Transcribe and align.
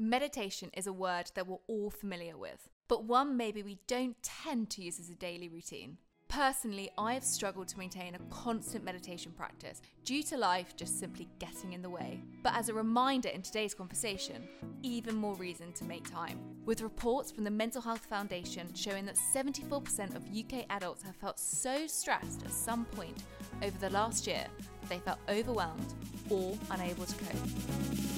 Meditation 0.00 0.70
is 0.74 0.86
a 0.86 0.92
word 0.92 1.28
that 1.34 1.48
we're 1.48 1.56
all 1.66 1.90
familiar 1.90 2.38
with, 2.38 2.70
but 2.86 3.02
one 3.02 3.36
maybe 3.36 3.64
we 3.64 3.80
don't 3.88 4.16
tend 4.22 4.70
to 4.70 4.80
use 4.80 5.00
as 5.00 5.10
a 5.10 5.14
daily 5.16 5.48
routine. 5.48 5.98
Personally, 6.28 6.88
I 6.96 7.14
have 7.14 7.24
struggled 7.24 7.66
to 7.68 7.78
maintain 7.78 8.14
a 8.14 8.32
constant 8.32 8.84
meditation 8.84 9.32
practice 9.32 9.82
due 10.04 10.22
to 10.24 10.36
life 10.36 10.76
just 10.76 11.00
simply 11.00 11.26
getting 11.40 11.72
in 11.72 11.82
the 11.82 11.90
way. 11.90 12.20
But 12.44 12.54
as 12.54 12.68
a 12.68 12.74
reminder 12.74 13.30
in 13.30 13.42
today's 13.42 13.74
conversation, 13.74 14.46
even 14.84 15.16
more 15.16 15.34
reason 15.34 15.72
to 15.72 15.84
make 15.84 16.08
time. 16.08 16.38
With 16.64 16.80
reports 16.80 17.32
from 17.32 17.42
the 17.42 17.50
Mental 17.50 17.82
Health 17.82 18.06
Foundation 18.06 18.72
showing 18.74 19.04
that 19.06 19.18
74% 19.34 20.14
of 20.14 20.22
UK 20.28 20.66
adults 20.70 21.02
have 21.02 21.16
felt 21.16 21.40
so 21.40 21.88
stressed 21.88 22.44
at 22.44 22.52
some 22.52 22.84
point 22.84 23.24
over 23.64 23.76
the 23.78 23.90
last 23.90 24.28
year 24.28 24.46
that 24.82 24.88
they 24.90 25.00
felt 25.00 25.18
overwhelmed 25.28 25.92
or 26.30 26.56
unable 26.70 27.04
to 27.04 27.16
cope. 27.16 28.17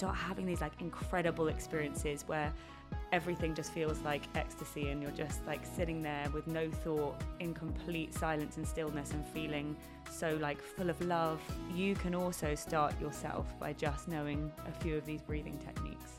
Start 0.00 0.16
having 0.16 0.46
these 0.46 0.62
like 0.62 0.72
incredible 0.80 1.48
experiences 1.48 2.24
where 2.26 2.50
everything 3.12 3.54
just 3.54 3.70
feels 3.70 4.00
like 4.00 4.22
ecstasy 4.34 4.88
and 4.88 5.02
you're 5.02 5.10
just 5.10 5.46
like 5.46 5.60
sitting 5.76 6.00
there 6.00 6.26
with 6.32 6.46
no 6.46 6.70
thought 6.70 7.20
in 7.38 7.52
complete 7.52 8.14
silence 8.14 8.56
and 8.56 8.66
stillness 8.66 9.10
and 9.10 9.26
feeling 9.26 9.76
so 10.10 10.38
like 10.40 10.58
full 10.62 10.88
of 10.88 10.98
love. 11.02 11.38
You 11.74 11.94
can 11.94 12.14
also 12.14 12.54
start 12.54 12.98
yourself 12.98 13.46
by 13.60 13.74
just 13.74 14.08
knowing 14.08 14.50
a 14.66 14.72
few 14.82 14.96
of 14.96 15.04
these 15.04 15.20
breathing 15.20 15.58
techniques. 15.58 16.12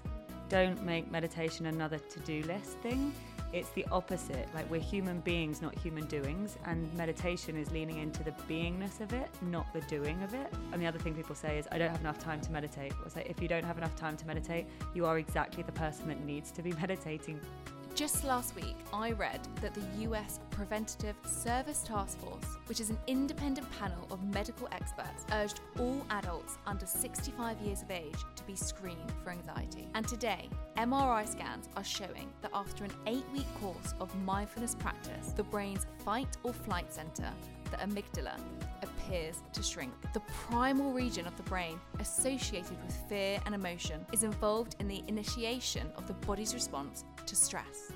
Don't 0.48 0.84
make 0.86 1.10
meditation 1.10 1.66
another 1.66 1.98
to-do 1.98 2.44
list 2.44 2.78
thing 2.84 3.12
it's 3.54 3.70
the 3.72 3.86
opposite. 3.92 4.48
Like 4.54 4.70
we're 4.70 4.82
human 4.82 5.20
beings, 5.20 5.62
not 5.62 5.78
human 5.78 6.06
doings. 6.06 6.58
And 6.66 6.92
meditation 6.94 7.58
is 7.58 7.72
leaning 7.72 7.98
into 7.98 8.24
the 8.24 8.32
beingness 8.50 9.02
of 9.02 9.14
it, 9.14 9.30
not 9.42 9.72
the 9.74 9.82
doing 9.82 10.22
of 10.24 10.34
it. 10.34 10.54
And 10.72 10.82
the 10.82 10.88
other 10.88 11.00
thing 11.00 11.14
people 11.14 11.36
say 11.36 11.58
is, 11.58 11.68
I 11.72 11.78
don't 11.78 11.92
have 11.92 12.02
enough 12.02 12.20
time 12.20 12.42
to 12.42 12.52
meditate. 12.52 12.94
It's 13.06 13.16
like, 13.16 13.30
if 13.30 13.42
you 13.42 13.48
don't 13.48 13.66
have 13.66 13.78
enough 13.78 13.96
time 13.96 14.18
to 14.18 14.28
meditate, 14.28 14.68
you 14.94 15.06
are 15.06 15.18
exactly 15.18 15.64
the 15.64 15.72
person 15.72 16.08
that 16.08 16.24
needs 16.26 16.52
to 16.52 16.62
be 16.62 16.72
meditating. 16.82 17.40
Just 17.94 18.24
last 18.24 18.56
week, 18.56 18.78
I 18.94 19.12
read 19.12 19.42
that 19.62 19.74
the 19.74 19.84
US 20.08 20.40
Preventative 20.50 21.16
Service 21.26 21.84
Task 21.84 22.18
Force, 22.20 22.58
which 22.68 22.80
is 22.80 22.90
an 22.90 22.98
independent 23.06 23.68
panel 23.78 24.08
of 24.10 24.24
medical 24.34 24.70
experts, 24.72 25.26
urged 25.34 25.60
all 25.78 26.06
adults 26.10 26.58
under 26.66 26.86
65 26.86 27.60
years 27.60 27.82
of 27.82 27.92
age 27.92 28.16
to 28.36 28.44
be 28.46 28.56
screened 28.56 29.12
for 29.24 29.32
anxiety. 29.32 29.88
And 29.94 30.08
today, 30.08 30.50
MRI 30.78 31.28
scans 31.28 31.68
are 31.76 31.84
showing 31.84 32.32
that 32.42 32.52
after 32.54 32.86
an 32.86 32.92
eight 33.08 33.26
week 33.34 33.48
course 33.60 33.94
of 34.00 34.16
mindfulness 34.24 34.74
practice, 34.76 35.34
the 35.36 35.44
brain's 35.44 35.86
fight 36.06 36.38
or 36.44 36.54
flight 36.54 36.92
center, 36.94 37.30
the 37.72 37.78
amygdala, 37.78 38.38
appears 38.84 39.42
to 39.54 39.64
shrink. 39.64 39.94
The 40.14 40.22
primal 40.48 40.92
region 40.92 41.26
of 41.26 41.36
the 41.38 41.44
brain 41.44 41.80
associated 42.00 42.78
with 42.86 42.96
fear 43.10 43.40
and 43.46 43.56
emotion 43.56 44.06
is 44.12 44.24
involved 44.24 44.76
in 44.80 44.88
the 44.88 45.04
initiation 45.08 45.92
of 45.96 46.08
the 46.08 46.14
body's 46.14 46.54
response 46.54 47.04
to 47.26 47.36
stress. 47.36 47.92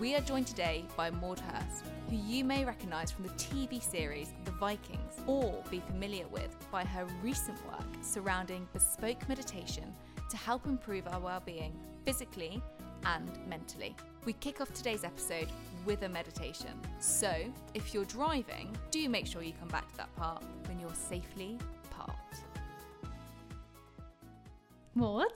We 0.00 0.14
are 0.14 0.20
joined 0.20 0.46
today 0.46 0.84
by 0.96 1.10
Maude 1.10 1.40
Hirst, 1.40 1.84
who 2.10 2.16
you 2.16 2.44
may 2.44 2.64
recognise 2.64 3.10
from 3.10 3.24
the 3.24 3.30
TV 3.30 3.82
series 3.82 4.32
The 4.44 4.50
Vikings 4.52 5.20
or 5.26 5.62
be 5.70 5.80
familiar 5.80 6.26
with 6.28 6.54
by 6.70 6.84
her 6.84 7.06
recent 7.22 7.58
work 7.66 7.86
surrounding 8.02 8.68
bespoke 8.72 9.26
meditation 9.28 9.94
to 10.28 10.36
help 10.36 10.66
improve 10.66 11.08
our 11.08 11.20
well-being 11.20 11.72
physically 12.04 12.62
and 13.04 13.30
mentally. 13.48 13.96
We 14.24 14.32
kick 14.34 14.60
off 14.60 14.72
today's 14.72 15.04
episode 15.04 15.48
with 15.84 16.02
a 16.02 16.08
meditation. 16.08 16.70
So, 16.98 17.32
if 17.74 17.94
you're 17.94 18.04
driving, 18.04 18.76
do 18.90 19.08
make 19.08 19.26
sure 19.26 19.42
you 19.42 19.52
come 19.58 19.68
back 19.68 19.88
to 19.90 19.96
that 19.98 20.14
part 20.16 20.42
when 20.66 20.78
you're 20.78 20.94
safely 20.94 21.58
parked. 21.90 22.42
Maude, 24.94 25.28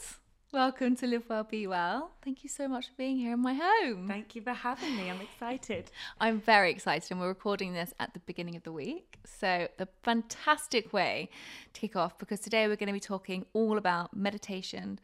welcome 0.52 0.96
to 0.96 1.06
Live 1.06 1.24
Well, 1.28 1.44
Be 1.44 1.66
Well. 1.66 2.10
Thank 2.22 2.42
you 2.42 2.48
so 2.48 2.68
much 2.68 2.88
for 2.88 2.94
being 2.98 3.16
here 3.16 3.32
in 3.32 3.40
my 3.40 3.54
home. 3.54 4.08
Thank 4.08 4.34
you 4.34 4.42
for 4.42 4.52
having 4.52 4.96
me. 4.96 5.08
I'm 5.08 5.20
excited. 5.20 5.90
I'm 6.20 6.40
very 6.40 6.70
excited, 6.70 7.10
and 7.10 7.20
we're 7.20 7.28
recording 7.28 7.72
this 7.72 7.94
at 8.00 8.12
the 8.12 8.20
beginning 8.20 8.56
of 8.56 8.64
the 8.64 8.72
week. 8.72 9.18
So, 9.24 9.68
a 9.78 9.86
fantastic 10.02 10.92
way 10.92 11.30
to 11.72 11.80
kick 11.80 11.96
off 11.96 12.18
because 12.18 12.40
today 12.40 12.66
we're 12.66 12.76
going 12.76 12.88
to 12.88 12.92
be 12.92 13.00
talking 13.00 13.46
all 13.52 13.78
about 13.78 14.16
meditation, 14.16 14.98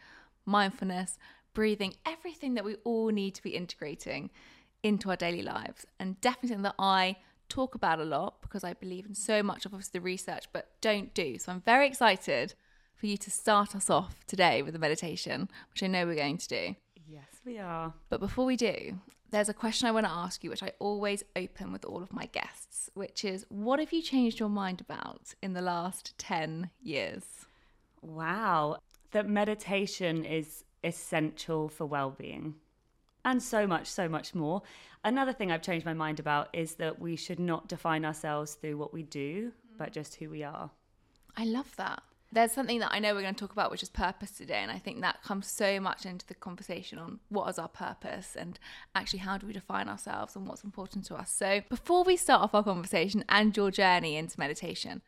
mindfulness, 0.44 1.18
breathing, 1.58 1.92
everything 2.06 2.54
that 2.54 2.64
we 2.64 2.76
all 2.84 3.08
need 3.08 3.34
to 3.34 3.42
be 3.42 3.50
integrating 3.50 4.30
into 4.84 5.10
our 5.10 5.16
daily 5.16 5.42
lives. 5.42 5.84
And 5.98 6.20
definitely 6.20 6.50
something 6.50 6.62
that 6.62 6.76
I 6.78 7.16
talk 7.48 7.74
about 7.74 7.98
a 7.98 8.04
lot 8.04 8.40
because 8.42 8.62
I 8.62 8.74
believe 8.74 9.06
in 9.06 9.16
so 9.16 9.42
much 9.42 9.66
of 9.66 9.74
obviously 9.74 9.98
the 9.98 10.04
research, 10.04 10.44
but 10.52 10.68
don't 10.80 11.12
do. 11.14 11.36
So 11.36 11.50
I'm 11.50 11.62
very 11.62 11.88
excited 11.88 12.54
for 12.94 13.06
you 13.06 13.16
to 13.16 13.30
start 13.32 13.74
us 13.74 13.90
off 13.90 14.24
today 14.28 14.62
with 14.62 14.76
a 14.76 14.78
meditation, 14.78 15.50
which 15.72 15.82
I 15.82 15.88
know 15.88 16.06
we're 16.06 16.14
going 16.14 16.38
to 16.38 16.46
do. 16.46 16.76
Yes, 17.08 17.26
we 17.44 17.58
are. 17.58 17.92
But 18.08 18.20
before 18.20 18.44
we 18.44 18.54
do, 18.54 19.00
there's 19.32 19.48
a 19.48 19.54
question 19.54 19.88
I 19.88 19.90
want 19.90 20.06
to 20.06 20.12
ask 20.12 20.44
you, 20.44 20.50
which 20.50 20.62
I 20.62 20.70
always 20.78 21.24
open 21.34 21.72
with 21.72 21.84
all 21.84 22.04
of 22.04 22.12
my 22.12 22.26
guests, 22.26 22.88
which 22.94 23.24
is 23.24 23.44
what 23.48 23.80
have 23.80 23.92
you 23.92 24.00
changed 24.00 24.38
your 24.38 24.48
mind 24.48 24.80
about 24.80 25.34
in 25.42 25.54
the 25.54 25.62
last 25.62 26.16
10 26.18 26.70
years? 26.80 27.24
Wow. 28.00 28.76
That 29.10 29.28
meditation 29.28 30.24
is 30.24 30.62
essential 30.84 31.68
for 31.68 31.86
well 31.86 32.10
being 32.10 32.54
and 33.24 33.42
so 33.42 33.66
much, 33.66 33.86
so 33.86 34.08
much 34.08 34.34
more. 34.34 34.62
Another 35.04 35.32
thing 35.32 35.52
I've 35.52 35.62
changed 35.62 35.86
my 35.86 35.94
mind 35.94 36.18
about 36.18 36.48
is 36.52 36.74
that 36.76 37.00
we 37.00 37.16
should 37.16 37.38
not 37.38 37.68
define 37.68 38.04
ourselves 38.04 38.54
through 38.54 38.76
what 38.76 38.92
we 38.92 39.02
do, 39.02 39.52
but 39.76 39.92
just 39.92 40.16
who 40.16 40.30
we 40.30 40.42
are. 40.42 40.70
I 41.36 41.44
love 41.44 41.74
that. 41.76 42.02
There's 42.30 42.52
something 42.52 42.80
that 42.80 42.92
I 42.92 42.98
know 42.98 43.14
we're 43.14 43.22
going 43.22 43.34
to 43.34 43.40
talk 43.40 43.52
about, 43.52 43.70
which 43.70 43.82
is 43.82 43.88
purpose 43.88 44.32
today. 44.32 44.58
And 44.58 44.70
I 44.70 44.78
think 44.78 45.00
that 45.00 45.22
comes 45.22 45.46
so 45.46 45.80
much 45.80 46.04
into 46.04 46.26
the 46.26 46.34
conversation 46.34 46.98
on 46.98 47.20
what 47.30 47.48
is 47.48 47.58
our 47.58 47.68
purpose 47.68 48.36
and 48.36 48.58
actually 48.94 49.20
how 49.20 49.38
do 49.38 49.46
we 49.46 49.54
define 49.54 49.88
ourselves 49.88 50.36
and 50.36 50.46
what's 50.46 50.64
important 50.64 51.06
to 51.06 51.14
us. 51.14 51.30
So, 51.30 51.62
before 51.70 52.04
we 52.04 52.16
start 52.16 52.42
off 52.42 52.54
our 52.54 52.62
conversation 52.62 53.24
and 53.30 53.56
your 53.56 53.70
journey 53.70 54.16
into 54.16 54.38
meditation, 54.38 55.00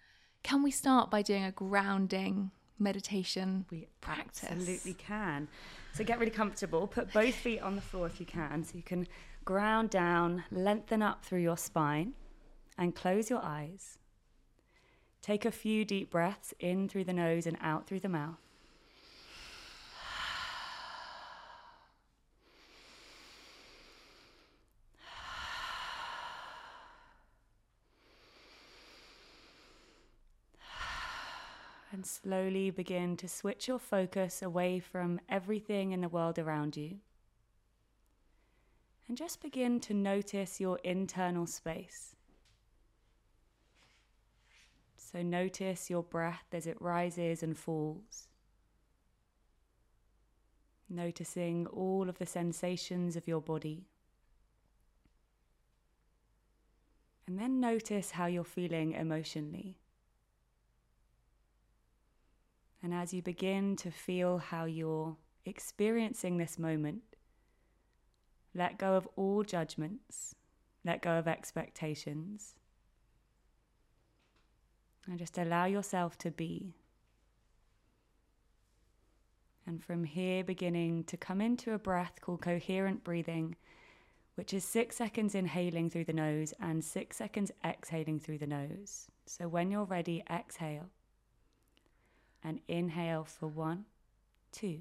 can 0.43 0.63
we 0.63 0.71
start 0.71 1.11
by 1.11 1.21
doing 1.21 1.45
a 1.45 1.53
grounding 1.53 2.53
meditation 2.81 3.67
we 3.71 3.87
practice? 4.01 4.51
absolutely 4.51 4.95
can. 4.95 5.49
So 5.93 6.05
get 6.05 6.19
really 6.19 6.31
comfortable. 6.31 6.87
Put 6.87 7.13
both 7.13 7.35
feet 7.35 7.61
on 7.61 7.77
the 7.77 7.83
floor 7.83 8.07
if 8.07 8.21
you 8.21 8.27
can, 8.27 8.65
so 8.65 8.77
you 8.77 8.83
can 8.83 9.07
ground 9.45 9.91
down, 9.91 10.45
lengthen 10.51 11.03
up 11.03 11.25
through 11.25 11.41
your 11.41 11.57
spine, 11.57 12.15
and 12.79 12.95
close 12.95 13.31
your 13.31 13.43
eyes. 13.43 13.99
Take 15.23 15.45
a 15.45 15.51
few 15.51 15.85
deep 15.85 16.11
breaths 16.11 16.55
in 16.61 16.89
through 16.89 17.05
the 17.05 17.13
nose 17.13 17.47
and 17.47 17.57
out 17.61 17.87
through 17.87 18.01
the 18.01 18.09
mouth. 18.09 18.39
Slowly 32.11 32.71
begin 32.71 33.17
to 33.19 33.29
switch 33.29 33.69
your 33.69 33.79
focus 33.79 34.43
away 34.43 34.81
from 34.81 35.21
everything 35.29 35.93
in 35.93 36.01
the 36.01 36.09
world 36.09 36.39
around 36.39 36.77
you. 36.77 36.99
And 39.09 39.17
just 39.17 39.43
begin 39.43 39.81
to 39.81 39.95
notice 39.95 40.61
your 40.61 40.79
internal 40.85 41.47
space. 41.47 42.17
So 44.97 45.23
notice 45.23 45.91
your 45.91 46.05
breath 46.05 46.47
as 46.53 46.67
it 46.67 46.81
rises 46.81 47.43
and 47.43 47.59
falls. 47.59 48.29
Noticing 50.89 51.67
all 51.67 52.09
of 52.09 52.19
the 52.19 52.27
sensations 52.27 53.17
of 53.17 53.27
your 53.27 53.41
body. 53.41 53.87
And 57.27 57.39
then 57.39 57.61
notice 57.61 58.13
how 58.13 58.27
you're 58.27 58.45
feeling 58.45 58.93
emotionally. 58.93 59.79
And 62.83 62.95
as 62.95 63.13
you 63.13 63.23
begin 63.23 63.77
to 63.77 63.91
feel 63.91 64.39
how 64.39 64.65
you're 64.65 65.17
experiencing 65.45 66.39
this 66.39 66.59
moment, 66.59 67.03
let 68.55 68.79
go 68.79 68.95
of 68.95 69.07
all 69.17 69.45
judgments, 69.45 70.35
let 70.85 71.03
go 71.03 71.19
of 71.19 71.29
expectations, 71.29 72.55
and 75.07 75.19
just 75.19 75.39
allow 75.39 75.67
yourself 75.67 76.17
to 76.19 76.31
be. 76.31 76.75
And 79.67 79.85
from 79.85 80.05
here, 80.05 80.43
beginning 80.43 81.05
to 81.05 81.17
come 81.17 81.41
into 81.41 81.75
a 81.75 81.79
breath 81.79 82.19
called 82.21 82.43
coherent 82.43 83.05
breathing, 83.05 83.57
which 84.35 84.55
is 84.55 84.65
six 84.65 84.97
seconds 84.97 85.35
inhaling 85.35 85.91
through 85.91 86.07
the 86.07 86.13
nose 86.13 86.55
and 86.61 86.83
six 86.83 87.19
seconds 87.19 87.53
exhaling 87.65 88.19
through 88.19 88.39
the 88.39 88.47
nose. 88.47 89.07
So 89.27 89.49
when 89.49 89.71
you're 89.71 89.85
ready, 89.85 90.25
exhale 90.31 90.89
and 92.43 92.61
inhale 92.69 93.25
for 93.25 93.47
one, 93.49 93.85
two, 94.53 94.81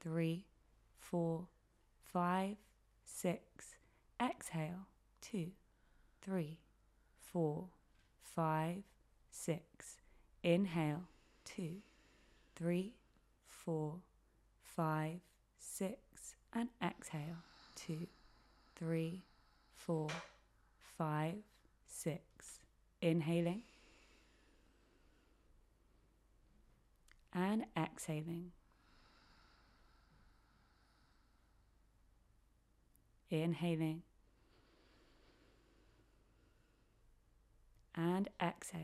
three, 0.00 0.44
four, 0.98 1.46
five, 2.12 2.56
six. 3.04 3.76
Exhale, 4.20 4.86
two, 5.20 5.48
three, 6.22 6.58
four, 7.20 7.66
five, 8.22 8.82
six. 9.30 9.96
Inhale, 10.42 11.04
two, 11.44 11.76
three, 12.56 12.94
four, 13.46 13.94
five, 14.62 15.18
six, 15.58 16.36
and 16.54 16.68
exhale, 16.82 17.42
two, 17.74 18.06
three, 18.76 19.22
four, 19.76 20.08
five, 20.96 21.34
six. 21.86 22.60
Inhaling 23.00 23.62
and 27.38 27.64
exhaling. 27.76 28.50
Inhaling 33.30 34.02
and 37.94 38.28
exhale. 38.42 38.80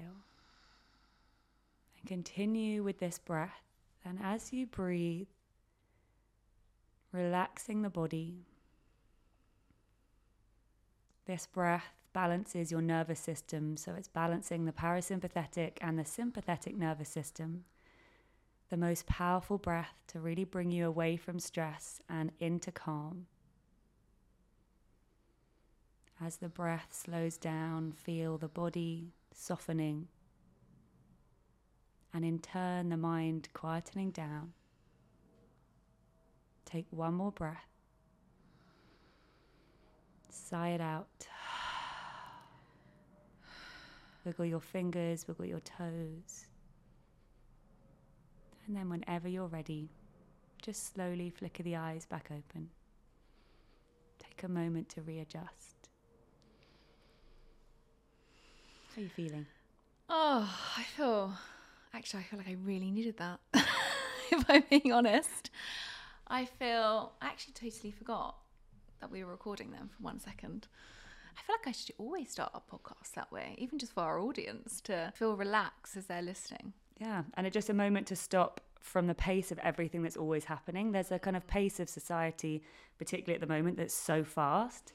And 1.99 2.07
continue 2.07 2.83
with 2.83 2.99
this 2.99 3.19
breath. 3.19 3.63
And 4.05 4.19
as 4.23 4.53
you 4.53 4.67
breathe, 4.67 5.29
relaxing 7.11 7.83
the 7.83 7.91
body, 7.91 8.35
this 11.27 11.47
breath 11.47 11.95
balances 12.13 12.71
your 12.71 12.83
nervous 12.83 13.19
system. 13.19 13.77
So 13.77 13.95
it's 13.95 14.09
balancing 14.09 14.67
the 14.67 14.73
parasympathetic 14.73 15.79
and 15.81 15.99
the 15.99 16.05
sympathetic 16.05 16.77
nervous 16.77 17.09
system. 17.09 17.65
The 18.71 18.77
most 18.77 19.07
powerful 19.07 19.59
breath 19.59 19.95
to 20.09 20.21
really 20.21 20.45
bring 20.45 20.71
you 20.71 20.87
away 20.87 21.17
from 21.17 21.39
stress 21.39 22.01
and 22.09 22.33
into 22.41 22.73
calm. 22.73 23.27
As 26.21 26.37
the 26.37 26.49
breath 26.49 26.89
slows 26.91 27.37
down, 27.37 27.93
feel 27.93 28.39
the 28.39 28.49
body 28.49 29.13
softening, 29.33 30.09
and 32.15 32.25
in 32.25 32.39
turn, 32.39 32.89
the 32.89 32.97
mind 32.97 33.49
quietening 33.53 34.13
down. 34.13 34.53
Take 36.65 36.87
one 36.91 37.15
more 37.15 37.33
breath. 37.33 37.67
Sigh 40.31 40.71
it 40.71 40.81
out. 40.81 41.09
Wiggle 44.25 44.47
your 44.47 44.61
fingers, 44.61 45.27
wiggle 45.27 45.47
your 45.47 45.61
toes. 45.61 46.47
And 48.67 48.77
then, 48.77 48.89
whenever 48.89 49.29
you're 49.29 49.47
ready, 49.47 49.91
just 50.63 50.95
slowly 50.95 51.29
flicker 51.31 51.63
the 51.63 51.77
eyes 51.77 52.07
back 52.07 52.31
open. 52.31 52.71
Take 54.19 54.43
a 54.43 54.49
moment 54.49 54.89
to 54.91 55.03
readjust. 55.03 55.75
How 58.95 59.01
are 59.01 59.05
you 59.05 59.11
feeling? 59.11 59.47
Oh, 60.09 60.51
I 60.77 60.83
feel. 60.97 61.35
Actually, 61.93 62.21
I 62.21 62.23
feel 62.25 62.39
like 62.39 62.49
I 62.49 62.57
really 62.65 62.91
needed 62.91 63.19
that. 63.19 63.41
if 64.33 64.45
I'm 64.49 64.65
being 64.71 64.93
honest, 64.93 65.51
I 66.27 66.47
feel. 66.47 67.13
I 67.21 67.27
actually 67.27 67.55
totally 67.55 67.91
forgot 67.91 68.37
that 69.01 69.11
we 69.11 69.23
were 69.25 69.31
recording 69.31 69.73
them 69.73 69.91
for 69.95 70.03
one 70.03 70.21
second. 70.21 70.69
I 71.37 71.43
feel 71.43 71.57
like 71.59 71.67
I 71.67 71.73
should 71.73 71.95
always 71.99 72.31
start 72.31 72.53
our 72.55 72.63
podcast 72.63 73.13
that 73.15 73.31
way, 73.31 73.57
even 73.59 73.79
just 73.79 73.93
for 73.93 74.03
our 74.03 74.21
audience 74.21 74.81
to 74.83 75.13
feel 75.17 75.37
relaxed 75.37 75.97
as 75.97 76.07
they're 76.07 76.23
listening. 76.23 76.73
Yeah, 76.99 77.25
and 77.35 77.47
it's 77.47 77.55
just 77.55 77.71
a 77.71 77.75
moment 77.75 78.07
to 78.09 78.17
stop 78.17 78.61
from 78.81 79.07
the 79.07 79.15
pace 79.15 79.51
of 79.51 79.59
everything 79.61 80.03
that's 80.03 80.17
always 80.17 80.45
happening. 80.45 80.93
There's 80.93 81.11
a 81.11 81.19
kind 81.19 81.37
of 81.37 81.47
pace 81.47 81.81
of 81.81 81.89
society, 81.89 82.63
particularly 82.99 83.35
at 83.35 83.41
the 83.41 83.53
moment, 83.53 83.77
that's 83.79 83.95
so 83.95 84.23
fast. 84.23 84.93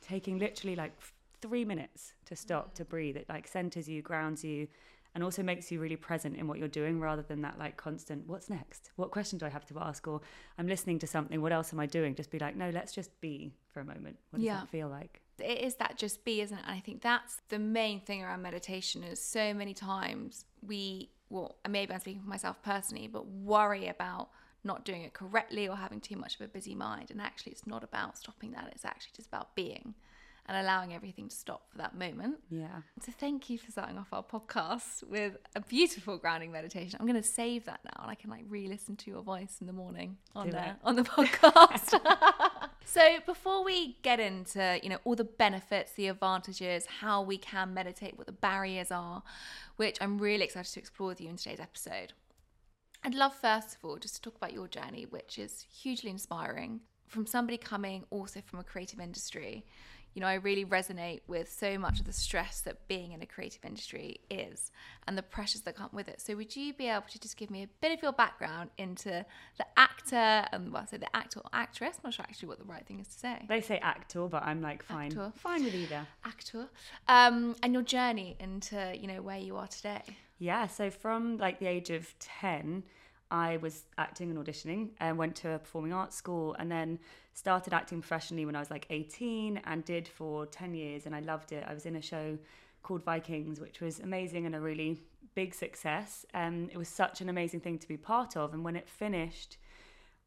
Taking 0.00 0.38
literally 0.38 0.76
like 0.76 0.92
three 1.40 1.64
minutes 1.64 2.14
to 2.26 2.36
stop, 2.36 2.72
mm. 2.72 2.74
to 2.74 2.84
breathe, 2.84 3.16
it 3.16 3.26
like 3.28 3.46
centers 3.46 3.88
you, 3.88 4.02
grounds 4.02 4.44
you, 4.44 4.66
and 5.14 5.24
also 5.24 5.42
makes 5.42 5.70
you 5.70 5.80
really 5.80 5.96
present 5.96 6.36
in 6.36 6.46
what 6.46 6.58
you're 6.58 6.68
doing 6.68 7.00
rather 7.00 7.22
than 7.22 7.40
that 7.42 7.58
like 7.58 7.76
constant, 7.76 8.26
what's 8.26 8.50
next? 8.50 8.90
What 8.96 9.10
question 9.10 9.38
do 9.38 9.46
I 9.46 9.48
have 9.48 9.64
to 9.66 9.78
ask? 9.80 10.06
Or 10.06 10.20
I'm 10.58 10.66
listening 10.66 10.98
to 11.00 11.06
something, 11.06 11.40
what 11.40 11.52
else 11.52 11.72
am 11.72 11.80
I 11.80 11.86
doing? 11.86 12.14
Just 12.14 12.30
be 12.30 12.38
like, 12.38 12.56
no, 12.56 12.70
let's 12.70 12.92
just 12.92 13.18
be 13.20 13.54
for 13.72 13.80
a 13.80 13.84
moment. 13.84 14.16
What 14.30 14.38
does 14.40 14.46
Yeah. 14.46 14.60
that 14.60 14.68
feel 14.68 14.88
like? 14.88 15.22
it 15.40 15.60
is 15.60 15.76
that 15.76 15.96
just 15.96 16.24
be, 16.24 16.40
isn't 16.40 16.58
it? 16.58 16.64
And 16.66 16.76
I 16.76 16.80
think 16.80 17.00
that's 17.00 17.40
the 17.48 17.60
main 17.60 18.00
thing 18.00 18.24
around 18.24 18.42
meditation 18.42 19.04
is 19.04 19.22
so 19.22 19.54
many 19.54 19.72
times 19.72 20.44
we, 20.66 21.10
well, 21.30 21.56
maybe 21.68 21.92
I'm 21.92 22.00
speaking 22.00 22.22
for 22.22 22.28
myself 22.28 22.62
personally, 22.62 23.08
but 23.08 23.26
worry 23.26 23.88
about 23.88 24.28
not 24.64 24.84
doing 24.84 25.02
it 25.02 25.14
correctly 25.14 25.68
or 25.68 25.76
having 25.76 26.00
too 26.00 26.16
much 26.16 26.34
of 26.36 26.40
a 26.42 26.48
busy 26.48 26.74
mind. 26.74 27.10
And 27.10 27.20
actually, 27.20 27.52
it's 27.52 27.66
not 27.66 27.84
about 27.84 28.18
stopping 28.18 28.52
that. 28.52 28.68
It's 28.72 28.84
actually 28.84 29.12
just 29.16 29.28
about 29.28 29.54
being 29.54 29.94
and 30.48 30.56
allowing 30.56 30.94
everything 30.94 31.28
to 31.28 31.36
stop 31.36 31.70
for 31.70 31.78
that 31.78 31.94
moment. 31.94 32.36
Yeah. 32.50 32.80
So 33.04 33.12
thank 33.18 33.50
you 33.50 33.58
for 33.58 33.70
starting 33.70 33.98
off 33.98 34.08
our 34.12 34.22
podcast 34.22 35.04
with 35.04 35.36
a 35.54 35.60
beautiful 35.60 36.16
grounding 36.16 36.50
meditation. 36.50 36.96
I'm 36.98 37.06
going 37.06 37.20
to 37.20 37.28
save 37.28 37.66
that 37.66 37.80
now, 37.84 38.02
and 38.02 38.10
I 38.10 38.14
can 38.14 38.30
like 38.30 38.44
re-listen 38.48 38.96
to 38.96 39.10
your 39.10 39.22
voice 39.22 39.58
in 39.60 39.66
the 39.66 39.74
morning 39.74 40.16
on 40.34 40.50
the 40.50 40.76
on 40.82 40.96
the 40.96 41.02
podcast. 41.04 42.00
so 42.84 43.18
before 43.26 43.64
we 43.64 43.98
get 44.02 44.20
into 44.20 44.78
you 44.82 44.88
know 44.88 44.98
all 45.04 45.14
the 45.14 45.24
benefits, 45.24 45.92
the 45.92 46.08
advantages, 46.08 46.86
how 47.00 47.22
we 47.22 47.38
can 47.38 47.74
meditate, 47.74 48.16
what 48.16 48.26
the 48.26 48.32
barriers 48.32 48.90
are, 48.90 49.22
which 49.76 49.98
I'm 50.00 50.18
really 50.18 50.44
excited 50.44 50.72
to 50.72 50.80
explore 50.80 51.08
with 51.10 51.20
you 51.20 51.28
in 51.28 51.36
today's 51.36 51.60
episode. 51.60 52.12
I'd 53.04 53.14
love 53.14 53.34
first 53.34 53.76
of 53.76 53.84
all 53.84 53.96
just 53.96 54.16
to 54.16 54.22
talk 54.22 54.36
about 54.36 54.52
your 54.52 54.68
journey, 54.68 55.06
which 55.08 55.38
is 55.38 55.66
hugely 55.70 56.10
inspiring 56.10 56.80
from 57.06 57.26
somebody 57.26 57.56
coming 57.56 58.04
also 58.10 58.40
from 58.44 58.58
a 58.58 58.64
creative 58.64 59.00
industry 59.00 59.64
you 60.18 60.20
know, 60.20 60.26
I 60.26 60.34
really 60.34 60.64
resonate 60.64 61.20
with 61.28 61.48
so 61.48 61.78
much 61.78 62.00
of 62.00 62.04
the 62.04 62.12
stress 62.12 62.60
that 62.62 62.88
being 62.88 63.12
in 63.12 63.22
a 63.22 63.26
creative 63.26 63.64
industry 63.64 64.18
is 64.28 64.72
and 65.06 65.16
the 65.16 65.22
pressures 65.22 65.60
that 65.60 65.76
come 65.76 65.90
with 65.92 66.08
it. 66.08 66.20
So, 66.20 66.34
would 66.34 66.56
you 66.56 66.72
be 66.72 66.88
able 66.88 67.04
to 67.12 67.20
just 67.20 67.36
give 67.36 67.52
me 67.52 67.62
a 67.62 67.68
bit 67.80 67.92
of 67.92 68.02
your 68.02 68.10
background 68.10 68.70
into 68.78 69.24
the 69.58 69.66
actor 69.76 70.44
and, 70.50 70.72
well, 70.72 70.84
say 70.88 70.96
the 70.96 71.14
actor 71.14 71.38
or 71.38 71.50
actress? 71.52 71.98
I'm 71.98 72.08
not 72.08 72.14
sure 72.14 72.24
actually 72.28 72.48
what 72.48 72.58
the 72.58 72.64
right 72.64 72.84
thing 72.84 72.98
is 72.98 73.06
to 73.06 73.16
say. 73.16 73.46
They 73.48 73.60
say 73.60 73.78
actor, 73.78 74.26
but 74.26 74.42
I'm 74.42 74.60
like, 74.60 74.82
fine. 74.82 75.12
Actor. 75.12 75.34
Fine 75.36 75.62
with 75.62 75.74
either. 75.76 76.04
Actor. 76.24 76.66
Um, 77.06 77.54
and 77.62 77.72
your 77.72 77.82
journey 77.82 78.34
into, 78.40 78.96
you 79.00 79.06
know, 79.06 79.22
where 79.22 79.38
you 79.38 79.56
are 79.56 79.68
today. 79.68 80.02
Yeah, 80.40 80.66
so 80.66 80.90
from 80.90 81.38
like 81.38 81.60
the 81.60 81.66
age 81.66 81.90
of 81.90 82.12
10, 82.18 82.82
I 83.30 83.58
was 83.58 83.84
acting 83.98 84.30
and 84.30 84.38
auditioning 84.38 84.90
and 85.00 85.18
went 85.18 85.36
to 85.36 85.50
a 85.50 85.58
performing 85.58 85.92
arts 85.92 86.16
school 86.16 86.54
and 86.58 86.70
then 86.70 86.98
started 87.34 87.74
acting 87.74 88.00
professionally 88.00 88.46
when 88.46 88.56
I 88.56 88.60
was 88.60 88.70
like 88.70 88.86
18 88.90 89.60
and 89.64 89.84
did 89.84 90.08
for 90.08 90.46
10 90.46 90.74
years 90.74 91.06
and 91.06 91.14
I 91.14 91.20
loved 91.20 91.52
it. 91.52 91.64
I 91.66 91.74
was 91.74 91.86
in 91.86 91.96
a 91.96 92.02
show 92.02 92.38
called 92.82 93.02
Vikings, 93.02 93.60
which 93.60 93.80
was 93.80 94.00
amazing 94.00 94.46
and 94.46 94.54
a 94.54 94.60
really 94.60 95.00
big 95.34 95.54
success. 95.54 96.24
Um, 96.34 96.68
it 96.72 96.78
was 96.78 96.88
such 96.88 97.20
an 97.20 97.28
amazing 97.28 97.60
thing 97.60 97.78
to 97.78 97.88
be 97.88 97.96
part 97.96 98.36
of. 98.36 98.54
And 98.54 98.64
when 98.64 98.76
it 98.76 98.88
finished, 98.88 99.58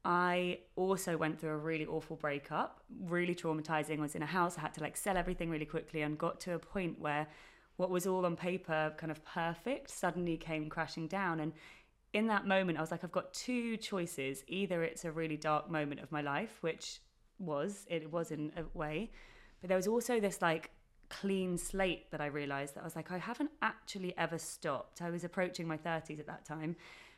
I 0.04 0.60
also 0.76 1.18
went 1.18 1.40
through 1.40 1.52
a 1.52 1.58
really 1.58 1.86
awful 1.86 2.16
breakup, 2.16 2.82
really 3.04 3.36
traumatizing. 3.36 4.00
I 4.00 4.02
was 4.02 4.16
in 4.16 4.24
a 4.24 4.28
house, 4.28 4.58
I 4.58 4.62
had 4.62 4.74
to 4.76 4.82
like 4.82 4.98
sell 4.98 5.18
everything 5.18 5.50
really 5.50 5.66
quickly 5.66 6.02
and 6.02 6.18
got 6.18 6.40
to 6.42 6.54
a 6.54 6.60
point 6.60 7.00
where 7.00 7.28
what 7.78 7.90
was 7.90 8.06
all 8.06 8.26
on 8.26 8.36
paper 8.36 8.94
kind 8.98 9.12
of 9.12 9.24
perfect 9.26 9.90
suddenly 9.90 10.38
came 10.38 10.70
crashing 10.70 11.08
down. 11.08 11.40
And 11.40 11.54
in 12.14 12.28
that 12.28 12.46
moment, 12.46 12.78
I 12.78 12.82
was 12.82 12.92
like, 12.92 13.04
I've 13.04 13.12
got 13.12 13.34
two 13.34 13.78
choices. 13.78 14.44
Either 14.48 14.84
it's 14.84 15.06
a 15.06 15.12
really 15.12 15.38
dark 15.38 15.70
moment 15.70 16.02
of 16.02 16.12
my 16.12 16.22
life, 16.22 16.58
which 16.62 17.00
was, 17.40 17.86
it 17.90 18.12
was 18.12 18.32
in 18.32 18.52
a 18.58 18.64
way, 18.78 19.12
but 19.62 19.68
there 19.68 19.78
was 19.78 19.88
also 19.88 20.20
this 20.20 20.42
like 20.42 20.72
clean 21.10 21.58
slate 21.58 22.10
that 22.12 22.22
I 22.22 22.28
realized 22.28 22.76
that 22.76 22.82
I 22.82 22.84
was 22.84 22.96
like, 22.96 23.12
I 23.12 23.18
haven't 23.18 23.52
actually 23.62 24.18
ever 24.18 24.38
stopped. 24.38 25.02
I 25.02 25.10
was 25.10 25.24
approaching 25.24 25.68
my 25.68 25.78
30s 25.78 26.20
at 26.20 26.28
that 26.28 26.46
time. 26.46 26.76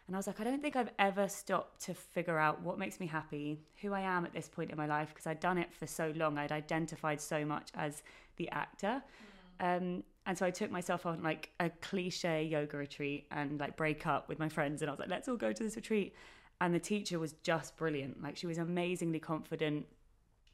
And 0.08 0.16
I 0.16 0.20
was 0.20 0.28
like, 0.28 0.42
I 0.42 0.44
don't 0.44 0.62
think 0.62 0.76
I've 0.76 0.92
ever 1.00 1.30
stopped 1.30 1.86
to 1.86 1.94
figure 1.94 2.38
out 2.38 2.62
what 2.62 2.78
makes 2.78 3.00
me 3.00 3.08
happy, 3.08 3.62
who 3.82 3.94
I 3.94 4.02
am 4.02 4.26
at 4.26 4.34
this 4.34 4.50
point 4.50 4.70
in 4.70 4.78
my 4.78 4.86
life, 4.86 5.10
because 5.10 5.28
I'd 5.28 5.40
done 5.40 5.58
it 5.58 5.74
for 5.74 5.88
so 5.88 6.12
long. 6.16 6.38
I'd 6.38 6.52
identified 6.52 7.22
so 7.22 7.46
much 7.46 7.70
as 7.76 8.04
the 8.36 8.50
actor. 8.50 9.02
Um, 9.62 10.04
and 10.26 10.38
so 10.38 10.46
I 10.46 10.52
took 10.52 10.72
myself 10.72 11.06
on 11.06 11.22
like 11.22 11.50
a 11.60 11.70
cliche 11.70 12.44
yoga 12.44 12.78
retreat 12.78 13.28
and 13.32 13.60
like 13.60 13.76
break 13.76 14.08
up 14.08 14.30
with 14.30 14.40
my 14.40 14.48
friends. 14.48 14.82
And 14.82 14.90
I 14.90 14.94
was 14.94 15.00
like, 15.00 15.10
let's 15.10 15.28
all 15.28 15.36
go 15.36 15.52
to 15.52 15.64
this 15.64 15.76
retreat. 15.76 16.16
And 16.62 16.74
the 16.74 16.80
teacher 16.80 17.20
was 17.20 17.34
just 17.44 17.76
brilliant. 17.76 18.24
Like 18.24 18.38
she 18.38 18.48
was 18.48 18.58
amazingly 18.58 19.20
confident. 19.20 19.86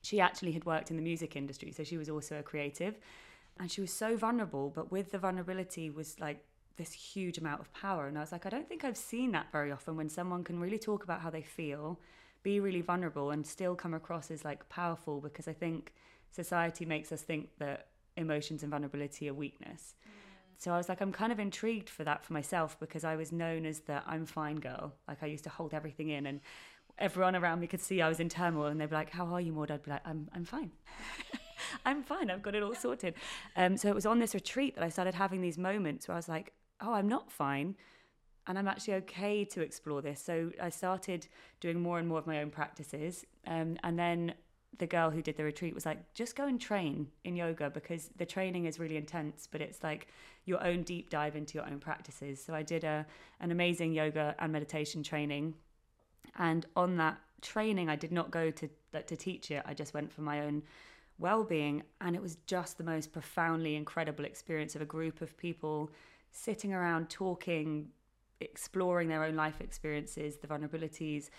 She 0.01 0.19
actually 0.19 0.53
had 0.53 0.65
worked 0.65 0.89
in 0.89 0.97
the 0.97 1.03
music 1.03 1.35
industry. 1.35 1.71
So 1.71 1.83
she 1.83 1.97
was 1.97 2.09
also 2.09 2.39
a 2.39 2.43
creative. 2.43 2.97
And 3.59 3.69
she 3.69 3.81
was 3.81 3.91
so 3.91 4.17
vulnerable, 4.17 4.71
but 4.73 4.91
with 4.91 5.11
the 5.11 5.19
vulnerability 5.19 5.91
was 5.91 6.19
like 6.19 6.43
this 6.77 6.93
huge 6.93 7.37
amount 7.37 7.59
of 7.59 7.71
power. 7.73 8.07
And 8.07 8.17
I 8.17 8.21
was 8.21 8.31
like, 8.31 8.47
I 8.47 8.49
don't 8.49 8.67
think 8.67 8.83
I've 8.83 8.97
seen 8.97 9.33
that 9.33 9.51
very 9.51 9.71
often 9.71 9.95
when 9.97 10.09
someone 10.09 10.43
can 10.43 10.59
really 10.59 10.79
talk 10.79 11.03
about 11.03 11.21
how 11.21 11.29
they 11.29 11.43
feel, 11.43 11.99
be 12.41 12.59
really 12.59 12.81
vulnerable, 12.81 13.29
and 13.29 13.45
still 13.45 13.75
come 13.75 13.93
across 13.93 14.31
as 14.31 14.43
like 14.43 14.67
powerful 14.69 15.19
because 15.19 15.47
I 15.47 15.53
think 15.53 15.93
society 16.31 16.85
makes 16.85 17.11
us 17.11 17.21
think 17.21 17.49
that 17.59 17.88
emotions 18.19 18.61
and 18.61 18.69
vulnerability 18.69 19.29
are 19.29 19.33
weakness. 19.33 19.95
So 20.57 20.73
I 20.73 20.77
was 20.77 20.89
like, 20.89 20.99
I'm 21.01 21.13
kind 21.13 21.31
of 21.31 21.39
intrigued 21.39 21.89
for 21.89 22.03
that 22.03 22.23
for 22.25 22.33
myself 22.33 22.77
because 22.79 23.05
I 23.05 23.15
was 23.15 23.31
known 23.31 23.65
as 23.65 23.79
the 23.79 24.03
I'm 24.05 24.25
fine 24.25 24.57
girl. 24.57 24.93
Like 25.07 25.23
I 25.23 25.27
used 25.27 25.45
to 25.45 25.49
hold 25.49 25.73
everything 25.73 26.09
in 26.09 26.25
and 26.25 26.41
everyone 26.97 27.35
around 27.35 27.61
me 27.61 27.67
could 27.67 27.79
see 27.79 28.01
I 28.01 28.09
was 28.09 28.19
in 28.19 28.27
turmoil 28.27 28.65
and 28.67 28.79
they'd 28.79 28.89
be 28.89 28.95
like, 28.95 29.09
How 29.09 29.25
are 29.27 29.39
you, 29.39 29.53
Maude? 29.53 29.71
I'd 29.71 29.83
be 29.83 29.91
like, 29.91 30.05
I'm 30.05 30.29
I'm 30.35 30.43
fine. 30.43 30.71
I'm 31.85 32.03
fine. 32.03 32.29
I've 32.29 32.41
got 32.41 32.55
it 32.55 32.63
all 32.63 32.75
sorted. 32.75 33.13
Um, 33.55 33.77
so 33.77 33.87
it 33.87 33.95
was 33.95 34.05
on 34.05 34.19
this 34.19 34.33
retreat 34.33 34.75
that 34.75 34.83
I 34.83 34.89
started 34.89 35.15
having 35.15 35.41
these 35.41 35.57
moments 35.57 36.07
where 36.07 36.15
I 36.15 36.17
was 36.17 36.29
like, 36.29 36.53
oh, 36.81 36.93
I'm 36.93 37.07
not 37.07 37.31
fine, 37.31 37.75
and 38.47 38.57
I'm 38.57 38.67
actually 38.67 38.95
okay 38.95 39.45
to 39.45 39.61
explore 39.61 40.01
this. 40.01 40.21
So 40.21 40.51
I 40.61 40.69
started 40.69 41.27
doing 41.59 41.79
more 41.79 41.99
and 41.99 42.07
more 42.07 42.17
of 42.17 42.27
my 42.27 42.41
own 42.41 42.49
practices. 42.49 43.25
Um, 43.45 43.77
and 43.83 43.97
then 43.97 44.33
the 44.77 44.87
girl 44.87 45.09
who 45.09 45.21
did 45.21 45.35
the 45.35 45.43
retreat 45.43 45.73
was 45.73 45.85
like, 45.85 46.13
just 46.13 46.35
go 46.35 46.45
and 46.45 46.59
train 46.61 47.07
in 47.23 47.35
yoga 47.35 47.69
because 47.69 48.09
the 48.17 48.25
training 48.25 48.65
is 48.65 48.79
really 48.79 48.97
intense, 48.97 49.47
but 49.51 49.61
it's 49.61 49.83
like 49.83 50.07
your 50.45 50.63
own 50.63 50.83
deep 50.83 51.09
dive 51.09 51.35
into 51.35 51.57
your 51.57 51.65
own 51.65 51.79
practices. 51.79 52.41
So 52.43 52.53
I 52.53 52.63
did 52.63 52.83
a 52.83 53.05
an 53.39 53.51
amazing 53.51 53.93
yoga 53.93 54.35
and 54.39 54.51
meditation 54.51 55.03
training, 55.03 55.55
and 56.37 56.65
on 56.75 56.97
that 56.97 57.17
training, 57.41 57.89
I 57.89 57.95
did 57.95 58.11
not 58.11 58.31
go 58.31 58.51
to 58.51 58.69
to 58.93 59.15
teach 59.15 59.51
it. 59.51 59.63
I 59.65 59.73
just 59.73 59.93
went 59.93 60.11
for 60.11 60.21
my 60.21 60.41
own 60.41 60.63
well-being, 61.17 61.83
and 61.99 62.15
it 62.15 62.21
was 62.21 62.37
just 62.45 62.77
the 62.77 62.83
most 62.83 63.11
profoundly 63.11 63.75
incredible 63.75 64.23
experience 64.23 64.75
of 64.75 64.81
a 64.81 64.85
group 64.85 65.21
of 65.21 65.35
people 65.35 65.91
sitting 66.31 66.73
around 66.73 67.09
talking, 67.09 67.89
exploring 68.39 69.09
their 69.09 69.23
own 69.25 69.35
life 69.35 69.59
experiences, 69.59 70.37
the 70.37 70.47
vulnerabilities 70.47 71.29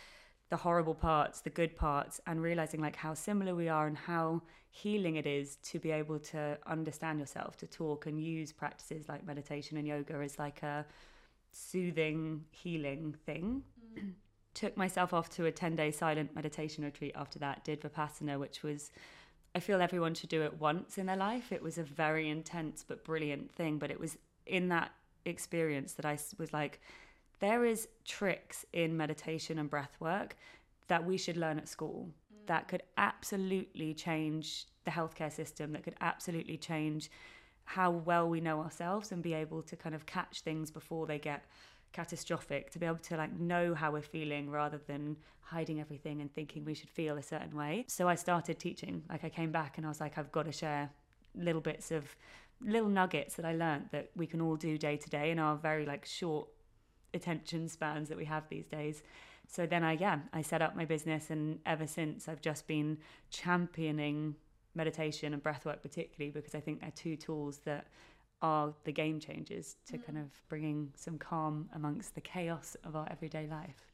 the 0.50 0.56
horrible 0.56 0.94
parts, 0.94 1.40
the 1.40 1.50
good 1.50 1.76
parts, 1.76 2.20
and 2.26 2.42
realizing 2.42 2.80
like 2.80 2.96
how 2.96 3.14
similar 3.14 3.54
we 3.54 3.68
are 3.68 3.86
and 3.86 3.96
how 3.96 4.42
healing 4.70 5.16
it 5.16 5.26
is 5.26 5.56
to 5.62 5.78
be 5.78 5.90
able 5.92 6.18
to 6.18 6.58
understand 6.66 7.18
yourself, 7.18 7.56
to 7.56 7.66
talk 7.66 8.06
and 8.06 8.22
use 8.22 8.52
practices 8.52 9.08
like 9.08 9.24
meditation 9.24 9.76
and 9.76 9.86
yoga 9.86 10.14
as 10.14 10.38
like 10.38 10.62
a 10.62 10.84
soothing, 11.52 12.44
healing 12.50 13.14
thing. 13.26 13.62
Mm. 13.96 14.12
Took 14.52 14.76
myself 14.76 15.14
off 15.14 15.30
to 15.30 15.46
a 15.46 15.52
10 15.52 15.76
day 15.76 15.92
silent 15.92 16.34
meditation 16.34 16.84
retreat 16.84 17.12
after 17.14 17.38
that, 17.38 17.62
did 17.62 17.80
Vipassana, 17.80 18.36
which 18.36 18.64
was, 18.64 18.90
I 19.54 19.60
feel 19.60 19.80
everyone 19.80 20.14
should 20.14 20.28
do 20.28 20.42
it 20.42 20.58
once 20.58 20.98
in 20.98 21.06
their 21.06 21.16
life. 21.16 21.52
It 21.52 21.62
was 21.62 21.78
a 21.78 21.84
very 21.84 22.28
intense 22.28 22.84
but 22.86 23.04
brilliant 23.04 23.52
thing. 23.52 23.78
But 23.78 23.92
it 23.92 24.00
was 24.00 24.18
in 24.46 24.68
that 24.70 24.90
experience 25.24 25.92
that 25.92 26.04
I 26.04 26.18
was 26.36 26.52
like, 26.52 26.80
there 27.40 27.64
is 27.64 27.88
tricks 28.04 28.64
in 28.72 28.96
meditation 28.96 29.58
and 29.58 29.68
breath 29.68 29.96
work 29.98 30.36
that 30.88 31.04
we 31.04 31.16
should 31.16 31.36
learn 31.36 31.58
at 31.58 31.68
school 31.68 32.08
mm. 32.08 32.46
that 32.46 32.68
could 32.68 32.82
absolutely 32.96 33.92
change 33.94 34.66
the 34.84 34.90
healthcare 34.90 35.32
system 35.32 35.72
that 35.72 35.82
could 35.82 35.96
absolutely 36.00 36.56
change 36.56 37.10
how 37.64 37.90
well 37.90 38.28
we 38.28 38.40
know 38.40 38.60
ourselves 38.60 39.12
and 39.12 39.22
be 39.22 39.34
able 39.34 39.62
to 39.62 39.76
kind 39.76 39.94
of 39.94 40.06
catch 40.06 40.40
things 40.40 40.70
before 40.70 41.06
they 41.06 41.18
get 41.18 41.44
catastrophic 41.92 42.70
to 42.70 42.78
be 42.78 42.86
able 42.86 42.96
to 42.96 43.16
like 43.16 43.32
know 43.38 43.74
how 43.74 43.90
we're 43.90 44.02
feeling 44.02 44.50
rather 44.50 44.80
than 44.86 45.16
hiding 45.40 45.80
everything 45.80 46.20
and 46.20 46.32
thinking 46.32 46.64
we 46.64 46.74
should 46.74 46.90
feel 46.90 47.16
a 47.16 47.22
certain 47.22 47.56
way 47.56 47.84
so 47.88 48.08
i 48.08 48.14
started 48.14 48.58
teaching 48.58 49.02
like 49.08 49.24
i 49.24 49.28
came 49.28 49.50
back 49.50 49.76
and 49.76 49.86
i 49.86 49.88
was 49.88 50.00
like 50.00 50.16
i've 50.16 50.30
got 50.30 50.44
to 50.44 50.52
share 50.52 50.90
little 51.34 51.60
bits 51.60 51.90
of 51.90 52.14
little 52.60 52.88
nuggets 52.88 53.34
that 53.34 53.44
i 53.44 53.54
learned 53.54 53.86
that 53.90 54.10
we 54.14 54.26
can 54.26 54.40
all 54.40 54.56
do 54.56 54.78
day 54.78 54.96
to 54.96 55.10
day 55.10 55.30
in 55.30 55.38
our 55.38 55.56
very 55.56 55.84
like 55.84 56.04
short 56.04 56.48
attention 57.14 57.68
spans 57.68 58.08
that 58.08 58.18
we 58.18 58.24
have 58.24 58.48
these 58.48 58.66
days. 58.66 59.02
So 59.48 59.66
then 59.66 59.82
I 59.82 59.92
yeah, 59.92 60.20
I 60.32 60.42
set 60.42 60.62
up 60.62 60.76
my 60.76 60.84
business 60.84 61.30
and 61.30 61.58
ever 61.66 61.86
since 61.86 62.28
I've 62.28 62.40
just 62.40 62.66
been 62.66 62.98
championing 63.30 64.36
meditation 64.74 65.34
and 65.34 65.42
breathwork 65.42 65.82
particularly 65.82 66.30
because 66.30 66.54
I 66.54 66.60
think 66.60 66.80
they're 66.80 66.92
two 66.94 67.16
tools 67.16 67.58
that 67.64 67.88
are 68.42 68.72
the 68.84 68.92
game 68.92 69.20
changers 69.20 69.76
to 69.86 69.98
mm. 69.98 70.06
kind 70.06 70.18
of 70.18 70.30
bringing 70.48 70.92
some 70.94 71.18
calm 71.18 71.68
amongst 71.74 72.14
the 72.14 72.20
chaos 72.20 72.76
of 72.84 72.96
our 72.96 73.08
everyday 73.10 73.46
life. 73.46 73.90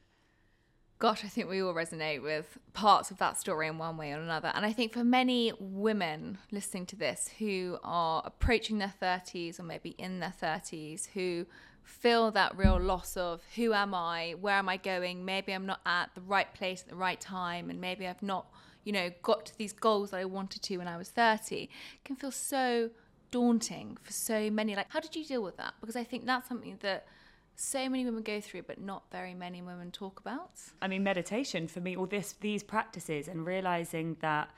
Gosh, 0.99 1.25
I 1.25 1.29
think 1.29 1.51
we 1.51 1.63
all 1.63 1.75
resonate 1.75 2.23
with 2.23 2.57
parts 2.73 3.11
of 3.11 3.19
that 3.19 3.39
story 3.39 3.69
in 3.69 3.77
one 3.77 3.99
way 3.99 4.13
or 4.13 4.21
another. 4.21 4.51
And 4.55 4.65
I 4.65 4.73
think 4.73 4.95
for 4.95 5.05
many 5.05 5.53
women 5.59 6.39
listening 6.51 6.87
to 6.87 6.97
this 6.97 7.31
who 7.39 7.79
are 7.85 8.23
approaching 8.25 8.79
their 8.79 8.95
30s 9.03 9.61
or 9.61 9.65
maybe 9.65 9.91
in 9.99 10.21
their 10.21 10.33
30s, 10.41 11.09
who 11.13 11.45
feel 11.87 12.31
that 12.33 12.57
real 12.57 12.79
loss 12.79 13.17
of 13.17 13.43
who 13.55 13.73
am 13.73 13.95
I, 13.95 14.35
where 14.41 14.57
am 14.57 14.69
I 14.69 14.77
going? 14.77 15.25
Maybe 15.25 15.53
I'm 15.53 15.67
not 15.67 15.81
at 15.87 16.11
the 16.15 16.21
right 16.21 16.53
place 16.53 16.83
at 16.83 16.89
the 16.89 16.97
right 16.97 17.21
time, 17.21 17.71
and 17.71 17.81
maybe 17.81 18.07
I've 18.07 18.23
not, 18.23 18.47
you 18.85 18.93
know, 18.93 19.11
got 19.23 19.47
to 19.47 19.57
these 19.57 19.73
goals 19.73 20.11
that 20.11 20.19
I 20.19 20.25
wanted 20.25 20.63
to 20.63 20.79
when 20.79 20.89
I 20.89 20.97
was 20.97 21.09
30. 21.09 21.63
It 21.63 21.71
can 22.05 22.17
feel 22.17 22.33
so 22.33 22.91
daunting 23.31 23.97
for 24.03 24.13
so 24.13 24.51
many. 24.51 24.75
Like, 24.75 24.91
how 24.91 25.01
did 25.01 25.15
you 25.15 25.25
deal 25.25 25.43
with 25.43 25.57
that? 25.59 25.75
Because 25.81 25.97
I 25.97 26.05
think 26.05 26.27
that's 26.27 26.49
something 26.49 26.77
that 26.81 27.07
so 27.55 27.89
many 27.89 28.05
women 28.05 28.23
go 28.23 28.41
through, 28.41 28.63
but 28.63 28.81
not 28.81 29.05
very 29.11 29.33
many 29.33 29.63
women 29.63 29.91
talk 29.91 30.21
about. 30.21 30.51
I 30.83 30.89
mean, 30.89 31.03
meditation 31.05 31.69
for 31.69 31.81
me, 31.81 31.97
all 31.97 32.07
this 32.07 32.35
these 32.41 32.63
practices, 32.63 33.29
and 33.29 33.47
realizing 33.47 34.17
that 34.21 34.51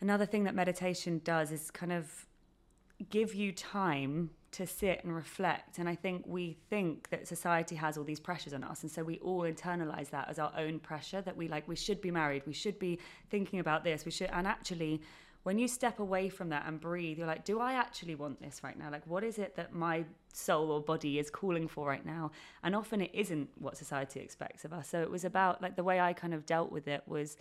another 0.00 0.26
thing 0.26 0.44
that 0.44 0.54
meditation 0.54 1.20
does 1.22 1.52
is 1.52 1.70
kind 1.70 1.92
of 1.92 2.26
give 3.10 3.34
you 3.34 3.52
time 3.52 4.30
to 4.50 4.66
sit 4.66 5.04
and 5.04 5.14
reflect. 5.14 5.78
And 5.78 5.88
I 5.88 5.94
think 5.94 6.24
we 6.26 6.56
think 6.70 7.10
that 7.10 7.28
society 7.28 7.76
has 7.76 7.98
all 7.98 8.04
these 8.04 8.20
pressures 8.20 8.54
on 8.54 8.64
us. 8.64 8.82
And 8.82 8.90
so 8.90 9.02
we 9.02 9.18
all 9.18 9.42
internalize 9.42 10.10
that 10.10 10.28
as 10.28 10.38
our 10.38 10.52
own 10.56 10.78
pressure 10.78 11.20
that 11.22 11.36
we 11.36 11.48
like, 11.48 11.68
we 11.68 11.76
should 11.76 12.00
be 12.00 12.10
married, 12.10 12.42
we 12.46 12.54
should 12.54 12.78
be 12.78 12.98
thinking 13.30 13.60
about 13.60 13.84
this, 13.84 14.04
we 14.04 14.10
should. 14.10 14.30
And 14.32 14.46
actually, 14.46 15.02
when 15.42 15.58
you 15.58 15.68
step 15.68 15.98
away 15.98 16.28
from 16.28 16.48
that 16.48 16.64
and 16.66 16.80
breathe, 16.80 17.18
you're 17.18 17.26
like, 17.26 17.44
do 17.44 17.60
I 17.60 17.74
actually 17.74 18.14
want 18.14 18.40
this 18.40 18.62
right 18.62 18.78
now? 18.78 18.90
Like, 18.90 19.06
what 19.06 19.22
is 19.22 19.38
it 19.38 19.54
that 19.56 19.72
my 19.72 20.04
soul 20.32 20.70
or 20.70 20.80
body 20.80 21.18
is 21.18 21.30
calling 21.30 21.68
for 21.68 21.86
right 21.86 22.04
now? 22.04 22.30
And 22.62 22.74
often 22.74 23.00
it 23.00 23.10
isn't 23.14 23.48
what 23.58 23.76
society 23.76 24.20
expects 24.20 24.64
of 24.64 24.72
us. 24.72 24.88
So 24.88 25.00
it 25.00 25.10
was 25.10 25.24
about 25.24 25.62
like 25.62 25.76
the 25.76 25.84
way 25.84 26.00
I 26.00 26.12
kind 26.12 26.34
of 26.34 26.44
dealt 26.46 26.72
with 26.72 26.88
it 26.88 27.02
was 27.06 27.36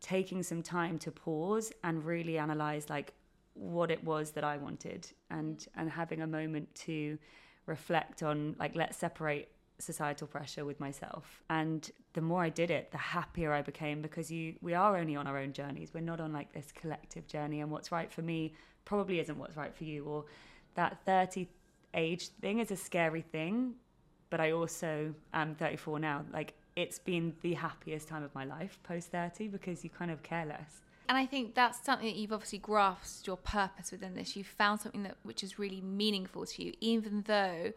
taking 0.00 0.42
some 0.42 0.62
time 0.62 0.98
to 0.98 1.10
pause 1.10 1.72
and 1.82 2.04
really 2.04 2.38
analyze 2.38 2.90
like 2.90 3.14
what 3.54 3.90
it 3.90 4.02
was 4.04 4.32
that 4.32 4.44
I 4.44 4.56
wanted 4.56 5.10
and 5.30 5.66
and 5.76 5.88
having 5.90 6.22
a 6.22 6.26
moment 6.26 6.74
to 6.86 7.18
reflect 7.66 8.22
on 8.22 8.56
like 8.58 8.74
let's 8.74 8.96
separate 8.96 9.48
societal 9.78 10.26
pressure 10.26 10.64
with 10.64 10.78
myself. 10.78 11.42
And 11.50 11.90
the 12.12 12.20
more 12.20 12.42
I 12.42 12.48
did 12.48 12.70
it 12.70 12.90
the 12.92 12.98
happier 12.98 13.52
I 13.52 13.62
became 13.62 14.02
because 14.02 14.30
you 14.30 14.54
we 14.60 14.74
are 14.74 14.96
only 14.96 15.16
on 15.16 15.26
our 15.26 15.38
own 15.38 15.52
journeys. 15.52 15.92
We're 15.94 16.00
not 16.00 16.20
on 16.20 16.32
like 16.32 16.52
this 16.52 16.72
collective 16.72 17.26
journey. 17.26 17.60
And 17.60 17.70
what's 17.70 17.90
right 17.90 18.12
for 18.12 18.22
me 18.22 18.54
probably 18.84 19.20
isn't 19.20 19.38
what's 19.38 19.56
right 19.56 19.74
for 19.74 19.84
you. 19.84 20.04
Or 20.04 20.24
that 20.74 20.98
30 21.06 21.48
age 21.94 22.28
thing 22.40 22.58
is 22.58 22.70
a 22.70 22.76
scary 22.76 23.22
thing 23.22 23.74
but 24.30 24.40
I 24.40 24.50
also 24.50 25.14
am 25.32 25.54
34 25.54 26.00
now. 26.00 26.24
Like 26.32 26.54
it's 26.74 26.98
been 26.98 27.34
the 27.42 27.54
happiest 27.54 28.08
time 28.08 28.24
of 28.24 28.34
my 28.34 28.44
life 28.44 28.80
post 28.82 29.12
30 29.12 29.46
because 29.46 29.84
you 29.84 29.90
kind 29.90 30.10
of 30.10 30.24
care 30.24 30.44
less 30.44 30.80
and 31.08 31.18
I 31.18 31.26
think 31.26 31.54
that's 31.54 31.84
something 31.84 32.06
that 32.06 32.16
you've 32.16 32.32
obviously 32.32 32.58
grasped 32.58 33.26
your 33.26 33.36
purpose 33.36 33.92
within 33.92 34.14
this. 34.14 34.36
You've 34.36 34.46
found 34.46 34.80
something 34.80 35.02
that 35.02 35.16
which 35.22 35.42
is 35.42 35.58
really 35.58 35.80
meaningful 35.80 36.46
to 36.46 36.64
you, 36.64 36.72
even 36.80 37.24
though 37.26 37.72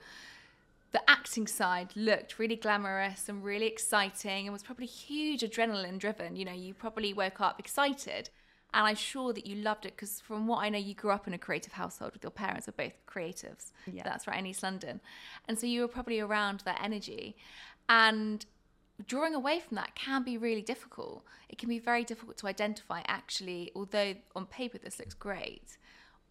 the 0.91 1.09
acting 1.09 1.47
side 1.47 1.89
looked 1.95 2.39
really 2.39 2.55
glamorous 2.55 3.27
and 3.27 3.43
really 3.43 3.67
exciting 3.67 4.47
and 4.47 4.53
was 4.53 4.63
probably 4.63 4.85
huge 4.85 5.41
adrenaline 5.41 5.99
driven. 5.99 6.35
You 6.35 6.45
know, 6.45 6.53
you 6.53 6.73
probably 6.73 7.13
woke 7.13 7.41
up 7.41 7.59
excited. 7.59 8.29
And 8.73 8.85
I'm 8.85 8.95
sure 8.95 9.31
that 9.33 9.45
you 9.47 9.55
loved 9.55 9.85
it 9.85 9.95
because, 9.95 10.19
from 10.19 10.45
what 10.45 10.57
I 10.57 10.69
know, 10.69 10.77
you 10.77 10.93
grew 10.93 11.11
up 11.11 11.25
in 11.25 11.33
a 11.33 11.37
creative 11.37 11.73
household 11.73 12.13
with 12.13 12.23
your 12.23 12.31
parents 12.31 12.67
are 12.67 12.73
both 12.73 12.93
creatives. 13.07 13.71
Yeah. 13.91 14.03
That's 14.03 14.27
right, 14.27 14.37
in 14.37 14.45
East 14.45 14.61
London. 14.61 14.99
And 15.47 15.57
so 15.57 15.65
you 15.67 15.81
were 15.81 15.87
probably 15.87 16.19
around 16.19 16.61
that 16.65 16.79
energy. 16.83 17.37
And 17.87 18.45
drawing 19.05 19.35
away 19.35 19.59
from 19.59 19.75
that 19.75 19.95
can 19.95 20.23
be 20.23 20.37
really 20.37 20.61
difficult. 20.61 21.23
It 21.49 21.57
can 21.57 21.69
be 21.69 21.79
very 21.79 22.03
difficult 22.03 22.37
to 22.37 22.47
identify 22.47 23.01
actually, 23.07 23.71
although 23.75 24.15
on 24.35 24.45
paper 24.47 24.77
this 24.77 24.99
looks 24.99 25.13
great, 25.13 25.77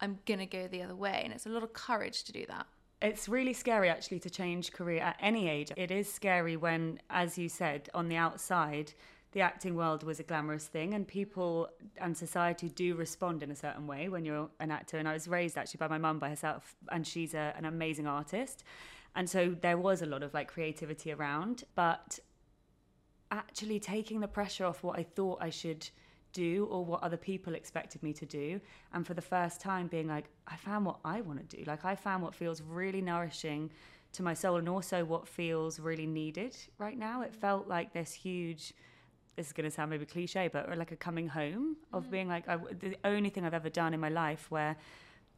I'm 0.01 0.19
going 0.25 0.39
to 0.39 0.45
go 0.45 0.67
the 0.67 0.83
other 0.83 0.95
way. 0.95 1.21
And 1.23 1.33
it's 1.33 1.45
a 1.45 1.49
lot 1.49 1.63
of 1.63 1.73
courage 1.73 2.23
to 2.25 2.31
do 2.31 2.45
that. 2.47 2.67
It's 3.01 3.29
really 3.29 3.53
scary 3.53 3.89
actually 3.89 4.19
to 4.21 4.29
change 4.29 4.71
career 4.71 5.01
at 5.01 5.17
any 5.19 5.47
age. 5.47 5.71
It 5.77 5.91
is 5.91 6.11
scary 6.11 6.57
when, 6.57 6.99
as 7.09 7.37
you 7.37 7.47
said, 7.47 7.89
on 7.93 8.09
the 8.09 8.15
outside, 8.15 8.93
the 9.33 9.41
acting 9.41 9.75
world 9.75 10.03
was 10.03 10.19
a 10.19 10.23
glamorous 10.23 10.65
thing 10.65 10.93
and 10.93 11.07
people 11.07 11.69
and 11.97 12.17
society 12.17 12.69
do 12.69 12.95
respond 12.95 13.43
in 13.43 13.51
a 13.51 13.55
certain 13.55 13.85
way 13.85 14.09
when 14.09 14.25
you're 14.25 14.49
an 14.59 14.71
actor. 14.71 14.97
And 14.97 15.07
I 15.07 15.13
was 15.13 15.27
raised 15.27 15.57
actually 15.57 15.77
by 15.77 15.87
my 15.87 15.99
mum 15.99 16.17
by 16.17 16.29
herself, 16.29 16.75
and 16.91 17.05
she's 17.05 17.33
a, 17.33 17.53
an 17.55 17.65
amazing 17.65 18.07
artist. 18.07 18.63
And 19.15 19.29
so 19.29 19.55
there 19.61 19.77
was 19.77 20.01
a 20.01 20.05
lot 20.05 20.23
of 20.23 20.33
like 20.33 20.47
creativity 20.47 21.11
around, 21.11 21.65
but 21.75 22.19
actually 23.31 23.79
taking 23.79 24.19
the 24.19 24.27
pressure 24.27 24.65
off 24.65 24.83
what 24.83 24.97
I 24.97 25.03
thought 25.03 25.39
I 25.41 25.49
should 25.49 25.89
do 26.33 26.67
or 26.69 26.85
what 26.85 27.01
other 27.03 27.17
people 27.17 27.55
expected 27.55 28.03
me 28.03 28.13
to 28.13 28.25
do. 28.25 28.61
And 28.93 29.05
for 29.05 29.13
the 29.13 29.21
first 29.21 29.59
time, 29.59 29.87
being 29.87 30.07
like, 30.07 30.25
I 30.47 30.55
found 30.55 30.85
what 30.85 30.99
I 31.03 31.21
want 31.21 31.47
to 31.49 31.57
do. 31.57 31.63
Like, 31.65 31.85
I 31.85 31.95
found 31.95 32.23
what 32.23 32.35
feels 32.35 32.61
really 32.61 33.01
nourishing 33.01 33.71
to 34.13 34.23
my 34.23 34.33
soul 34.33 34.57
and 34.57 34.69
also 34.69 35.03
what 35.03 35.27
feels 35.27 35.79
really 35.79 36.05
needed 36.05 36.55
right 36.77 36.97
now. 36.97 37.21
It 37.21 37.33
felt 37.33 37.67
like 37.67 37.93
this 37.93 38.13
huge. 38.13 38.73
This 39.35 39.47
is 39.47 39.53
going 39.53 39.69
to 39.69 39.71
sound 39.71 39.91
maybe 39.91 40.05
cliche, 40.05 40.49
but 40.51 40.75
like 40.75 40.91
a 40.91 40.95
coming 40.95 41.27
home 41.27 41.77
of 41.93 42.05
mm. 42.05 42.11
being 42.11 42.27
like 42.27 42.49
I, 42.49 42.57
the 42.57 42.95
only 43.03 43.29
thing 43.29 43.45
I've 43.45 43.53
ever 43.53 43.69
done 43.69 43.93
in 43.93 43.99
my 43.99 44.09
life 44.09 44.49
where 44.49 44.75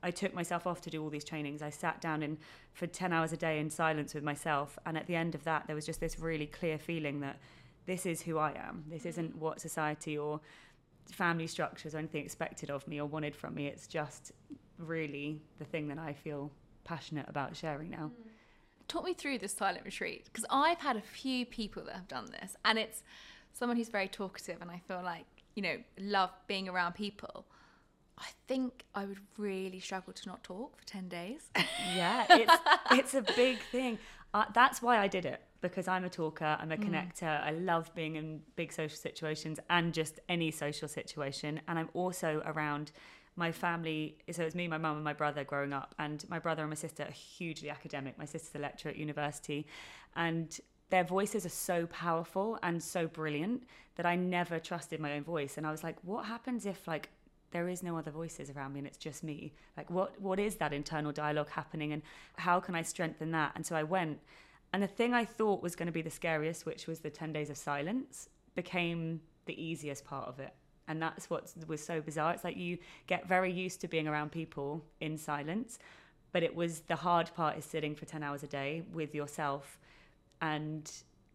I 0.01 0.11
took 0.11 0.33
myself 0.33 0.65
off 0.65 0.79
to 0.81 0.89
do 0.89 1.03
all 1.03 1.09
these 1.09 1.25
trainings. 1.25 1.61
I 1.61 1.69
sat 1.69 1.99
down 1.99 2.23
in 2.23 2.37
for 2.71 2.87
10 2.87 3.11
hours 3.11 3.33
a 3.33 3.37
day 3.37 3.59
in 3.59 3.69
silence 3.69 4.13
with 4.13 4.23
myself. 4.23 4.79
And 4.85 4.97
at 4.97 5.07
the 5.07 5.15
end 5.15 5.35
of 5.35 5.43
that, 5.43 5.67
there 5.67 5.75
was 5.75 5.85
just 5.85 5.99
this 5.99 6.17
really 6.19 6.45
clear 6.45 6.77
feeling 6.77 7.19
that 7.19 7.39
this 7.85 8.05
is 8.05 8.21
who 8.21 8.37
I 8.37 8.51
am. 8.51 8.83
This 8.87 9.05
isn't 9.05 9.35
what 9.35 9.59
society 9.59 10.17
or 10.17 10.39
family 11.11 11.47
structures 11.47 11.95
or 11.95 11.97
anything 11.97 12.23
expected 12.23 12.69
of 12.69 12.87
me 12.87 12.99
or 12.99 13.05
wanted 13.05 13.35
from 13.35 13.55
me. 13.55 13.67
It's 13.67 13.87
just 13.87 14.31
really 14.77 15.41
the 15.57 15.65
thing 15.65 15.87
that 15.89 15.97
I 15.97 16.13
feel 16.13 16.51
passionate 16.83 17.25
about 17.27 17.55
sharing 17.55 17.89
now. 17.89 18.11
talk 18.87 19.03
me 19.03 19.13
through 19.13 19.39
this 19.39 19.53
silent 19.53 19.85
retreat 19.85 20.25
because 20.25 20.45
I've 20.49 20.79
had 20.79 20.95
a 20.95 21.01
few 21.01 21.45
people 21.45 21.83
that 21.85 21.95
have 21.95 22.07
done 22.07 22.27
this, 22.31 22.55
and 22.65 22.77
it's 22.79 23.03
someone 23.53 23.77
who's 23.77 23.89
very 23.89 24.07
talkative, 24.07 24.57
and 24.61 24.71
I 24.71 24.81
feel 24.87 25.01
like 25.03 25.25
you 25.55 25.63
know 25.63 25.77
love 25.99 26.31
being 26.47 26.69
around 26.69 26.93
people. 26.93 27.45
I 28.17 28.27
think 28.47 28.83
I 28.93 29.05
would 29.05 29.19
really 29.37 29.79
struggle 29.79 30.11
to 30.13 30.27
not 30.27 30.43
talk 30.43 30.77
for 30.77 30.85
ten 30.85 31.07
days. 31.07 31.49
yeah, 31.95 32.25
it's 32.29 32.53
it's 32.91 33.13
a 33.13 33.21
big 33.35 33.59
thing. 33.71 33.99
Uh, 34.33 34.45
that's 34.53 34.81
why 34.81 34.99
I 34.99 35.07
did 35.07 35.25
it 35.25 35.41
because 35.61 35.87
I'm 35.87 36.05
a 36.05 36.09
talker, 36.09 36.57
I'm 36.59 36.71
a 36.71 36.77
mm. 36.77 36.89
connector. 36.89 37.41
I 37.43 37.51
love 37.51 37.93
being 37.95 38.15
in 38.15 38.41
big 38.55 38.71
social 38.71 38.97
situations 38.97 39.59
and 39.69 39.93
just 39.93 40.19
any 40.29 40.51
social 40.51 40.87
situation. 40.87 41.61
And 41.67 41.77
I'm 41.77 41.89
also 41.93 42.41
around 42.45 42.91
my 43.35 43.51
family. 43.51 44.17
So 44.31 44.43
it's 44.43 44.55
me, 44.55 44.67
my 44.67 44.77
mum, 44.77 44.95
and 44.95 45.03
my 45.03 45.13
brother 45.13 45.43
growing 45.43 45.73
up. 45.73 45.95
And 45.99 46.23
my 46.29 46.39
brother 46.39 46.61
and 46.63 46.69
my 46.69 46.75
sister 46.75 47.03
are 47.03 47.11
hugely 47.11 47.69
academic. 47.69 48.17
My 48.17 48.25
sister's 48.25 48.55
a 48.55 48.59
lecturer 48.59 48.91
at 48.91 48.97
university. 48.97 49.67
And 50.15 50.57
their 50.89 51.03
voices 51.03 51.45
are 51.45 51.49
so 51.49 51.85
powerful 51.87 52.57
and 52.63 52.81
so 52.81 53.07
brilliant 53.07 53.63
that 53.95 54.05
I 54.05 54.15
never 54.15 54.59
trusted 54.59 54.99
my 54.99 55.13
own 55.13 55.23
voice. 55.23 55.57
And 55.57 55.67
I 55.67 55.71
was 55.71 55.83
like, 55.83 55.97
what 56.03 56.25
happens 56.25 56.65
if, 56.65 56.87
like, 56.87 57.09
there 57.51 57.67
is 57.67 57.83
no 57.83 57.97
other 57.97 58.11
voices 58.11 58.49
around 58.51 58.73
me 58.73 58.79
and 58.79 58.87
it's 58.87 58.97
just 58.97 59.23
me 59.23 59.51
like 59.75 59.89
what 59.89 60.19
what 60.21 60.39
is 60.39 60.57
that 60.57 60.71
internal 60.71 61.11
dialogue 61.11 61.49
happening 61.49 61.93
and 61.93 62.03
how 62.37 62.59
can 62.59 62.75
i 62.75 62.81
strengthen 62.83 63.31
that 63.31 63.51
and 63.55 63.65
so 63.65 63.75
i 63.75 63.81
went 63.81 64.19
and 64.73 64.83
the 64.83 64.87
thing 64.87 65.13
I 65.13 65.25
thought 65.25 65.61
was 65.61 65.75
going 65.75 65.87
to 65.87 65.91
be 65.91 66.01
the 66.01 66.09
scariest, 66.09 66.65
which 66.65 66.87
was 66.87 66.99
the 66.99 67.09
10 67.09 67.33
days 67.33 67.49
of 67.49 67.57
silence, 67.57 68.29
became 68.55 69.21
the 69.45 69.61
easiest 69.61 70.05
part 70.05 70.27
of 70.27 70.39
it. 70.39 70.53
And 70.87 71.01
that's 71.01 71.29
what 71.29 71.53
was 71.67 71.83
so 71.83 72.01
bizarre. 72.01 72.33
It's 72.33 72.43
like 72.43 72.57
you 72.57 72.77
get 73.07 73.27
very 73.27 73.51
used 73.51 73.81
to 73.81 73.87
being 73.87 74.07
around 74.07 74.31
people 74.31 74.83
in 74.99 75.17
silence, 75.17 75.79
but 76.31 76.43
it 76.43 76.55
was 76.55 76.81
the 76.81 76.95
hard 76.95 77.31
part 77.35 77.57
is 77.57 77.65
sitting 77.65 77.95
for 77.95 78.05
10 78.05 78.23
hours 78.23 78.43
a 78.43 78.47
day 78.47 78.83
with 78.93 79.13
yourself. 79.13 79.79
And 80.41 80.91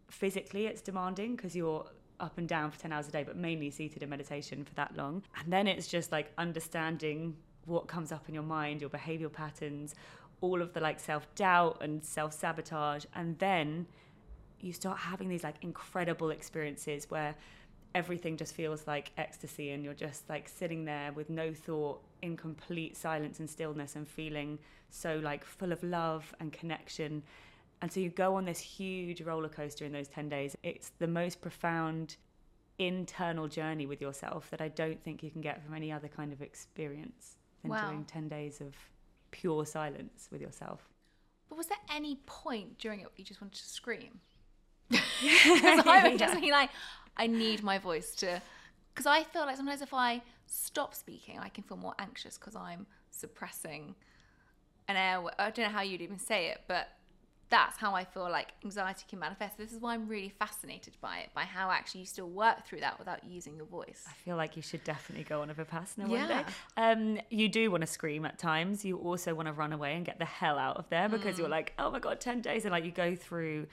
physically, 0.09 0.65
it's 0.65 0.81
demanding 0.81 1.35
because 1.35 1.55
you're 1.55 1.85
up 2.19 2.37
and 2.37 2.47
down 2.47 2.71
for 2.71 2.79
10 2.79 2.91
hours 2.91 3.07
a 3.07 3.11
day, 3.11 3.23
but 3.23 3.35
mainly 3.35 3.69
seated 3.69 4.03
in 4.03 4.09
meditation 4.09 4.63
for 4.63 4.73
that 4.75 4.95
long. 4.95 5.23
And 5.41 5.51
then 5.51 5.67
it's 5.67 5.87
just 5.87 6.11
like 6.11 6.31
understanding 6.37 7.35
what 7.65 7.87
comes 7.87 8.11
up 8.11 8.27
in 8.27 8.33
your 8.33 8.43
mind, 8.43 8.81
your 8.81 8.89
behavioral 8.89 9.31
patterns, 9.31 9.95
all 10.41 10.61
of 10.61 10.73
the 10.73 10.79
like 10.79 10.99
self 10.99 11.33
doubt 11.35 11.77
and 11.81 12.03
self 12.03 12.33
sabotage. 12.33 13.05
And 13.13 13.37
then 13.39 13.87
you 14.59 14.73
start 14.73 14.97
having 14.97 15.29
these 15.29 15.43
like 15.43 15.55
incredible 15.61 16.31
experiences 16.31 17.09
where 17.09 17.35
everything 17.93 18.35
just 18.35 18.53
feels 18.53 18.85
like 18.87 19.11
ecstasy 19.17 19.71
and 19.71 19.83
you're 19.83 19.93
just 19.93 20.27
like 20.29 20.49
sitting 20.49 20.83
there 20.83 21.13
with 21.13 21.29
no 21.29 21.53
thought 21.53 22.01
in 22.21 22.35
complete 22.35 22.97
silence 22.97 23.39
and 23.39 23.49
stillness 23.49 23.95
and 23.95 24.07
feeling 24.07 24.59
so 24.89 25.19
like 25.23 25.45
full 25.45 25.71
of 25.71 25.81
love 25.83 26.33
and 26.39 26.51
connection. 26.51 27.23
And 27.81 27.91
so 27.91 27.99
you 27.99 28.09
go 28.09 28.35
on 28.35 28.45
this 28.45 28.59
huge 28.59 29.21
roller 29.21 29.49
coaster 29.49 29.85
in 29.85 29.91
those 29.91 30.07
10 30.07 30.29
days. 30.29 30.57
It's 30.63 30.91
the 30.99 31.07
most 31.07 31.41
profound 31.41 32.17
internal 32.77 33.47
journey 33.47 33.85
with 33.85 34.01
yourself 34.01 34.49
that 34.49 34.61
I 34.61 34.67
don't 34.67 35.01
think 35.03 35.23
you 35.23 35.31
can 35.31 35.41
get 35.41 35.63
from 35.63 35.73
any 35.73 35.91
other 35.91 36.07
kind 36.07 36.33
of 36.33 36.41
experience 36.41 37.37
than 37.61 37.71
wow. 37.71 37.89
doing 37.89 38.05
10 38.05 38.27
days 38.27 38.61
of 38.61 38.75
pure 39.35 39.65
silence 39.65 40.29
with 40.31 40.41
yourself. 40.41 40.87
But 41.49 41.57
was 41.57 41.67
there 41.67 41.77
any 41.93 42.19
point 42.25 42.77
during 42.77 43.01
it 43.01 43.07
you 43.17 43.25
just 43.25 43.41
wanted 43.41 43.59
to 43.59 43.69
scream? 43.69 44.19
Because 45.21 45.85
I 45.85 46.07
would 46.07 46.19
just 46.19 46.39
be 46.41 46.51
like, 46.51 46.69
I 47.17 47.27
need 47.27 47.63
my 47.63 47.77
voice 47.77 48.15
to. 48.15 48.41
Because 48.93 49.05
I 49.05 49.23
feel 49.23 49.45
like 49.45 49.57
sometimes 49.57 49.81
if 49.81 49.93
I 49.93 50.21
stop 50.45 50.93
speaking, 50.93 51.39
I 51.39 51.49
can 51.49 51.63
feel 51.63 51.77
more 51.77 51.95
anxious 51.99 52.37
because 52.37 52.55
I'm 52.55 52.85
suppressing 53.11 53.95
an 54.87 54.95
air. 54.95 55.23
I 55.39 55.51
don't 55.51 55.65
know 55.65 55.71
how 55.71 55.81
you'd 55.81 56.01
even 56.01 56.19
say 56.19 56.47
it, 56.47 56.61
but 56.67 56.87
that's 57.55 57.77
how 57.77 57.95
I 57.95 58.03
feel 58.03 58.29
like 58.29 58.51
anxiety 58.65 59.05
can 59.07 59.17
manifest. 59.19 59.57
This 59.57 59.71
is 59.71 59.79
why 59.79 59.93
I'm 59.93 60.09
really 60.09 60.27
fascinated 60.27 60.97
by 60.99 61.19
it, 61.19 61.29
by 61.33 61.43
how 61.43 61.71
actually 61.71 62.01
you 62.01 62.05
still 62.05 62.27
work 62.27 62.65
through 62.65 62.81
that 62.81 62.99
without 62.99 63.23
using 63.23 63.55
your 63.55 63.65
voice. 63.65 64.03
I 64.05 64.11
feel 64.11 64.35
like 64.35 64.57
you 64.57 64.61
should 64.61 64.83
definitely 64.83 65.23
go 65.23 65.41
on 65.41 65.49
a 65.49 65.53
Vipassana 65.53 66.09
yeah. 66.09 66.17
one 66.17 66.27
day. 66.27 66.43
Um, 66.75 67.19
you 67.29 67.47
do 67.47 67.71
want 67.71 67.79
to 67.79 67.87
scream 67.87 68.25
at 68.25 68.37
times. 68.37 68.83
You 68.83 68.97
also 68.97 69.33
want 69.33 69.47
to 69.47 69.53
run 69.53 69.71
away 69.71 69.95
and 69.95 70.05
get 70.05 70.19
the 70.19 70.25
hell 70.25 70.59
out 70.59 70.75
of 70.75 70.89
there 70.89 71.07
because 71.07 71.35
mm. 71.35 71.39
you're 71.39 71.49
like, 71.49 71.71
oh 71.79 71.89
my 71.89 71.99
God, 71.99 72.19
10 72.19 72.41
days. 72.41 72.65
And 72.65 72.73
like 72.73 72.83
you 72.83 72.91
go 72.91 73.15
through, 73.15 73.67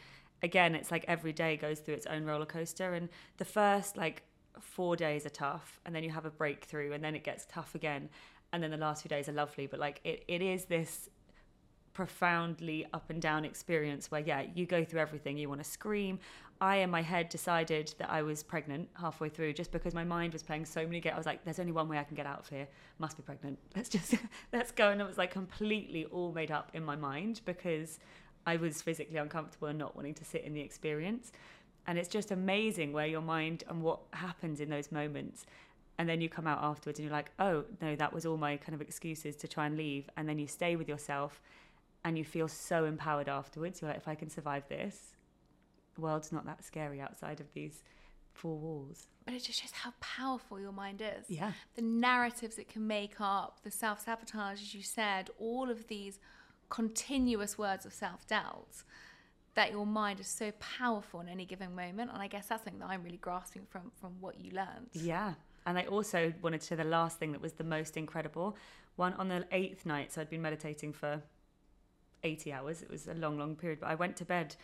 again, 0.44 0.76
it's 0.76 0.92
like 0.92 1.04
every 1.08 1.32
day 1.32 1.56
goes 1.56 1.80
through 1.80 1.94
its 1.94 2.06
own 2.06 2.24
roller 2.24 2.46
coaster. 2.46 2.94
And 2.94 3.08
the 3.38 3.44
first 3.44 3.96
like 3.96 4.22
four 4.60 4.94
days 4.94 5.26
are 5.26 5.30
tough. 5.30 5.80
And 5.84 5.92
then 5.92 6.04
you 6.04 6.10
have 6.10 6.24
a 6.24 6.30
breakthrough 6.30 6.92
and 6.92 7.02
then 7.02 7.16
it 7.16 7.24
gets 7.24 7.46
tough 7.46 7.74
again. 7.74 8.10
And 8.52 8.62
then 8.62 8.70
the 8.70 8.76
last 8.76 9.02
few 9.02 9.08
days 9.08 9.28
are 9.28 9.32
lovely. 9.32 9.66
But 9.66 9.80
like 9.80 10.00
it, 10.04 10.22
it 10.28 10.40
is 10.40 10.66
this 10.66 11.08
profoundly 11.92 12.86
up 12.92 13.10
and 13.10 13.20
down 13.20 13.44
experience 13.44 14.10
where 14.10 14.20
yeah 14.20 14.44
you 14.54 14.66
go 14.66 14.84
through 14.84 15.00
everything 15.00 15.36
you 15.36 15.48
want 15.48 15.62
to 15.62 15.68
scream. 15.68 16.18
I 16.60 16.76
in 16.76 16.90
my 16.90 17.02
head 17.02 17.28
decided 17.28 17.92
that 17.98 18.08
i 18.08 18.22
was 18.22 18.42
pregnant 18.42 18.88
halfway 18.94 19.28
through 19.28 19.52
just 19.52 19.72
because 19.72 19.94
my 19.94 20.04
mind 20.04 20.32
was 20.32 20.42
playing 20.42 20.64
so 20.64 20.86
many 20.86 21.00
games 21.00 21.14
i 21.14 21.16
was 21.18 21.26
like 21.26 21.44
there's 21.44 21.58
only 21.58 21.72
one 21.72 21.88
way 21.88 21.98
i 21.98 22.04
can 22.04 22.14
get 22.14 22.26
out 22.26 22.38
of 22.38 22.48
here. 22.48 22.68
Must 22.98 23.16
be 23.16 23.22
pregnant. 23.22 23.58
Let's 23.76 23.88
just 23.88 24.14
let's 24.52 24.70
go. 24.70 24.90
And 24.90 25.00
it 25.00 25.06
was 25.06 25.18
like 25.18 25.32
completely 25.32 26.04
all 26.06 26.32
made 26.32 26.50
up 26.50 26.70
in 26.74 26.84
my 26.84 26.96
mind 26.96 27.40
because 27.44 27.98
i 28.46 28.56
was 28.56 28.80
physically 28.80 29.18
uncomfortable 29.18 29.68
and 29.68 29.78
not 29.78 29.96
wanting 29.96 30.14
to 30.14 30.24
sit 30.24 30.44
in 30.44 30.54
the 30.54 30.60
experience. 30.60 31.32
And 31.86 31.98
it's 31.98 32.08
just 32.08 32.30
amazing 32.30 32.92
where 32.92 33.06
your 33.06 33.22
mind 33.22 33.64
and 33.68 33.82
what 33.82 34.00
happens 34.12 34.60
in 34.60 34.70
those 34.70 34.92
moments. 34.92 35.46
And 35.98 36.08
then 36.08 36.20
you 36.20 36.28
come 36.28 36.46
out 36.46 36.62
afterwards 36.62 36.98
and 36.98 37.04
you're 37.06 37.16
like 37.16 37.32
oh 37.38 37.64
no 37.82 37.96
that 37.96 38.12
was 38.12 38.24
all 38.24 38.36
my 38.36 38.56
kind 38.56 38.74
of 38.74 38.80
excuses 38.80 39.34
to 39.36 39.48
try 39.48 39.66
and 39.66 39.76
leave. 39.76 40.08
And 40.16 40.28
then 40.28 40.38
you 40.38 40.46
stay 40.46 40.76
with 40.76 40.88
yourself 40.88 41.42
and 42.04 42.18
you 42.18 42.24
feel 42.24 42.48
so 42.48 42.84
empowered 42.84 43.28
afterwards. 43.28 43.80
You're 43.80 43.90
like, 43.90 43.98
if 43.98 44.08
I 44.08 44.14
can 44.14 44.28
survive 44.28 44.68
this, 44.68 45.16
the 45.94 46.00
world's 46.00 46.32
not 46.32 46.46
that 46.46 46.64
scary 46.64 47.00
outside 47.00 47.40
of 47.40 47.52
these 47.52 47.82
four 48.32 48.56
walls. 48.56 49.06
But 49.24 49.34
it 49.34 49.44
just 49.44 49.60
shows 49.60 49.70
how 49.72 49.92
powerful 50.00 50.58
your 50.58 50.72
mind 50.72 51.00
is. 51.00 51.26
Yeah. 51.28 51.52
The 51.76 51.82
narratives 51.82 52.58
it 52.58 52.68
can 52.68 52.86
make 52.86 53.20
up, 53.20 53.60
the 53.62 53.70
self 53.70 54.00
sabotage, 54.04 54.60
as 54.60 54.74
you 54.74 54.82
said, 54.82 55.30
all 55.38 55.70
of 55.70 55.86
these 55.86 56.18
continuous 56.68 57.56
words 57.58 57.86
of 57.86 57.92
self 57.92 58.26
doubt. 58.26 58.82
That 59.54 59.70
your 59.70 59.84
mind 59.84 60.18
is 60.18 60.28
so 60.28 60.50
powerful 60.60 61.20
in 61.20 61.28
any 61.28 61.44
given 61.44 61.74
moment, 61.74 62.10
and 62.10 62.22
I 62.22 62.26
guess 62.26 62.46
that's 62.46 62.64
something 62.64 62.80
that 62.80 62.88
I'm 62.88 63.02
really 63.02 63.18
grasping 63.18 63.66
from 63.68 63.92
from 64.00 64.12
what 64.18 64.40
you 64.40 64.50
learned. 64.50 64.88
Yeah, 64.94 65.34
and 65.66 65.76
I 65.76 65.84
also 65.84 66.32
wanted 66.40 66.62
to 66.62 66.66
say 66.68 66.74
the 66.74 66.84
last 66.84 67.18
thing 67.18 67.32
that 67.32 67.42
was 67.42 67.52
the 67.52 67.64
most 67.64 67.98
incredible. 67.98 68.56
One 68.96 69.12
on 69.14 69.28
the 69.28 69.44
eighth 69.52 69.84
night, 69.84 70.10
so 70.10 70.22
I'd 70.22 70.30
been 70.30 70.40
meditating 70.40 70.94
for 70.94 71.22
80 72.24 72.52
hours. 72.52 72.82
It 72.82 72.90
was 72.90 73.06
a 73.08 73.14
long, 73.14 73.38
long 73.38 73.56
period. 73.56 73.80
But 73.80 73.90
I 73.90 73.94
went 73.94 74.16
to 74.16 74.24
bed, 74.24 74.56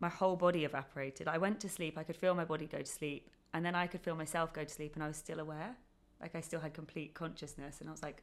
my 0.00 0.08
whole 0.08 0.36
body 0.36 0.64
evaporated. 0.64 1.28
I 1.28 1.38
went 1.38 1.60
to 1.60 1.68
sleep, 1.68 1.98
I 1.98 2.04
could 2.04 2.16
feel 2.16 2.34
my 2.34 2.44
body 2.44 2.66
go 2.66 2.78
to 2.78 2.86
sleep, 2.86 3.30
and 3.54 3.64
then 3.64 3.74
I 3.74 3.86
could 3.86 4.00
feel 4.00 4.14
myself 4.14 4.52
go 4.52 4.64
to 4.64 4.70
sleep, 4.70 4.94
and 4.94 5.02
I 5.02 5.08
was 5.08 5.16
still 5.16 5.40
aware. 5.40 5.76
Like 6.20 6.34
I 6.34 6.40
still 6.40 6.60
had 6.60 6.74
complete 6.74 7.14
consciousness. 7.14 7.80
And 7.80 7.88
I 7.88 7.92
was 7.92 8.02
like, 8.02 8.22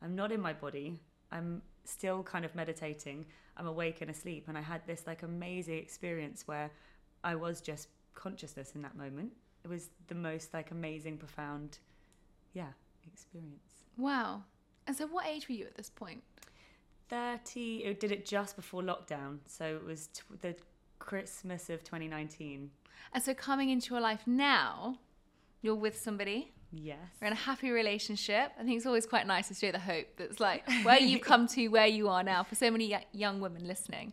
I'm 0.00 0.14
not 0.14 0.32
in 0.32 0.40
my 0.40 0.52
body. 0.52 0.98
I'm 1.30 1.62
still 1.84 2.22
kind 2.22 2.44
of 2.44 2.54
meditating. 2.54 3.26
I'm 3.56 3.66
awake 3.66 4.00
and 4.00 4.10
asleep. 4.10 4.44
And 4.48 4.56
I 4.56 4.60
had 4.60 4.86
this 4.86 5.06
like 5.06 5.22
amazing 5.22 5.78
experience 5.78 6.46
where 6.46 6.70
I 7.24 7.34
was 7.34 7.60
just 7.60 7.88
consciousness 8.14 8.72
in 8.74 8.82
that 8.82 8.96
moment. 8.96 9.32
It 9.64 9.68
was 9.68 9.90
the 10.08 10.14
most 10.14 10.52
like 10.54 10.70
amazing, 10.70 11.18
profound, 11.18 11.78
yeah, 12.52 12.72
experience. 13.12 13.84
Wow. 13.96 14.42
And 14.86 14.96
so, 14.96 15.06
what 15.06 15.26
age 15.26 15.48
were 15.48 15.54
you 15.54 15.66
at 15.66 15.76
this 15.76 15.90
point? 15.90 16.22
30 17.12 17.84
it 17.84 18.00
did 18.00 18.10
it 18.10 18.24
just 18.24 18.56
before 18.56 18.82
lockdown 18.82 19.38
so 19.46 19.76
it 19.76 19.84
was 19.84 20.06
t- 20.08 20.22
the 20.40 20.56
christmas 20.98 21.68
of 21.68 21.84
2019 21.84 22.70
and 23.12 23.22
so 23.22 23.34
coming 23.34 23.68
into 23.68 23.92
your 23.92 24.00
life 24.00 24.22
now 24.26 24.98
you're 25.62 25.76
with 25.76 25.98
somebody. 25.98 26.52
Yes. 26.72 26.98
We're 27.20 27.28
in 27.28 27.32
a 27.32 27.36
happy 27.36 27.70
relationship. 27.70 28.52
I 28.58 28.64
think 28.64 28.76
it's 28.76 28.86
always 28.86 29.06
quite 29.06 29.26
nice 29.26 29.48
to 29.48 29.54
show 29.54 29.70
the 29.70 29.78
hope 29.78 30.06
that's 30.16 30.40
like 30.40 30.68
where 30.82 30.98
you've 30.98 31.20
come 31.20 31.46
to 31.48 31.68
where 31.68 31.86
you 31.86 32.08
are 32.08 32.22
now 32.22 32.42
for 32.42 32.56
so 32.56 32.70
many 32.70 32.94
young 33.12 33.40
women 33.40 33.66
listening. 33.66 34.12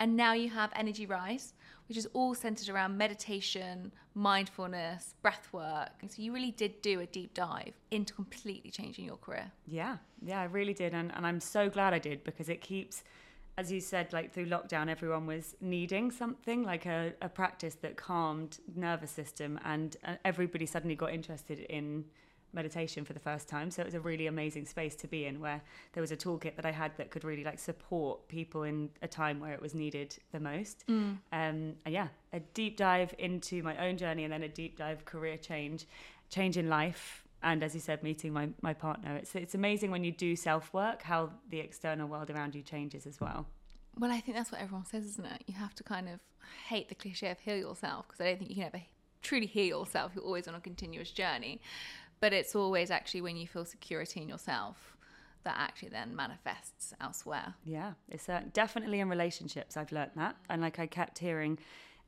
And 0.00 0.16
now 0.16 0.32
you 0.32 0.48
have 0.50 0.70
energy 0.74 1.06
rise 1.06 1.52
which 1.88 1.98
is 1.98 2.06
all 2.12 2.34
centered 2.34 2.68
around 2.68 2.96
meditation, 2.96 3.92
mindfulness, 4.14 5.14
breath 5.22 5.48
work. 5.52 5.90
So 6.08 6.22
you 6.22 6.32
really 6.32 6.50
did 6.50 6.82
do 6.82 7.00
a 7.00 7.06
deep 7.06 7.34
dive 7.34 7.74
into 7.90 8.12
completely 8.14 8.70
changing 8.70 9.04
your 9.04 9.16
career. 9.16 9.52
Yeah, 9.66 9.98
yeah, 10.22 10.40
I 10.40 10.44
really 10.44 10.74
did. 10.74 10.94
And, 10.94 11.14
and 11.14 11.26
I'm 11.26 11.40
so 11.40 11.68
glad 11.68 11.94
I 11.94 11.98
did 11.98 12.24
because 12.24 12.48
it 12.48 12.60
keeps, 12.60 13.04
as 13.58 13.70
you 13.70 13.80
said, 13.80 14.12
like 14.12 14.32
through 14.32 14.46
lockdown, 14.46 14.88
everyone 14.88 15.26
was 15.26 15.54
needing 15.60 16.10
something 16.10 16.62
like 16.62 16.86
a, 16.86 17.12
a 17.22 17.28
practice 17.28 17.76
that 17.82 17.96
calmed 17.96 18.58
nervous 18.74 19.10
system, 19.10 19.60
and 19.64 19.96
uh, 20.04 20.14
everybody 20.24 20.66
suddenly 20.66 20.96
got 20.96 21.12
interested 21.12 21.60
in 21.60 22.04
meditation 22.56 23.04
for 23.04 23.12
the 23.12 23.20
first 23.20 23.48
time. 23.48 23.70
So 23.70 23.82
it 23.82 23.84
was 23.84 23.94
a 23.94 24.00
really 24.00 24.26
amazing 24.26 24.64
space 24.64 24.96
to 24.96 25.06
be 25.06 25.26
in 25.26 25.38
where 25.38 25.62
there 25.92 26.00
was 26.00 26.10
a 26.10 26.16
toolkit 26.16 26.56
that 26.56 26.66
I 26.66 26.72
had 26.72 26.96
that 26.96 27.10
could 27.10 27.22
really 27.22 27.44
like 27.44 27.60
support 27.60 28.26
people 28.26 28.64
in 28.64 28.90
a 29.02 29.06
time 29.06 29.38
where 29.38 29.52
it 29.52 29.62
was 29.62 29.74
needed 29.74 30.16
the 30.32 30.40
most. 30.40 30.84
Mm. 30.88 30.94
Um, 30.94 31.18
and 31.32 31.74
yeah, 31.86 32.08
a 32.32 32.40
deep 32.40 32.76
dive 32.76 33.14
into 33.18 33.62
my 33.62 33.76
own 33.86 33.96
journey 33.96 34.24
and 34.24 34.32
then 34.32 34.42
a 34.42 34.48
deep 34.48 34.76
dive 34.76 35.04
career 35.04 35.36
change, 35.36 35.86
change 36.28 36.56
in 36.56 36.68
life. 36.68 37.22
And 37.44 37.62
as 37.62 37.74
you 37.74 37.80
said, 37.80 38.02
meeting 38.02 38.32
my, 38.32 38.48
my 38.62 38.74
partner. 38.74 39.14
It's, 39.16 39.34
it's 39.36 39.54
amazing 39.54 39.92
when 39.92 40.02
you 40.02 40.10
do 40.10 40.34
self 40.34 40.72
work, 40.72 41.02
how 41.02 41.30
the 41.50 41.60
external 41.60 42.08
world 42.08 42.30
around 42.30 42.56
you 42.56 42.62
changes 42.62 43.06
as 43.06 43.20
well. 43.20 43.46
Well, 43.98 44.10
I 44.10 44.20
think 44.20 44.36
that's 44.36 44.50
what 44.50 44.60
everyone 44.60 44.84
says, 44.84 45.04
isn't 45.04 45.26
it? 45.26 45.44
You 45.46 45.54
have 45.54 45.74
to 45.76 45.84
kind 45.84 46.08
of 46.08 46.20
hate 46.68 46.88
the 46.88 46.94
cliche 46.94 47.30
of 47.30 47.38
heal 47.38 47.56
yourself 47.56 48.06
because 48.08 48.20
I 48.20 48.28
don't 48.28 48.38
think 48.38 48.50
you 48.50 48.56
can 48.56 48.64
ever 48.64 48.82
truly 49.26 49.46
heal 49.46 49.80
yourself. 49.80 50.12
You're 50.14 50.24
always 50.24 50.48
on 50.48 50.54
a 50.54 50.60
continuous 50.60 51.10
journey. 51.10 51.60
But 52.20 52.32
it's 52.32 52.54
always 52.54 52.90
actually 52.90 53.20
when 53.20 53.36
you 53.36 53.46
feel 53.46 53.64
security 53.64 54.22
in 54.22 54.28
yourself 54.28 54.96
that 55.44 55.56
actually 55.58 55.90
then 55.90 56.14
manifests 56.16 56.92
elsewhere. 57.00 57.54
Yeah, 57.64 57.92
it's 58.08 58.28
uh, 58.28 58.42
definitely 58.52 59.00
in 59.00 59.08
relationships. 59.08 59.76
I've 59.76 59.92
learned 59.92 60.12
that. 60.16 60.36
And 60.50 60.60
like 60.60 60.78
I 60.78 60.86
kept 60.86 61.18
hearing 61.18 61.58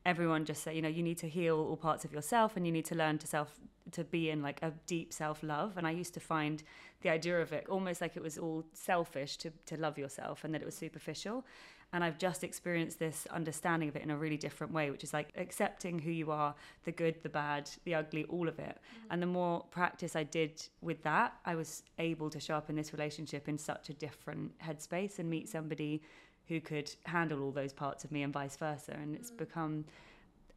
everyone 0.05 0.45
just 0.45 0.63
say, 0.63 0.75
you 0.75 0.81
know, 0.81 0.89
you 0.89 1.03
need 1.03 1.17
to 1.19 1.29
heal 1.29 1.55
all 1.57 1.77
parts 1.77 2.03
of 2.05 2.11
yourself 2.11 2.57
and 2.57 2.65
you 2.65 2.71
need 2.71 2.85
to 2.85 2.95
learn 2.95 3.17
to 3.19 3.27
self 3.27 3.59
to 3.91 4.03
be 4.03 4.29
in 4.29 4.41
like 4.41 4.59
a 4.61 4.73
deep 4.87 5.13
self 5.13 5.41
love. 5.41 5.77
And 5.77 5.87
I 5.87 5.91
used 5.91 6.13
to 6.15 6.19
find 6.19 6.63
the 7.01 7.09
idea 7.09 7.39
of 7.41 7.53
it 7.53 7.65
almost 7.69 8.01
like 8.01 8.17
it 8.17 8.23
was 8.23 8.37
all 8.37 8.65
selfish 8.73 9.37
to, 9.37 9.51
to 9.67 9.77
love 9.77 9.97
yourself 9.97 10.43
and 10.43 10.53
that 10.53 10.61
it 10.61 10.65
was 10.65 10.75
superficial. 10.75 11.45
And 11.91 12.03
I've 12.03 12.19
just 12.19 12.43
experienced 12.43 12.99
this 12.99 13.27
understanding 13.31 13.89
of 13.89 13.95
it 13.95 14.03
in 14.03 14.11
a 14.11 14.17
really 14.17 14.37
different 14.37 14.71
way, 14.71 14.91
which 14.91 15.03
is 15.03 15.11
like 15.11 15.29
accepting 15.35 15.97
who 15.97 16.11
you 16.11 16.31
are 16.31 16.53
the 16.83 16.91
good, 16.91 17.15
the 17.23 17.29
bad, 17.29 17.69
the 17.83 17.95
ugly, 17.95 18.25
all 18.25 18.47
of 18.47 18.59
it. 18.59 18.77
Mm-hmm. 18.77 19.07
And 19.11 19.21
the 19.21 19.27
more 19.27 19.65
practice 19.71 20.15
I 20.15 20.23
did 20.23 20.61
with 20.81 21.01
that, 21.03 21.33
I 21.45 21.55
was 21.55 21.83
able 21.97 22.29
to 22.29 22.39
show 22.39 22.55
up 22.55 22.69
in 22.69 22.75
this 22.75 22.93
relationship 22.93 23.49
in 23.49 23.57
such 23.57 23.89
a 23.89 23.93
different 23.93 24.57
headspace 24.59 25.17
and 25.17 25.29
meet 25.29 25.49
somebody 25.49 26.03
who 26.47 26.59
could 26.59 26.93
handle 27.05 27.43
all 27.43 27.51
those 27.51 27.73
parts 27.73 28.03
of 28.03 28.11
me 28.11 28.23
and 28.23 28.33
vice 28.33 28.55
versa. 28.55 28.91
And 28.91 29.15
it's 29.15 29.31
mm. 29.31 29.37
become 29.37 29.85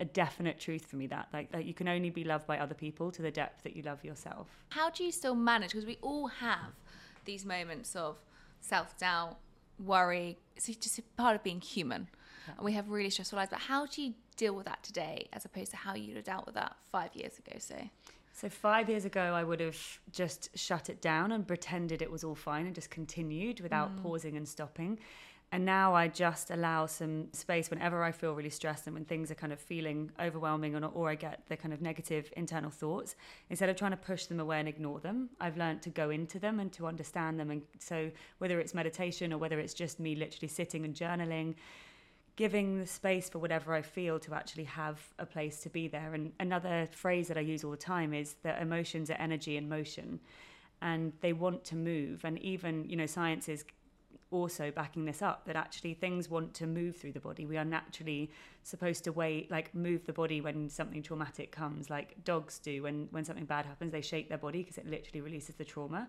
a 0.01 0.05
definite 0.05 0.59
truth 0.59 0.87
for 0.87 0.97
me 0.97 1.07
that 1.07 1.29
like, 1.33 1.49
like 1.55 1.65
you 1.65 1.75
can 1.75 1.87
only 1.87 2.11
be 2.11 2.25
loved 2.25 2.47
by 2.47 2.59
other 2.59 2.75
people 2.75 3.11
to 3.13 3.23
the 3.23 3.31
depth 3.31 3.63
that 3.63 3.77
you 3.77 3.83
love 3.83 4.05
yourself. 4.05 4.49
How 4.71 4.91
do 4.91 5.05
you 5.05 5.13
still 5.13 5.37
manage? 5.37 5.71
Because 5.71 5.87
we 5.87 5.99
all 6.03 6.27
have 6.27 6.73
these 7.25 7.45
moments 7.45 7.95
of 7.95 8.17
self 8.61 8.99
doubt, 8.99 9.39
worry. 9.85 10.39
It's 10.57 10.67
just 10.67 10.99
a 10.99 11.03
part 11.17 11.37
of 11.37 11.43
being 11.43 11.61
human. 11.61 12.09
Yeah. 12.47 12.55
And 12.57 12.65
we 12.65 12.73
have 12.73 12.89
really 12.89 13.11
stressful 13.11 13.37
lives. 13.37 13.51
But 13.51 13.61
how 13.61 13.87
do 13.87 14.03
you 14.03 14.15
deal 14.37 14.55
with 14.55 14.67
that 14.67 14.83
today 14.83 15.29
as 15.33 15.45
opposed 15.45 15.71
to 15.73 15.77
how 15.77 15.95
you'd 15.95 16.17
have 16.17 16.25
dealt 16.25 16.47
with 16.47 16.55
that 16.55 16.77
five 16.91 17.15
years 17.15 17.39
ago, 17.39 17.53
say? 17.59 17.91
So 18.35 18.49
five 18.49 18.89
years 18.89 19.05
ago, 19.05 19.21
I 19.21 19.45
would 19.45 19.61
have 19.61 19.79
just 20.11 20.49
shut 20.59 20.89
it 20.89 21.01
down 21.03 21.33
and 21.33 21.47
pretended 21.47 22.03
it 22.03 22.11
was 22.11 22.25
all 22.25 22.35
fine 22.35 22.67
and 22.67 22.75
just 22.75 22.91
continued 22.91 23.61
without 23.61 23.95
mm. 23.95 24.03
pausing 24.03 24.37
and 24.37 24.49
stopping. 24.49 24.99
And 25.53 25.67
now 25.67 25.95
I 25.95 26.09
just 26.09 26.51
allow 26.51 26.87
some 26.87 27.31
space 27.35 27.69
whenever 27.69 28.03
I 28.03 28.11
feel 28.11 28.35
really 28.35 28.49
stressed 28.49 28.87
and 28.87 28.95
when 28.95 29.05
things 29.05 29.31
are 29.31 29.35
kind 29.35 29.53
of 29.53 29.61
feeling 29.61 30.11
overwhelming 30.19 30.75
or, 30.75 30.87
or 30.87 31.11
I 31.11 31.15
get 31.15 31.43
the 31.47 31.59
kind 31.59 31.75
of 31.75 31.83
negative 31.83 32.33
internal 32.39 32.71
thoughts. 32.71 33.17
Instead 33.51 33.69
of 33.69 33.77
trying 33.77 33.91
to 33.91 33.99
push 33.99 34.25
them 34.25 34.41
away 34.41 34.61
and 34.61 34.67
ignore 34.67 34.99
them, 34.99 35.29
I've 35.43 35.59
learned 35.59 35.83
to 35.83 35.91
go 35.91 36.09
into 36.09 36.39
them 36.39 36.59
and 36.59 36.73
to 36.73 36.87
understand 36.87 37.39
them. 37.39 37.51
And 37.51 37.61
so 37.79 38.11
whether 38.39 38.61
it's 38.61 38.73
meditation 38.73 39.31
or 39.31 39.37
whether 39.37 39.61
it's 39.61 39.75
just 39.75 40.01
me 40.01 40.15
literally 40.15 40.49
sitting 40.49 40.87
and 40.87 40.95
journaling, 40.95 41.55
giving 42.37 42.79
the 42.79 42.87
space 42.87 43.29
for 43.29 43.39
whatever 43.39 43.75
I 43.75 43.83
feel 43.83 44.19
to 44.21 44.33
actually 44.33 44.65
have 44.65 45.01
a 45.19 45.27
place 45.27 45.61
to 45.61 45.69
be 45.69 45.87
there. 45.87 46.15
And 46.15 46.33
another 46.41 46.89
phrase 46.93 47.29
that 47.29 47.37
I 47.37 47.43
use 47.43 47.63
all 47.63 47.73
the 47.73 47.77
time 47.77 48.15
is 48.15 48.37
that 48.43 48.63
emotions 48.63 49.11
are 49.11 49.19
energy 49.19 49.59
in 49.59 49.69
motion 49.69 50.19
and 50.81 51.13
they 51.21 51.35
want 51.35 51.63
to 51.65 51.77
move. 51.77 52.25
And 52.25 52.39
even, 52.39 52.89
you 52.89 52.97
know, 52.97 53.05
science 53.05 53.51
is 53.51 53.67
also 54.33 54.71
backing 54.71 55.05
this 55.05 55.23
up 55.23 55.45
that 55.47 55.57
actually 55.57 55.95
things 55.95 56.29
want 56.29 56.55
to 56.55 56.67
move 56.67 56.97
through 56.97 57.13
the 57.13 57.21
body. 57.21 57.47
We 57.47 57.59
are 57.59 57.65
naturally 57.65 58.31
supposed 58.63 59.05
to 59.05 59.13
wait, 59.13 59.51
like 59.51 59.75
move 59.75 60.07
the 60.07 60.13
body 60.13 60.41
when 60.41 60.69
something 60.69 61.03
traumatic 61.03 61.53
comes, 61.53 61.91
like 61.91 62.25
dogs 62.25 62.59
do 62.59 62.83
when 62.83 63.09
when 63.11 63.25
something 63.25 63.45
bad 63.45 63.67
happens. 63.67 63.93
They 63.93 64.01
shake 64.01 64.29
their 64.29 64.39
body 64.39 64.63
because 64.63 64.79
it 64.79 64.87
literally 64.87 65.21
releases 65.21 65.55
the 65.55 65.65
trauma. 65.65 66.09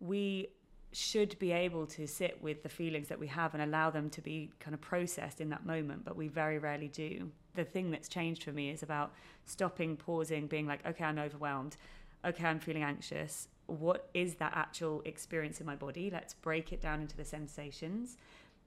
We 0.00 0.48
should 0.92 1.36
be 1.38 1.50
able 1.52 1.86
to 1.86 2.06
sit 2.06 2.40
with 2.40 2.62
the 2.62 2.68
feelings 2.68 3.08
that 3.08 3.18
we 3.18 3.26
have 3.26 3.52
and 3.54 3.62
allow 3.62 3.90
them 3.90 4.08
to 4.08 4.20
be 4.20 4.50
kind 4.60 4.74
of 4.74 4.80
processed 4.80 5.40
in 5.40 5.50
that 5.50 5.66
moment, 5.66 6.04
but 6.04 6.16
we 6.16 6.28
very 6.28 6.58
rarely 6.58 6.88
do. 6.88 7.30
The 7.54 7.64
thing 7.64 7.90
that's 7.90 8.08
changed 8.08 8.44
for 8.44 8.52
me 8.52 8.70
is 8.70 8.82
about 8.82 9.12
stopping, 9.44 9.96
pausing, 9.96 10.46
being 10.46 10.66
like, 10.66 10.86
okay, 10.86 11.04
I'm 11.04 11.18
overwhelmed. 11.18 11.76
Okay, 12.24 12.44
I'm 12.44 12.60
feeling 12.60 12.84
anxious 12.84 13.48
what 13.66 14.10
is 14.14 14.34
that 14.36 14.52
actual 14.54 15.02
experience 15.04 15.60
in 15.60 15.66
my 15.66 15.76
body? 15.76 16.10
Let's 16.12 16.34
break 16.34 16.72
it 16.72 16.80
down 16.80 17.00
into 17.00 17.16
the 17.16 17.24
sensations, 17.24 18.16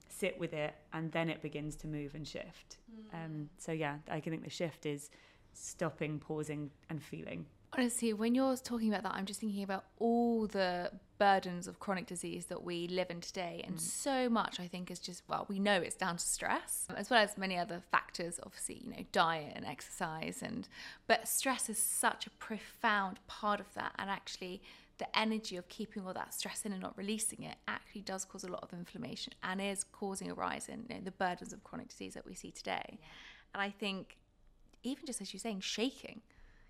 sit 0.09 0.39
with 0.39 0.53
it, 0.53 0.75
and 0.93 1.11
then 1.11 1.29
it 1.29 1.41
begins 1.41 1.75
to 1.77 1.87
move 1.87 2.15
and 2.15 2.27
shift. 2.27 2.77
Mm. 2.91 3.25
Um, 3.25 3.49
so, 3.57 3.71
yeah, 3.71 3.97
I 4.09 4.19
think 4.19 4.43
the 4.43 4.49
shift 4.49 4.85
is 4.85 5.09
stopping, 5.53 6.19
pausing, 6.19 6.71
and 6.89 7.01
feeling. 7.01 7.45
Honestly, 7.73 8.13
when 8.13 8.33
you're 8.33 8.55
talking 8.55 8.87
about 8.87 9.03
that, 9.03 9.13
I'm 9.13 9.25
just 9.25 9.41
thinking 9.41 9.61
about 9.61 9.83
all 9.99 10.47
the 10.47 10.89
burdens 11.19 11.67
of 11.67 11.79
chronic 11.79 12.05
disease 12.05 12.45
that 12.45 12.63
we 12.63 12.87
live 12.87 13.09
in 13.09 13.19
today. 13.19 13.61
And 13.67 13.75
mm. 13.75 13.79
so 13.81 14.29
much, 14.29 14.59
I 14.59 14.67
think, 14.67 14.89
is 14.89 14.99
just, 14.99 15.23
well, 15.27 15.45
we 15.49 15.59
know 15.59 15.73
it's 15.73 15.95
down 15.95 16.15
to 16.15 16.25
stress, 16.25 16.87
as 16.95 17.09
well 17.09 17.21
as 17.21 17.37
many 17.37 17.57
other 17.57 17.81
factors, 17.91 18.39
obviously, 18.41 18.81
you 18.83 18.91
know, 18.91 19.05
diet 19.11 19.53
and 19.55 19.65
exercise. 19.65 20.41
And, 20.41 20.67
but 21.07 21.27
stress 21.27 21.69
is 21.69 21.77
such 21.77 22.25
a 22.25 22.29
profound 22.31 23.19
part 23.27 23.59
of 23.59 23.73
that. 23.73 23.93
And 23.99 24.09
actually, 24.09 24.61
the 24.97 25.17
energy 25.17 25.57
of 25.57 25.67
keeping 25.69 26.05
all 26.05 26.13
that 26.13 26.33
stress 26.33 26.65
in 26.65 26.71
and 26.71 26.81
not 26.81 26.97
releasing 26.97 27.43
it 27.43 27.55
actually 27.67 28.01
does 28.01 28.25
cause 28.25 28.43
a 28.43 28.51
lot 28.51 28.63
of 28.63 28.73
inflammation 28.73 29.33
and 29.43 29.61
is 29.61 29.83
causing 29.83 30.31
a 30.31 30.33
rise 30.33 30.67
in 30.69 30.85
you 30.89 30.95
know, 30.95 31.01
the 31.03 31.11
burdens 31.11 31.53
of 31.53 31.63
chronic 31.63 31.89
disease 31.89 32.13
that 32.13 32.25
we 32.25 32.33
see 32.33 32.51
today. 32.51 32.83
Yeah. 32.89 32.97
And 33.53 33.61
I 33.61 33.69
think, 33.69 34.17
even 34.83 35.05
just 35.05 35.21
as 35.21 35.33
you're 35.33 35.39
saying, 35.39 35.61
shaking 35.61 36.21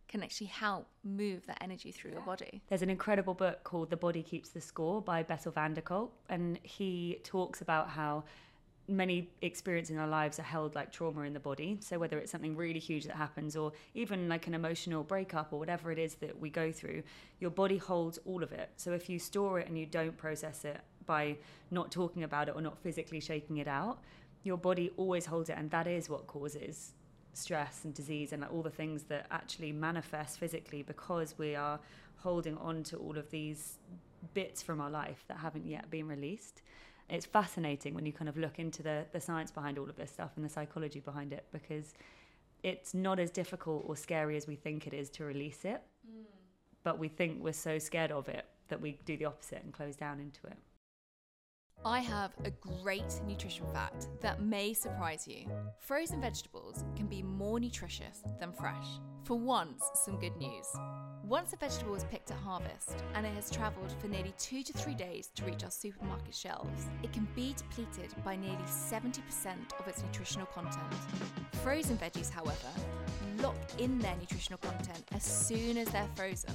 can 0.07 0.23
actually 0.23 0.47
help 0.47 0.87
move 1.03 1.45
that 1.47 1.57
energy 1.61 1.91
through 1.91 2.11
yeah. 2.11 2.17
your 2.17 2.25
body. 2.25 2.61
There's 2.69 2.81
an 2.81 2.89
incredible 2.89 3.33
book 3.33 3.63
called 3.63 3.89
The 3.89 3.97
Body 3.97 4.23
Keeps 4.23 4.49
the 4.49 4.61
Score 4.61 5.01
by 5.01 5.23
Bessel 5.23 5.51
van 5.51 5.73
der 5.73 5.81
Kolk, 5.81 6.13
and 6.29 6.59
he 6.63 7.19
talks 7.23 7.61
about 7.61 7.89
how 7.89 8.23
many 8.87 9.29
experiences 9.41 9.91
in 9.91 9.99
our 9.99 10.07
lives 10.07 10.39
are 10.39 10.43
held 10.43 10.73
like 10.75 10.91
trauma 10.91 11.21
in 11.21 11.33
the 11.33 11.39
body. 11.39 11.77
So 11.81 11.99
whether 11.99 12.17
it's 12.17 12.31
something 12.31 12.55
really 12.55 12.79
huge 12.79 13.05
that 13.05 13.15
happens 13.15 13.55
or 13.55 13.73
even 13.93 14.29
like 14.29 14.47
an 14.47 14.53
emotional 14.53 15.03
breakup 15.03 15.51
or 15.51 15.59
whatever 15.59 15.91
it 15.91 15.99
is 15.99 16.15
that 16.15 16.39
we 16.39 16.49
go 16.49 16.71
through, 16.71 17.03
your 17.39 17.51
body 17.51 17.77
holds 17.77 18.17
all 18.25 18.43
of 18.43 18.51
it. 18.51 18.69
So 18.77 18.93
if 18.93 19.09
you 19.09 19.19
store 19.19 19.59
it 19.59 19.67
and 19.67 19.77
you 19.77 19.85
don't 19.85 20.17
process 20.17 20.63
it 20.63 20.79
by 21.05 21.37
not 21.69 21.91
talking 21.91 22.23
about 22.23 22.47
it 22.47 22.55
or 22.55 22.61
not 22.61 22.77
physically 22.77 23.19
shaking 23.19 23.57
it 23.57 23.67
out, 23.67 23.99
your 24.43 24.57
body 24.57 24.91
always 24.95 25.25
holds 25.25 25.49
it 25.49 25.57
and 25.57 25.69
that 25.71 25.87
is 25.87 26.09
what 26.09 26.25
causes 26.27 26.93
stress 27.33 27.83
and 27.83 27.93
disease 27.93 28.31
and 28.31 28.41
like 28.41 28.53
all 28.53 28.63
the 28.63 28.69
things 28.69 29.03
that 29.03 29.27
actually 29.31 29.71
manifest 29.71 30.39
physically 30.39 30.81
because 30.81 31.37
we 31.37 31.55
are 31.55 31.79
holding 32.17 32.57
on 32.57 32.83
to 32.83 32.95
all 32.97 33.17
of 33.17 33.29
these 33.29 33.77
bits 34.33 34.61
from 34.63 34.81
our 34.81 34.89
life 34.89 35.23
that 35.27 35.37
haven't 35.37 35.65
yet 35.65 35.89
been 35.91 36.07
released 36.07 36.61
it's 37.09 37.25
fascinating 37.25 37.93
when 37.93 38.05
you 38.05 38.11
kind 38.11 38.27
of 38.27 38.37
look 38.37 38.59
into 38.59 38.83
the, 38.83 39.05
the 39.13 39.21
science 39.21 39.51
behind 39.51 39.77
all 39.77 39.89
of 39.89 39.95
this 39.95 40.11
stuff 40.11 40.31
and 40.35 40.43
the 40.43 40.49
psychology 40.49 40.99
behind 40.99 41.31
it 41.31 41.45
because 41.51 41.93
it's 42.63 42.93
not 42.93 43.19
as 43.19 43.31
difficult 43.31 43.85
or 43.87 43.95
scary 43.95 44.35
as 44.35 44.47
we 44.47 44.55
think 44.55 44.87
it 44.87 44.93
is 44.93 45.09
to 45.11 45.23
release 45.23 45.63
it. 45.63 45.81
Mm. 46.05 46.23
But 46.83 46.99
we 46.99 47.07
think 47.07 47.41
we're 47.41 47.53
so 47.53 47.79
scared 47.79 48.11
of 48.11 48.27
it 48.27 48.45
that 48.67 48.81
we 48.81 48.99
do 49.05 49.15
the 49.15 49.25
opposite 49.25 49.63
and 49.63 49.73
close 49.73 49.95
down 49.95 50.19
into 50.19 50.45
it. 50.47 50.57
I 51.85 51.99
have 51.99 52.31
a 52.43 52.51
great 52.51 53.21
nutrition 53.25 53.65
fact 53.73 54.07
that 54.21 54.41
may 54.41 54.73
surprise 54.73 55.27
you. 55.27 55.45
Frozen 55.79 56.19
vegetables 56.21 56.83
can 56.95 57.05
be 57.05 57.21
more 57.21 57.59
nutritious 57.59 58.23
than 58.39 58.51
fresh. 58.51 58.99
For 59.23 59.37
once, 59.37 59.83
some 59.93 60.19
good 60.19 60.35
news. 60.37 60.67
Once 61.23 61.53
a 61.53 61.57
vegetable 61.57 61.95
is 61.95 62.03
picked 62.05 62.31
at 62.31 62.37
harvest 62.37 62.95
and 63.13 63.25
it 63.25 63.33
has 63.33 63.51
travelled 63.51 63.93
for 63.99 64.07
nearly 64.07 64.33
two 64.37 64.63
to 64.63 64.73
three 64.73 64.95
days 64.95 65.29
to 65.35 65.45
reach 65.45 65.63
our 65.63 65.71
supermarket 65.71 66.33
shelves, 66.33 66.87
it 67.03 67.13
can 67.13 67.27
be 67.35 67.53
depleted 67.57 68.13
by 68.23 68.35
nearly 68.35 68.57
70% 68.63 69.19
of 69.79 69.87
its 69.87 70.01
nutritional 70.03 70.47
content. 70.47 70.93
Frozen 71.63 71.97
veggies, 71.97 72.29
however, 72.29 72.71
lock 73.39 73.57
in 73.77 73.99
their 73.99 74.15
nutritional 74.15 74.59
content 74.59 75.03
as 75.13 75.23
soon 75.23 75.77
as 75.77 75.87
they're 75.89 76.09
frozen. 76.15 76.53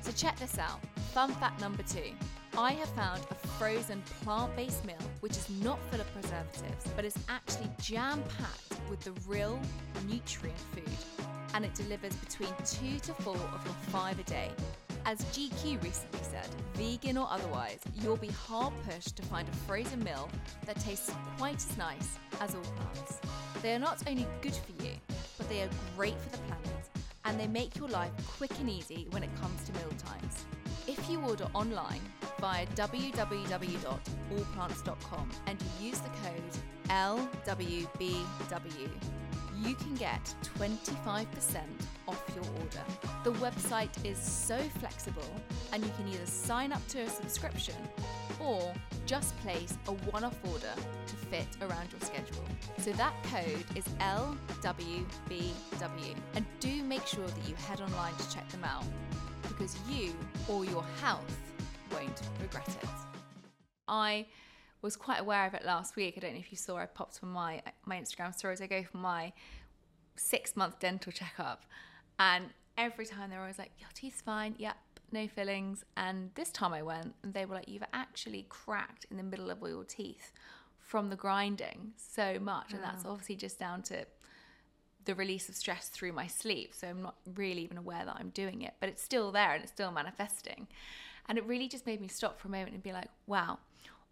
So 0.00 0.12
check 0.12 0.38
this 0.38 0.58
out. 0.58 0.80
Fun 1.12 1.32
fact 1.34 1.60
number 1.60 1.82
two. 1.82 2.12
I 2.56 2.72
have 2.72 2.88
found 2.90 3.22
a 3.30 3.34
frozen 3.34 4.02
plant 4.22 4.54
based 4.54 4.84
meal 4.84 4.96
which 5.20 5.32
is 5.32 5.48
not 5.62 5.78
full 5.90 6.00
of 6.00 6.12
preservatives, 6.12 6.86
but 6.94 7.04
is 7.04 7.16
actually 7.30 7.70
jam 7.80 8.22
packed 8.38 8.80
with 8.90 9.00
the 9.00 9.12
real 9.26 9.58
nutrient 10.06 10.58
food. 10.74 11.24
And 11.54 11.64
it 11.64 11.74
delivers 11.74 12.14
between 12.16 12.50
two 12.66 12.98
to 13.00 13.14
four 13.14 13.36
of 13.36 13.64
your 13.64 13.74
five 13.88 14.18
a 14.18 14.22
day. 14.24 14.50
As 15.06 15.24
GQ 15.36 15.82
recently 15.82 16.20
said, 16.22 16.48
vegan 16.74 17.16
or 17.16 17.26
otherwise, 17.30 17.80
you'll 17.94 18.16
be 18.16 18.28
hard 18.28 18.74
pushed 18.88 19.16
to 19.16 19.22
find 19.22 19.48
a 19.48 19.52
frozen 19.66 20.04
meal 20.04 20.28
that 20.66 20.78
tastes 20.78 21.10
quite 21.38 21.56
as 21.56 21.76
nice 21.78 22.18
as 22.40 22.54
allplants. 22.54 23.18
They 23.62 23.74
are 23.74 23.78
not 23.78 24.02
only 24.06 24.26
good 24.42 24.54
for 24.54 24.84
you, 24.84 24.92
but 25.38 25.48
they 25.48 25.62
are 25.62 25.70
great 25.96 26.20
for 26.20 26.30
the 26.30 26.42
planet 26.42 26.68
and 27.24 27.40
they 27.40 27.46
make 27.46 27.76
your 27.76 27.88
life 27.88 28.12
quick 28.36 28.52
and 28.60 28.68
easy 28.68 29.06
when 29.10 29.22
it 29.22 29.30
comes 29.40 29.64
to 29.64 29.72
meal 29.72 29.92
times. 29.98 30.44
If 30.88 31.08
you 31.08 31.20
order 31.20 31.46
online 31.54 32.00
via 32.40 32.66
www.allplants.com 32.66 35.30
and 35.46 35.62
you 35.62 35.68
use 35.88 36.00
the 36.00 36.08
code 36.08 36.42
LWBW, 36.88 38.90
you 39.64 39.76
can 39.76 39.94
get 39.94 40.34
25% 40.58 41.60
off 42.08 42.20
your 42.34 42.44
order. 42.44 42.82
The 43.22 43.30
website 43.34 44.04
is 44.04 44.18
so 44.18 44.58
flexible 44.80 45.22
and 45.72 45.84
you 45.84 45.90
can 45.96 46.08
either 46.08 46.26
sign 46.26 46.72
up 46.72 46.84
to 46.88 47.02
a 47.02 47.08
subscription 47.08 47.76
or 48.40 48.74
just 49.06 49.38
place 49.38 49.78
a 49.86 49.92
one 50.10 50.24
off 50.24 50.36
order 50.50 50.74
to 51.06 51.14
fit 51.14 51.46
around 51.60 51.92
your 51.92 52.00
schedule. 52.00 52.44
So 52.78 52.90
that 52.92 53.14
code 53.24 53.64
is 53.76 53.84
LWBW. 54.00 56.16
And 56.34 56.44
do 56.58 56.82
make 56.82 57.06
sure 57.06 57.26
that 57.26 57.48
you 57.48 57.54
head 57.54 57.80
online 57.80 58.16
to 58.16 58.28
check 58.34 58.48
them 58.48 58.64
out 58.64 58.84
because 59.62 59.78
you 59.88 60.12
or 60.48 60.64
your 60.64 60.82
health 61.00 61.38
won't 61.92 62.20
regret 62.40 62.66
it. 62.68 62.88
I 63.86 64.26
was 64.80 64.96
quite 64.96 65.20
aware 65.20 65.46
of 65.46 65.54
it 65.54 65.64
last 65.64 65.94
week. 65.94 66.14
I 66.16 66.20
don't 66.20 66.32
know 66.32 66.40
if 66.40 66.50
you 66.50 66.56
saw, 66.56 66.78
I 66.78 66.86
popped 66.86 67.20
on 67.22 67.28
my 67.28 67.62
my 67.86 67.96
Instagram 67.96 68.34
stories. 68.34 68.60
I 68.60 68.66
go 68.66 68.82
for 68.82 68.96
my 68.96 69.32
six 70.16 70.56
month 70.56 70.80
dental 70.80 71.12
checkup, 71.12 71.64
and 72.18 72.46
every 72.76 73.06
time 73.06 73.30
they 73.30 73.36
were 73.36 73.42
always 73.42 73.58
like, 73.58 73.70
"Your 73.78 73.90
teeth's 73.94 74.20
fine, 74.20 74.56
yep, 74.58 74.78
no 75.12 75.28
fillings." 75.28 75.84
And 75.96 76.32
this 76.34 76.50
time 76.50 76.72
I 76.72 76.82
went, 76.82 77.14
and 77.22 77.32
they 77.32 77.46
were 77.46 77.54
like, 77.54 77.68
"You've 77.68 77.84
actually 77.92 78.46
cracked 78.48 79.06
in 79.12 79.16
the 79.16 79.22
middle 79.22 79.48
of 79.48 79.62
all 79.62 79.68
your 79.68 79.84
teeth 79.84 80.32
from 80.80 81.08
the 81.08 81.16
grinding 81.16 81.92
so 81.96 82.40
much," 82.40 82.72
and 82.72 82.82
that's 82.82 83.04
ah. 83.04 83.10
obviously 83.10 83.36
just 83.36 83.60
down 83.60 83.82
to 83.82 84.06
the 85.04 85.14
release 85.14 85.48
of 85.48 85.54
stress 85.54 85.88
through 85.88 86.12
my 86.12 86.26
sleep. 86.26 86.72
So 86.74 86.88
I'm 86.88 87.02
not 87.02 87.16
really 87.34 87.62
even 87.62 87.78
aware 87.78 88.04
that 88.04 88.16
I'm 88.18 88.30
doing 88.30 88.62
it, 88.62 88.74
but 88.80 88.88
it's 88.88 89.02
still 89.02 89.32
there 89.32 89.52
and 89.52 89.62
it's 89.62 89.72
still 89.72 89.92
manifesting. 89.92 90.68
And 91.28 91.38
it 91.38 91.46
really 91.46 91.68
just 91.68 91.86
made 91.86 92.00
me 92.00 92.08
stop 92.08 92.40
for 92.40 92.48
a 92.48 92.50
moment 92.50 92.72
and 92.72 92.82
be 92.82 92.92
like, 92.92 93.08
wow, 93.26 93.58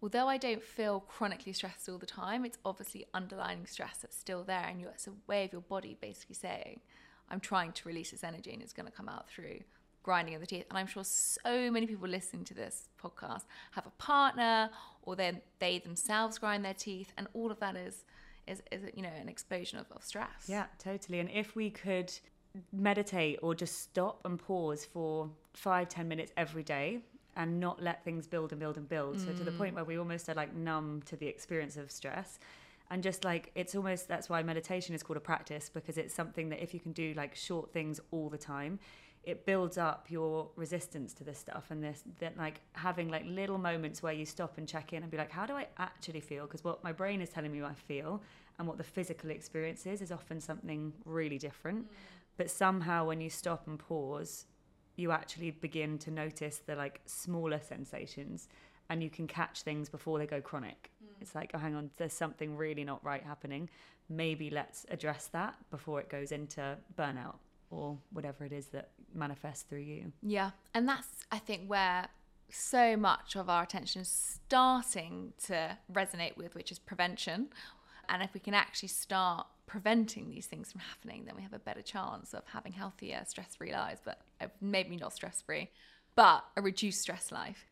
although 0.01 0.27
I 0.27 0.37
don't 0.37 0.63
feel 0.63 1.01
chronically 1.01 1.53
stressed 1.53 1.87
all 1.89 1.97
the 1.97 2.05
time, 2.05 2.45
it's 2.45 2.57
obviously 2.65 3.05
underlying 3.13 3.65
stress 3.65 3.97
that's 4.01 4.17
still 4.17 4.43
there. 4.43 4.65
And 4.67 4.81
it's 4.81 5.07
a 5.07 5.13
way 5.27 5.45
of 5.45 5.51
your 5.51 5.61
body 5.61 5.97
basically 6.01 6.35
saying, 6.35 6.79
I'm 7.29 7.39
trying 7.39 7.71
to 7.73 7.87
release 7.87 8.11
this 8.11 8.23
energy 8.23 8.51
and 8.51 8.61
it's 8.61 8.73
going 8.73 8.87
to 8.87 8.91
come 8.91 9.07
out 9.07 9.29
through 9.29 9.59
grinding 10.03 10.35
of 10.35 10.41
the 10.41 10.47
teeth. 10.47 10.65
And 10.69 10.77
I'm 10.77 10.87
sure 10.87 11.03
so 11.03 11.71
many 11.71 11.85
people 11.85 12.07
listening 12.07 12.43
to 12.45 12.53
this 12.53 12.89
podcast 13.01 13.43
have 13.71 13.85
a 13.85 13.91
partner 13.91 14.69
or 15.03 15.15
then 15.15 15.41
they 15.59 15.79
themselves 15.79 16.39
grind 16.39 16.65
their 16.65 16.73
teeth. 16.73 17.13
And 17.17 17.27
all 17.33 17.51
of 17.51 17.59
that 17.59 17.75
is, 17.75 18.03
is, 18.47 18.61
is 18.71 18.81
you 18.95 19.03
know, 19.03 19.09
an 19.19 19.29
explosion 19.29 19.79
of, 19.79 19.85
of 19.91 20.03
stress. 20.03 20.45
Yeah, 20.47 20.65
totally. 20.77 21.19
And 21.19 21.29
if 21.31 21.55
we 21.55 21.69
could 21.69 22.11
meditate 22.73 23.39
or 23.41 23.55
just 23.55 23.81
stop 23.81 24.21
and 24.25 24.37
pause 24.37 24.85
for 24.85 25.29
five, 25.53 25.89
ten 25.89 26.07
minutes 26.07 26.31
every 26.37 26.63
day 26.63 26.99
and 27.35 27.59
not 27.59 27.81
let 27.81 28.03
things 28.03 28.27
build 28.27 28.51
and 28.51 28.59
build 28.59 28.77
and 28.77 28.87
build. 28.89 29.17
Mm. 29.17 29.25
So 29.25 29.33
to 29.33 29.43
the 29.43 29.51
point 29.51 29.75
where 29.75 29.85
we 29.85 29.97
almost 29.97 30.27
are 30.29 30.33
like 30.33 30.53
numb 30.53 31.01
to 31.05 31.15
the 31.15 31.27
experience 31.27 31.77
of 31.77 31.91
stress. 31.91 32.39
And 32.89 33.01
just 33.01 33.23
like 33.23 33.51
it's 33.55 33.73
almost 33.73 34.09
that's 34.09 34.29
why 34.29 34.43
meditation 34.43 34.93
is 34.93 35.01
called 35.01 35.15
a 35.15 35.21
practice 35.21 35.69
because 35.69 35.97
it's 35.97 36.13
something 36.13 36.49
that 36.49 36.61
if 36.61 36.73
you 36.73 36.79
can 36.81 36.91
do 36.91 37.13
like 37.15 37.35
short 37.35 37.71
things 37.71 38.01
all 38.11 38.27
the 38.29 38.37
time, 38.37 38.79
it 39.23 39.45
builds 39.45 39.77
up 39.77 40.07
your 40.09 40.49
resistance 40.55 41.13
to 41.13 41.23
this 41.23 41.37
stuff 41.37 41.65
and 41.69 41.83
this 41.83 42.03
that 42.19 42.35
like 42.37 42.61
having 42.73 43.09
like 43.09 43.23
little 43.27 43.57
moments 43.57 44.01
where 44.01 44.13
you 44.13 44.25
stop 44.25 44.57
and 44.57 44.67
check 44.67 44.93
in 44.93 45.03
and 45.03 45.11
be 45.11 45.17
like 45.17 45.31
how 45.31 45.45
do 45.45 45.53
i 45.53 45.67
actually 45.77 46.19
feel 46.19 46.45
because 46.45 46.63
what 46.63 46.83
my 46.83 46.91
brain 46.91 47.21
is 47.21 47.29
telling 47.29 47.51
me 47.51 47.61
i 47.61 47.73
feel 47.73 48.21
and 48.57 48.67
what 48.67 48.77
the 48.77 48.83
physical 48.83 49.29
experience 49.29 49.85
is 49.85 50.01
is 50.01 50.11
often 50.11 50.39
something 50.39 50.91
really 51.05 51.37
different 51.37 51.85
mm. 51.85 51.95
but 52.37 52.49
somehow 52.49 53.05
when 53.05 53.21
you 53.21 53.29
stop 53.29 53.67
and 53.67 53.77
pause 53.77 54.45
you 54.95 55.11
actually 55.11 55.51
begin 55.51 55.97
to 55.97 56.11
notice 56.11 56.61
the 56.65 56.75
like 56.75 57.01
smaller 57.05 57.59
sensations 57.59 58.47
and 58.89 59.01
you 59.01 59.09
can 59.09 59.25
catch 59.25 59.61
things 59.61 59.87
before 59.87 60.19
they 60.19 60.27
go 60.27 60.41
chronic. 60.41 60.91
Mm. 61.01 61.21
It's 61.21 61.33
like, 61.33 61.51
oh, 61.53 61.57
hang 61.57 61.75
on, 61.75 61.89
there's 61.95 62.11
something 62.11 62.57
really 62.57 62.83
not 62.83 63.01
right 63.05 63.23
happening. 63.23 63.69
Maybe 64.09 64.49
let's 64.49 64.85
address 64.89 65.29
that 65.31 65.55
before 65.71 66.01
it 66.01 66.09
goes 66.09 66.33
into 66.33 66.77
burnout 66.97 67.35
or 67.71 67.97
whatever 68.11 68.45
it 68.45 68.51
is 68.51 68.67
that 68.67 68.91
manifests 69.13 69.63
through 69.63 69.79
you. 69.79 70.11
Yeah. 70.21 70.51
And 70.73 70.87
that's, 70.87 71.07
I 71.31 71.39
think, 71.39 71.67
where 71.67 72.07
so 72.49 72.97
much 72.97 73.35
of 73.35 73.49
our 73.49 73.63
attention 73.63 74.01
is 74.01 74.39
starting 74.45 75.33
to 75.45 75.77
resonate 75.91 76.37
with, 76.37 76.53
which 76.53 76.71
is 76.71 76.79
prevention. 76.79 77.47
And 78.09 78.21
if 78.21 78.33
we 78.33 78.39
can 78.39 78.53
actually 78.53 78.89
start 78.89 79.47
preventing 79.65 80.29
these 80.29 80.47
things 80.47 80.71
from 80.71 80.81
happening, 80.81 81.23
then 81.25 81.35
we 81.35 81.41
have 81.43 81.53
a 81.53 81.59
better 81.59 81.81
chance 81.81 82.33
of 82.33 82.43
having 82.51 82.73
healthier, 82.73 83.23
stress 83.25 83.55
free 83.55 83.71
lives. 83.71 84.01
But 84.03 84.19
uh, 84.41 84.47
maybe 84.59 84.97
not 84.97 85.13
stress 85.13 85.41
free, 85.41 85.69
but 86.15 86.43
a 86.57 86.61
reduced 86.61 87.01
stress 87.01 87.31
life. 87.31 87.65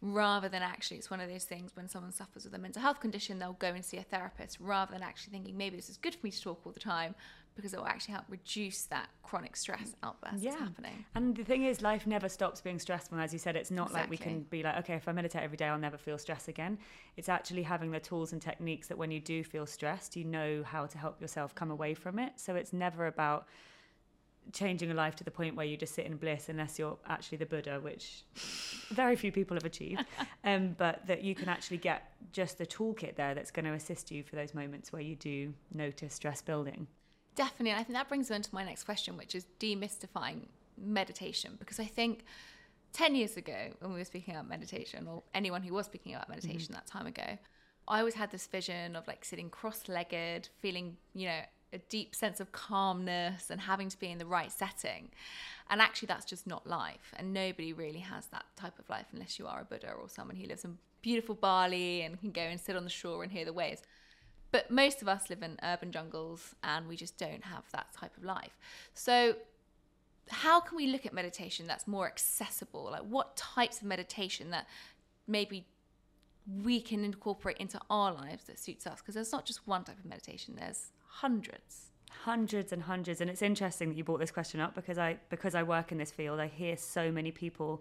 Rather 0.00 0.48
than 0.48 0.62
actually, 0.62 0.98
it's 0.98 1.10
one 1.10 1.20
of 1.20 1.28
those 1.28 1.44
things 1.44 1.74
when 1.74 1.88
someone 1.88 2.12
suffers 2.12 2.44
with 2.44 2.54
a 2.54 2.58
mental 2.58 2.80
health 2.80 3.00
condition, 3.00 3.38
they'll 3.38 3.54
go 3.54 3.68
and 3.68 3.84
see 3.84 3.96
a 3.96 4.02
therapist 4.02 4.58
rather 4.60 4.92
than 4.92 5.02
actually 5.02 5.32
thinking 5.32 5.56
maybe 5.56 5.74
this 5.74 5.88
is 5.88 5.96
good 5.96 6.14
for 6.14 6.24
me 6.24 6.30
to 6.30 6.40
talk 6.40 6.60
all 6.64 6.70
the 6.70 6.78
time 6.78 7.16
because 7.58 7.74
it 7.74 7.80
will 7.80 7.88
actually 7.88 8.12
help 8.12 8.24
reduce 8.28 8.84
that 8.84 9.08
chronic 9.24 9.56
stress 9.56 9.96
outburst 10.04 10.38
yeah. 10.38 10.52
that's 10.52 10.62
happening. 10.62 11.04
And 11.16 11.36
the 11.36 11.42
thing 11.42 11.64
is, 11.64 11.82
life 11.82 12.06
never 12.06 12.28
stops 12.28 12.60
being 12.60 12.78
stressful. 12.78 13.18
As 13.18 13.32
you 13.32 13.38
said, 13.40 13.56
it's 13.56 13.72
not 13.72 13.88
exactly. 13.88 14.00
like 14.00 14.10
we 14.10 14.16
can 14.16 14.40
be 14.42 14.62
like, 14.62 14.76
okay, 14.76 14.94
if 14.94 15.08
I 15.08 15.12
meditate 15.12 15.42
every 15.42 15.56
day, 15.56 15.66
I'll 15.66 15.76
never 15.76 15.98
feel 15.98 16.18
stress 16.18 16.46
again. 16.46 16.78
It's 17.16 17.28
actually 17.28 17.64
having 17.64 17.90
the 17.90 17.98
tools 17.98 18.32
and 18.32 18.40
techniques 18.40 18.86
that 18.86 18.96
when 18.96 19.10
you 19.10 19.18
do 19.18 19.42
feel 19.42 19.66
stressed, 19.66 20.14
you 20.14 20.22
know 20.22 20.62
how 20.64 20.86
to 20.86 20.98
help 20.98 21.20
yourself 21.20 21.52
come 21.52 21.72
away 21.72 21.94
from 21.94 22.20
it. 22.20 22.34
So 22.36 22.54
it's 22.54 22.72
never 22.72 23.08
about 23.08 23.48
changing 24.52 24.92
a 24.92 24.94
life 24.94 25.16
to 25.16 25.24
the 25.24 25.30
point 25.32 25.56
where 25.56 25.66
you 25.66 25.76
just 25.76 25.94
sit 25.94 26.06
in 26.06 26.16
bliss 26.16 26.48
unless 26.48 26.78
you're 26.78 26.96
actually 27.06 27.36
the 27.36 27.44
buddha 27.44 27.78
which 27.82 28.22
very 28.90 29.16
few 29.16 29.30
people 29.30 29.56
have 29.56 29.64
achieved 29.64 30.04
um, 30.44 30.74
but 30.78 31.06
that 31.06 31.22
you 31.22 31.34
can 31.34 31.48
actually 31.48 31.76
get 31.76 32.12
just 32.32 32.56
the 32.56 32.66
toolkit 32.66 33.14
there 33.16 33.34
that's 33.34 33.50
going 33.50 33.66
to 33.66 33.72
assist 33.72 34.10
you 34.10 34.22
for 34.22 34.36
those 34.36 34.54
moments 34.54 34.92
where 34.92 35.02
you 35.02 35.16
do 35.16 35.52
notice 35.74 36.14
stress 36.14 36.40
building 36.40 36.86
Definitely. 37.38 37.70
And 37.70 37.78
I 37.78 37.84
think 37.84 37.96
that 37.96 38.08
brings 38.08 38.30
me 38.30 38.34
on 38.36 38.42
to 38.42 38.52
my 38.52 38.64
next 38.64 38.82
question, 38.82 39.16
which 39.16 39.32
is 39.36 39.46
demystifying 39.60 40.40
meditation. 40.76 41.52
Because 41.56 41.78
I 41.78 41.84
think 41.84 42.24
10 42.94 43.14
years 43.14 43.36
ago, 43.36 43.70
when 43.78 43.92
we 43.92 44.00
were 44.00 44.04
speaking 44.04 44.34
about 44.34 44.48
meditation, 44.48 45.06
or 45.06 45.22
anyone 45.32 45.62
who 45.62 45.72
was 45.72 45.86
speaking 45.86 46.14
about 46.14 46.28
meditation 46.28 46.72
mm-hmm. 46.72 46.74
that 46.74 46.86
time 46.88 47.06
ago, 47.06 47.38
I 47.86 48.00
always 48.00 48.14
had 48.14 48.32
this 48.32 48.48
vision 48.48 48.96
of 48.96 49.06
like 49.06 49.24
sitting 49.24 49.50
cross 49.50 49.88
legged, 49.88 50.48
feeling, 50.58 50.96
you 51.14 51.28
know, 51.28 51.38
a 51.72 51.78
deep 51.78 52.16
sense 52.16 52.40
of 52.40 52.50
calmness 52.50 53.50
and 53.50 53.60
having 53.60 53.88
to 53.88 54.00
be 54.00 54.10
in 54.10 54.18
the 54.18 54.26
right 54.26 54.50
setting. 54.50 55.10
And 55.70 55.80
actually, 55.80 56.06
that's 56.06 56.24
just 56.24 56.44
not 56.44 56.66
life. 56.66 57.14
And 57.16 57.32
nobody 57.32 57.72
really 57.72 58.00
has 58.00 58.26
that 58.26 58.46
type 58.56 58.80
of 58.80 58.90
life 58.90 59.06
unless 59.12 59.38
you 59.38 59.46
are 59.46 59.60
a 59.60 59.64
Buddha 59.64 59.92
or 59.92 60.08
someone 60.08 60.34
who 60.34 60.48
lives 60.48 60.64
in 60.64 60.76
beautiful 61.02 61.36
Bali 61.36 62.02
and 62.02 62.18
can 62.18 62.32
go 62.32 62.42
and 62.42 62.58
sit 62.58 62.74
on 62.74 62.82
the 62.82 62.90
shore 62.90 63.22
and 63.22 63.30
hear 63.30 63.44
the 63.44 63.52
waves. 63.52 63.82
But 64.50 64.70
most 64.70 65.02
of 65.02 65.08
us 65.08 65.28
live 65.28 65.42
in 65.42 65.58
urban 65.62 65.92
jungles 65.92 66.54
and 66.62 66.88
we 66.88 66.96
just 66.96 67.18
don't 67.18 67.44
have 67.44 67.64
that 67.72 67.92
type 67.92 68.16
of 68.16 68.24
life. 68.24 68.56
So, 68.94 69.36
how 70.30 70.60
can 70.60 70.76
we 70.76 70.86
look 70.86 71.06
at 71.06 71.12
meditation 71.12 71.66
that's 71.66 71.86
more 71.86 72.06
accessible? 72.06 72.88
Like, 72.90 73.02
what 73.02 73.36
types 73.36 73.80
of 73.80 73.86
meditation 73.86 74.50
that 74.50 74.66
maybe 75.26 75.66
we 76.62 76.80
can 76.80 77.04
incorporate 77.04 77.56
into 77.58 77.80
our 77.90 78.12
lives 78.12 78.44
that 78.44 78.58
suits 78.58 78.86
us? 78.86 79.00
Because 79.00 79.14
there's 79.14 79.32
not 79.32 79.46
just 79.46 79.66
one 79.66 79.84
type 79.84 79.98
of 79.98 80.04
meditation, 80.04 80.54
there's 80.58 80.92
hundreds 81.06 81.88
hundreds 82.22 82.72
and 82.72 82.82
hundreds 82.82 83.20
and 83.20 83.30
it's 83.30 83.42
interesting 83.42 83.88
that 83.90 83.96
you 83.96 84.02
brought 84.02 84.18
this 84.18 84.30
question 84.30 84.60
up 84.60 84.74
because 84.74 84.98
i 84.98 85.16
because 85.28 85.54
i 85.54 85.62
work 85.62 85.92
in 85.92 85.98
this 85.98 86.10
field 86.10 86.40
i 86.40 86.46
hear 86.46 86.76
so 86.76 87.12
many 87.12 87.30
people 87.30 87.80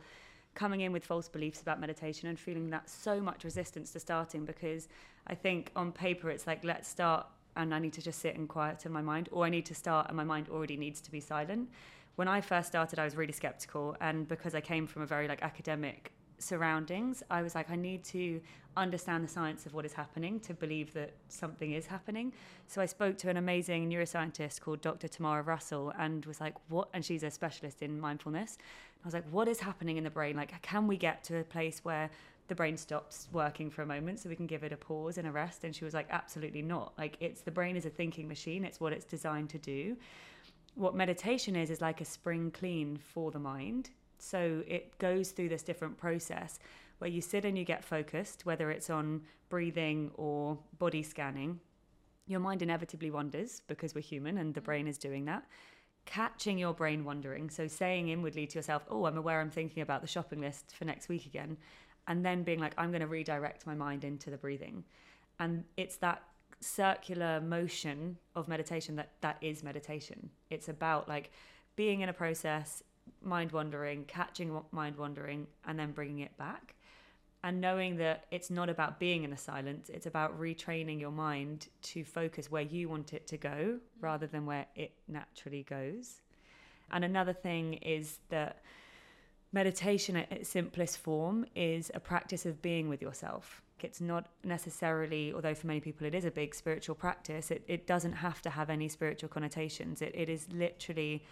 coming 0.58 0.82
in 0.82 0.92
with 0.92 1.06
false 1.06 1.30
beliefs 1.30 1.62
about 1.62 1.80
meditation 1.80 2.28
and 2.28 2.40
feeling 2.40 2.72
that 2.72 2.90
so 2.90 3.22
much 3.22 3.44
resistance 3.44 3.92
to 3.92 4.00
starting 4.00 4.44
because 4.44 4.88
I 5.28 5.36
think 5.36 5.72
on 5.76 5.92
paper 5.92 6.32
it's 6.32 6.48
like 6.48 6.64
let's 6.64 6.90
start 6.90 7.28
and 7.56 7.76
I 7.76 7.80
need 7.80 7.94
to 7.94 8.02
just 8.02 8.20
sit 8.20 8.36
and 8.36 8.50
quiet 8.50 8.88
in 8.88 8.92
my 8.92 9.04
mind 9.04 9.30
or 9.32 9.46
I 9.46 9.50
need 9.50 9.68
to 9.68 9.76
start 9.76 10.08
and 10.08 10.18
my 10.18 10.24
mind 10.24 10.50
already 10.50 10.76
needs 10.76 11.00
to 11.02 11.12
be 11.12 11.20
silent. 11.20 11.70
When 12.16 12.28
I 12.28 12.42
first 12.42 12.70
started 12.70 12.98
I 12.98 13.06
was 13.06 13.16
really 13.16 13.34
skeptical 13.34 13.96
and 14.02 14.28
because 14.28 14.56
I 14.56 14.62
came 14.62 14.88
from 14.88 15.04
a 15.04 15.06
very 15.06 15.28
like 15.28 15.44
academic 15.44 16.12
surroundings 16.40 17.22
I 17.30 17.44
was 17.44 17.54
like 17.54 17.70
I 17.70 17.76
need 17.76 18.04
to 18.06 18.42
understand 18.78 19.24
the 19.24 19.28
science 19.28 19.66
of 19.66 19.74
what 19.74 19.86
is 19.86 19.94
happening 19.94 20.40
to 20.40 20.54
believe 20.54 20.94
that 20.94 21.12
something 21.28 21.74
is 21.74 21.88
happening. 21.88 22.32
So 22.68 22.82
I 22.82 22.86
spoke 22.86 23.18
to 23.20 23.30
an 23.30 23.38
amazing 23.38 23.90
neuroscientist 23.90 24.62
called 24.62 24.82
Dr. 24.82 25.08
Tamara 25.08 25.42
Russell 25.42 25.92
and 25.98 26.26
was 26.26 26.40
like, 26.40 26.54
what? 26.70 26.88
And 26.94 27.04
she's 27.04 27.24
a 27.24 27.32
specialist 27.32 27.82
in 27.82 28.00
mindfulness. 28.00 28.58
I 29.04 29.08
was 29.08 29.14
like, 29.14 29.26
what 29.32 29.48
is 29.48 29.60
happening 29.60 29.98
in 29.98 30.04
the 30.04 30.10
brain? 30.10 30.36
Like, 30.36 30.62
can 30.62 30.88
we 30.88 30.98
get 30.98 31.24
to 31.26 31.38
a 31.38 31.44
place 31.44 31.80
where 31.84 32.10
the 32.48 32.56
brain 32.56 32.78
stops 32.78 33.28
working 33.32 33.70
for 33.70 33.82
a 33.82 33.86
moment 33.86 34.20
so 34.20 34.30
we 34.30 34.36
can 34.36 34.48
give 34.48 34.64
it 34.64 34.72
a 34.72 34.78
pause 34.78 35.18
and 35.18 35.28
a 35.28 35.32
rest? 35.32 35.64
And 35.64 35.76
she 35.76 35.86
was 35.86 35.94
like, 35.94 36.08
absolutely 36.10 36.62
not. 36.62 36.94
Like, 36.98 37.18
it's 37.20 37.42
the 37.42 37.52
brain 37.52 37.76
is 37.76 37.86
a 37.86 37.90
thinking 37.90 38.28
machine, 38.28 38.64
it's 38.64 38.80
what 38.80 38.94
it's 38.94 39.06
designed 39.06 39.50
to 39.52 39.58
do. 39.58 39.98
What 40.76 40.96
meditation 40.96 41.56
is, 41.56 41.70
is 41.70 41.82
like 41.82 42.02
a 42.02 42.06
spring 42.06 42.52
clean 42.52 42.98
for 42.98 43.32
the 43.32 43.40
mind. 43.40 43.90
So 44.20 44.64
it 44.68 44.98
goes 44.98 45.32
through 45.32 45.50
this 45.50 45.64
different 45.64 45.98
process 45.98 46.60
where 47.00 47.10
you 47.10 47.22
sit 47.22 47.46
and 47.46 47.58
you 47.58 47.64
get 47.64 47.84
focused, 47.84 48.46
whether 48.46 48.72
it's 48.72 48.90
on 48.90 49.22
breathing 49.50 50.12
or 50.16 50.58
body 50.80 51.04
scanning. 51.04 51.60
Your 52.28 52.40
mind 52.40 52.62
inevitably 52.62 53.12
wanders 53.12 53.62
because 53.68 53.96
we're 53.96 54.02
human 54.02 54.38
and 54.38 54.54
the 54.54 54.62
mm. 54.62 54.66
brain 54.66 54.88
is 54.88 54.98
doing 54.98 55.26
that. 55.26 55.46
Catching 56.08 56.58
your 56.58 56.74
brain 56.74 57.04
wandering, 57.04 57.50
so 57.50 57.68
saying 57.68 58.08
inwardly 58.10 58.48
to 58.48 58.58
yourself, 58.58 58.84
Oh, 58.90 59.06
I'm 59.06 59.18
aware 59.18 59.40
I'm 59.40 59.52
thinking 59.52 59.84
about 59.84 60.02
the 60.02 60.08
shopping 60.08 60.42
list 60.42 60.74
for 60.76 60.86
next 60.86 61.10
week 61.10 61.26
again. 61.26 61.58
And 62.08 62.26
then 62.26 62.44
being 62.44 62.60
like, 62.60 62.74
I'm 62.78 62.90
going 62.90 63.02
to 63.02 63.08
redirect 63.08 63.68
my 63.68 63.76
mind 63.76 64.04
into 64.04 64.30
the 64.30 64.38
breathing. 64.38 64.86
And 65.40 65.66
it's 65.76 65.98
that 65.98 66.24
circular 66.62 67.42
motion 67.42 68.18
of 68.36 68.48
meditation 68.48 68.96
that 68.96 69.12
that 69.22 69.38
is 69.42 69.64
meditation. 69.64 70.30
It's 70.50 70.70
about 70.70 71.08
like 71.08 71.30
being 71.76 72.02
in 72.02 72.10
a 72.10 72.14
process, 72.14 72.82
mind 73.22 73.52
wandering, 73.52 74.06
catching 74.06 74.60
mind 74.72 74.96
wandering, 74.96 75.48
and 75.66 75.78
then 75.78 75.92
bringing 75.92 76.20
it 76.20 76.36
back 76.38 76.77
and 77.48 77.62
knowing 77.62 77.96
that 77.96 78.26
it's 78.30 78.50
not 78.50 78.68
about 78.68 79.00
being 79.00 79.24
in 79.24 79.32
a 79.32 79.38
silence, 79.38 79.90
it's 79.90 80.06
about 80.06 80.38
retraining 80.38 81.00
your 81.00 81.12
mind 81.12 81.70
to 81.82 82.04
focus 82.04 82.52
where 82.52 82.62
you 82.62 82.90
want 82.90 83.14
it 83.14 83.26
to 83.26 83.38
go 83.38 83.50
mm-hmm. 83.50 83.78
rather 84.02 84.28
than 84.28 84.46
where 84.46 84.66
it 84.76 84.92
naturally 85.08 85.64
goes. 85.64 86.20
And 86.92 87.06
another 87.06 87.32
thing 87.32 87.76
is 87.76 88.20
that 88.28 88.60
meditation 89.54 90.18
at 90.18 90.30
its 90.30 90.50
simplest 90.50 90.98
form 90.98 91.46
is 91.56 91.90
a 91.94 92.02
practice 92.02 92.46
of 92.46 92.62
being 92.62 92.90
with 92.90 93.02
yourself. 93.02 93.62
It's 93.80 94.02
not 94.02 94.28
necessarily, 94.44 95.32
although 95.34 95.56
for 95.56 95.68
many 95.68 95.80
people 95.80 96.06
it 96.06 96.16
is 96.16 96.26
a 96.26 96.32
big 96.32 96.54
spiritual 96.54 96.96
practice, 96.96 97.50
it, 97.50 97.64
it 97.70 97.88
doesn't 97.88 98.12
have 98.12 98.42
to 98.42 98.50
have 98.50 98.70
any 98.70 98.90
spiritual 98.90 99.30
connotations. 99.30 100.02
It, 100.02 100.12
it 100.14 100.28
is 100.28 100.50
literally 100.52 101.24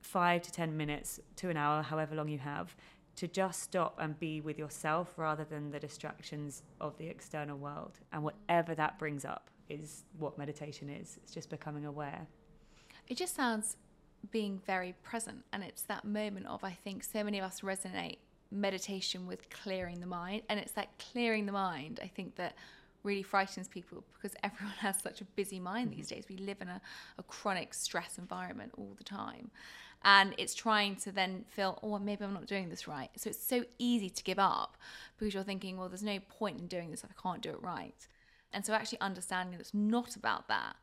five 0.00 0.40
to 0.40 0.50
10 0.50 0.74
minutes 0.74 1.20
to 1.36 1.50
an 1.50 1.58
hour, 1.58 1.82
however 1.82 2.14
long 2.14 2.28
you 2.28 2.38
have, 2.38 2.74
to 3.18 3.26
just 3.26 3.60
stop 3.60 3.98
and 4.00 4.18
be 4.20 4.40
with 4.40 4.58
yourself 4.58 5.14
rather 5.16 5.44
than 5.44 5.72
the 5.72 5.80
distractions 5.80 6.62
of 6.80 6.96
the 6.98 7.08
external 7.08 7.58
world. 7.58 7.98
And 8.12 8.22
whatever 8.22 8.76
that 8.76 8.96
brings 8.96 9.24
up 9.24 9.50
is 9.68 10.04
what 10.18 10.38
meditation 10.38 10.88
is. 10.88 11.18
It's 11.22 11.34
just 11.34 11.50
becoming 11.50 11.84
aware. 11.84 12.28
It 13.08 13.16
just 13.16 13.34
sounds 13.34 13.76
being 14.30 14.60
very 14.64 14.94
present. 15.02 15.44
And 15.52 15.64
it's 15.64 15.82
that 15.82 16.04
moment 16.04 16.46
of, 16.46 16.62
I 16.62 16.70
think 16.70 17.02
so 17.02 17.24
many 17.24 17.40
of 17.40 17.44
us 17.44 17.60
resonate 17.62 18.18
meditation 18.52 19.26
with 19.26 19.50
clearing 19.50 19.98
the 19.98 20.06
mind. 20.06 20.42
And 20.48 20.60
it's 20.60 20.72
that 20.72 20.96
clearing 20.98 21.46
the 21.46 21.52
mind, 21.52 21.98
I 22.00 22.06
think, 22.06 22.36
that 22.36 22.54
really 23.02 23.24
frightens 23.24 23.66
people 23.66 24.04
because 24.14 24.36
everyone 24.44 24.76
has 24.76 25.00
such 25.02 25.20
a 25.20 25.24
busy 25.24 25.58
mind 25.58 25.90
mm-hmm. 25.90 25.96
these 25.96 26.08
days. 26.08 26.26
We 26.28 26.36
live 26.36 26.58
in 26.60 26.68
a, 26.68 26.80
a 27.18 27.24
chronic 27.24 27.74
stress 27.74 28.16
environment 28.16 28.74
all 28.78 28.94
the 28.96 29.04
time 29.04 29.50
and 30.02 30.34
it's 30.38 30.54
trying 30.54 30.96
to 30.96 31.10
then 31.10 31.44
feel 31.48 31.78
oh 31.82 31.98
maybe 31.98 32.24
i'm 32.24 32.34
not 32.34 32.46
doing 32.46 32.68
this 32.68 32.86
right 32.86 33.10
so 33.16 33.30
it's 33.30 33.42
so 33.42 33.64
easy 33.78 34.08
to 34.08 34.22
give 34.22 34.38
up 34.38 34.76
because 35.18 35.34
you're 35.34 35.42
thinking 35.42 35.76
well 35.76 35.88
there's 35.88 36.02
no 36.02 36.18
point 36.28 36.58
in 36.58 36.66
doing 36.66 36.90
this 36.90 37.04
if 37.04 37.10
i 37.10 37.22
can't 37.22 37.42
do 37.42 37.50
it 37.50 37.62
right 37.62 38.06
and 38.52 38.64
so 38.64 38.72
actually 38.72 39.00
understanding 39.00 39.52
that 39.52 39.60
it's 39.60 39.74
not 39.74 40.16
about 40.16 40.48
that 40.48 40.76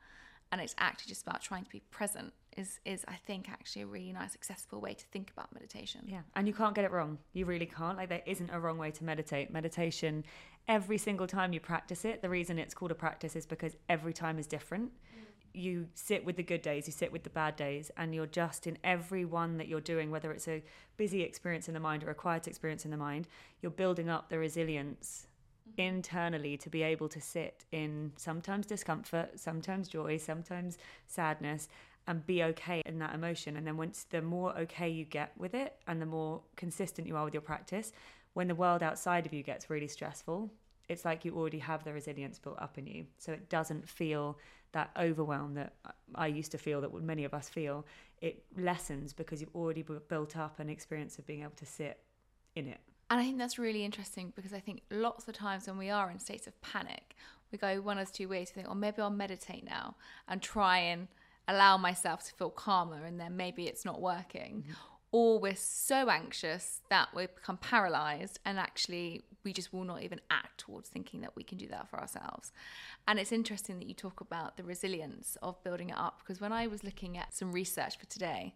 and 0.52 0.62
it's 0.62 0.76
actually 0.78 1.10
just 1.10 1.24
about 1.24 1.42
trying 1.42 1.64
to 1.64 1.70
be 1.70 1.82
present 1.92 2.34
is 2.56 2.80
is 2.86 3.04
I 3.08 3.16
think 3.16 3.50
actually 3.50 3.82
a 3.82 3.88
really 3.88 4.14
nice 4.14 4.34
accessible 4.34 4.80
way 4.80 4.94
to 4.94 5.06
think 5.08 5.32
about 5.32 5.54
meditation. 5.54 6.02
Yeah, 6.08 6.22
and 6.36 6.48
you 6.48 6.54
can't 6.54 6.74
get 6.74 6.86
it 6.86 6.92
wrong. 6.92 7.18
You 7.34 7.46
really 7.46 7.66
can't. 7.66 7.98
Like 7.98 8.08
there 8.08 8.22
isn't 8.26 8.50
a 8.50 8.60
wrong 8.60 8.78
way 8.78 8.92
to 8.92 9.04
meditate. 9.04 9.52
Meditation 9.52 10.24
every 10.68 10.98
single 10.98 11.28
time 11.28 11.54
you 11.54 11.60
practice 11.60 12.06
it, 12.06 12.22
the 12.22 12.30
reason 12.30 12.58
it's 12.58 12.74
called 12.74 12.92
a 12.92 12.96
practice 12.96 13.36
is 13.36 13.46
because 13.46 13.76
every 13.90 14.14
time 14.14 14.40
is 14.40 14.48
different. 14.48 14.92
Mm 14.92 15.35
you 15.56 15.88
sit 15.94 16.26
with 16.26 16.36
the 16.36 16.44
good 16.44 16.62
days, 16.62 16.88
you 16.88 16.94
sit 16.94 17.12
with 17.12 17.24
the 17.24 17.30
bad 17.30 17.56
days, 17.56 17.92
and 17.98 18.14
you're 18.14 18.26
just 18.26 18.68
in 18.68 18.78
every 18.84 19.26
one 19.26 19.58
that 19.58 19.68
you're 19.68 19.82
doing, 19.82 20.12
whether 20.12 20.32
it's 20.32 20.48
a 20.48 20.64
busy 20.98 21.22
experience 21.22 21.68
in 21.68 21.74
the 21.74 21.80
mind 21.80 22.04
or 22.04 22.10
a 22.10 22.16
quiet 22.16 22.48
experience 22.48 22.86
in 22.86 22.92
the 22.92 22.98
mind, 22.98 23.28
you're 23.62 23.72
building 23.72 24.10
up 24.10 24.30
the 24.30 24.38
resilience 24.38 25.28
mm-hmm. 25.70 25.82
internally 25.82 26.58
to 26.58 26.70
be 26.70 26.84
able 26.84 27.10
to 27.10 27.22
sit 27.22 27.66
in 27.72 28.12
sometimes 28.16 28.66
discomfort, 28.66 29.40
sometimes 29.40 29.88
joy, 29.88 30.18
sometimes 30.18 30.78
sadness, 31.08 31.68
and 32.08 32.26
be 32.26 32.44
okay 32.44 32.82
in 32.86 33.00
that 33.00 33.16
emotion. 33.16 33.58
And 33.58 33.66
then 33.66 33.78
once 33.78 34.06
the 34.10 34.22
more 34.22 34.58
okay 34.60 34.90
you 34.90 35.06
get 35.06 35.32
with 35.38 35.54
it 35.54 35.76
and 35.88 36.02
the 36.02 36.06
more 36.06 36.42
consistent 36.56 37.08
you 37.08 37.16
are 37.16 37.26
with 37.26 37.34
your 37.34 37.42
practice, 37.42 37.92
when 38.34 38.48
the 38.48 38.56
world 38.56 38.84
outside 38.84 39.26
of 39.26 39.34
you 39.34 39.44
gets 39.44 39.70
really 39.70 39.88
stressful, 39.88 40.52
it's 40.88 41.06
like 41.06 41.26
you 41.26 41.36
already 41.36 41.60
have 41.60 41.84
the 41.84 41.94
resilience 41.94 42.38
built 42.38 42.60
up 42.60 42.78
in 42.78 42.86
you. 42.86 43.06
So 43.18 43.32
it 43.32 43.50
doesn't 43.50 43.90
feel 43.90 44.38
that 44.76 44.92
overwhelm 45.00 45.54
that 45.54 45.72
I 46.16 46.28
used 46.28 46.52
to 46.52 46.58
feel, 46.58 46.82
that 46.82 46.94
many 46.94 47.24
of 47.24 47.34
us 47.34 47.48
feel. 47.48 47.86
It 48.22 48.44
lessens 48.58 49.14
because 49.14 49.40
you've 49.40 49.56
already 49.56 49.84
built 50.10 50.36
up 50.36 50.60
an 50.60 50.70
experience 50.70 51.18
of 51.18 51.26
being 51.26 51.44
able 51.44 51.56
to 51.56 51.66
sit 51.66 52.02
in 52.56 52.68
it. 52.68 52.80
And 53.10 53.22
I 53.22 53.24
think 53.24 53.38
that's 53.38 53.58
really 53.58 53.86
interesting 53.86 54.34
because 54.36 54.54
I 54.54 54.60
think 54.60 54.82
lots 54.92 55.30
of 55.30 55.34
times 55.34 55.68
when 55.68 55.78
we 55.78 55.90
are 55.90 56.12
in 56.12 56.20
states 56.20 56.46
of 56.46 56.62
panic, 56.62 57.16
we 57.54 57.58
go 57.58 57.80
one 57.80 57.98
of 57.98 58.12
two 58.12 58.28
ways. 58.28 58.52
We 58.54 58.64
think, 58.64 58.68
oh, 58.70 58.76
maybe 58.76 59.02
I'll 59.02 59.10
meditate 59.10 59.64
now 59.64 59.96
and 60.28 60.42
try 60.42 60.80
and 60.80 61.08
allow 61.48 61.78
myself 61.78 62.26
to 62.26 62.34
feel 62.34 62.50
calmer, 62.50 63.06
and 63.06 63.18
then 63.18 63.38
maybe 63.38 63.68
it's 63.68 63.86
not 63.86 64.02
working. 64.02 64.66
Mm-hmm 64.68 64.95
or 65.12 65.40
we're 65.40 65.56
so 65.56 66.10
anxious 66.10 66.82
that 66.90 67.10
we 67.16 67.28
become 67.28 67.58
paralyzed 67.58 68.40
and 68.46 68.60
actually 68.60 69.24
we 69.44 69.54
just 69.54 69.72
will 69.72 69.84
not 69.84 70.04
even 70.04 70.20
act 70.30 70.60
towards 70.60 70.90
thinking 70.90 71.22
that 71.22 71.36
we 71.36 71.44
can 71.44 71.58
do 71.58 71.68
that 71.68 71.88
for 71.90 72.00
ourselves. 72.00 72.52
And 73.08 73.20
it's 73.20 73.32
interesting 73.32 73.80
that 73.80 73.88
you 73.88 73.94
talk 73.94 74.20
about 74.20 74.58
the 74.58 74.64
resilience 74.64 75.38
of 75.42 75.64
building 75.64 75.90
it 75.90 75.98
up 75.98 76.20
because 76.20 76.42
when 76.42 76.52
I 76.52 76.68
was 76.68 76.84
looking 76.84 77.18
at 77.18 77.34
some 77.34 77.52
research 77.52 77.98
for 77.98 78.08
today, 78.08 78.56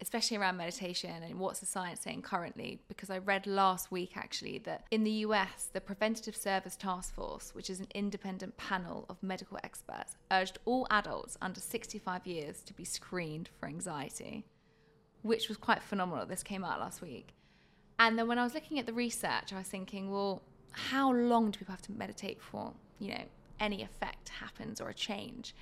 especially 0.00 0.36
around 0.36 0.56
meditation 0.56 1.22
and 1.22 1.38
what's 1.38 1.60
the 1.60 1.66
science 1.66 2.00
saying 2.00 2.22
currently, 2.22 2.80
because 2.88 3.10
I 3.10 3.18
read 3.18 3.46
last 3.46 3.92
week 3.92 4.16
actually 4.16 4.58
that 4.60 4.84
in 4.90 5.04
the 5.04 5.10
US, 5.26 5.68
the 5.72 5.80
Preventative 5.80 6.36
Service 6.36 6.76
Task 6.76 7.14
Force, 7.14 7.54
which 7.54 7.70
is 7.70 7.80
an 7.80 7.88
independent 7.94 8.56
panel 8.56 9.06
of 9.08 9.22
medical 9.22 9.58
experts, 9.62 10.16
urged 10.30 10.58
all 10.64 10.86
adults 10.90 11.36
under 11.42 11.60
65 11.60 12.26
years 12.26 12.62
to 12.62 12.74
be 12.74 12.84
screened 12.84 13.50
for 13.58 13.68
anxiety 13.68 14.44
which 15.22 15.48
was 15.48 15.56
quite 15.56 15.82
phenomenal. 15.82 16.26
This 16.26 16.42
came 16.42 16.64
out 16.64 16.80
last 16.80 17.00
week. 17.00 17.34
And 17.98 18.18
then 18.18 18.26
when 18.26 18.38
I 18.38 18.44
was 18.44 18.54
looking 18.54 18.78
at 18.78 18.86
the 18.86 18.92
research, 18.92 19.52
I 19.52 19.58
was 19.58 19.68
thinking, 19.68 20.10
well, 20.10 20.42
how 20.72 21.12
long 21.12 21.50
do 21.50 21.58
people 21.58 21.72
have 21.72 21.82
to 21.82 21.92
meditate 21.92 22.40
for, 22.40 22.72
you 22.98 23.10
know, 23.12 23.24
any 23.60 23.82
effect 23.82 24.30
happens 24.30 24.80
or 24.80 24.88
a 24.88 24.94
change? 24.94 25.54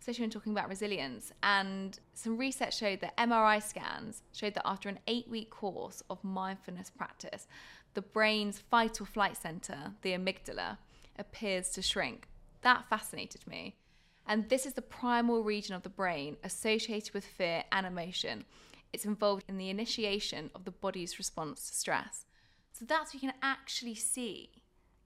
Especially 0.00 0.22
when 0.22 0.30
talking 0.30 0.52
about 0.52 0.68
resilience. 0.68 1.32
And 1.42 1.98
some 2.14 2.38
research 2.38 2.78
showed 2.78 3.00
that 3.00 3.16
MRI 3.16 3.62
scans 3.62 4.22
showed 4.32 4.54
that 4.54 4.66
after 4.66 4.88
an 4.88 4.98
eight 5.06 5.28
week 5.28 5.50
course 5.50 6.02
of 6.08 6.22
mindfulness 6.24 6.90
practice, 6.90 7.46
the 7.94 8.02
brain's 8.02 8.58
fight 8.58 9.00
or 9.00 9.04
flight 9.04 9.36
center, 9.36 9.92
the 10.00 10.12
amygdala, 10.12 10.78
appears 11.18 11.68
to 11.70 11.82
shrink. 11.82 12.26
That 12.62 12.88
fascinated 12.88 13.46
me. 13.46 13.74
And 14.26 14.48
this 14.48 14.66
is 14.66 14.74
the 14.74 14.82
primal 14.82 15.42
region 15.42 15.74
of 15.74 15.82
the 15.82 15.88
brain 15.88 16.36
associated 16.42 17.12
with 17.12 17.24
fear 17.24 17.64
and 17.70 17.86
emotion 17.86 18.44
it's 18.92 19.04
involved 19.04 19.44
in 19.48 19.58
the 19.58 19.70
initiation 19.70 20.50
of 20.54 20.64
the 20.64 20.70
body's 20.70 21.18
response 21.18 21.68
to 21.68 21.74
stress. 21.74 22.26
So 22.72 22.84
that's 22.84 23.14
you 23.14 23.20
can 23.20 23.32
actually 23.42 23.94
see 23.94 24.50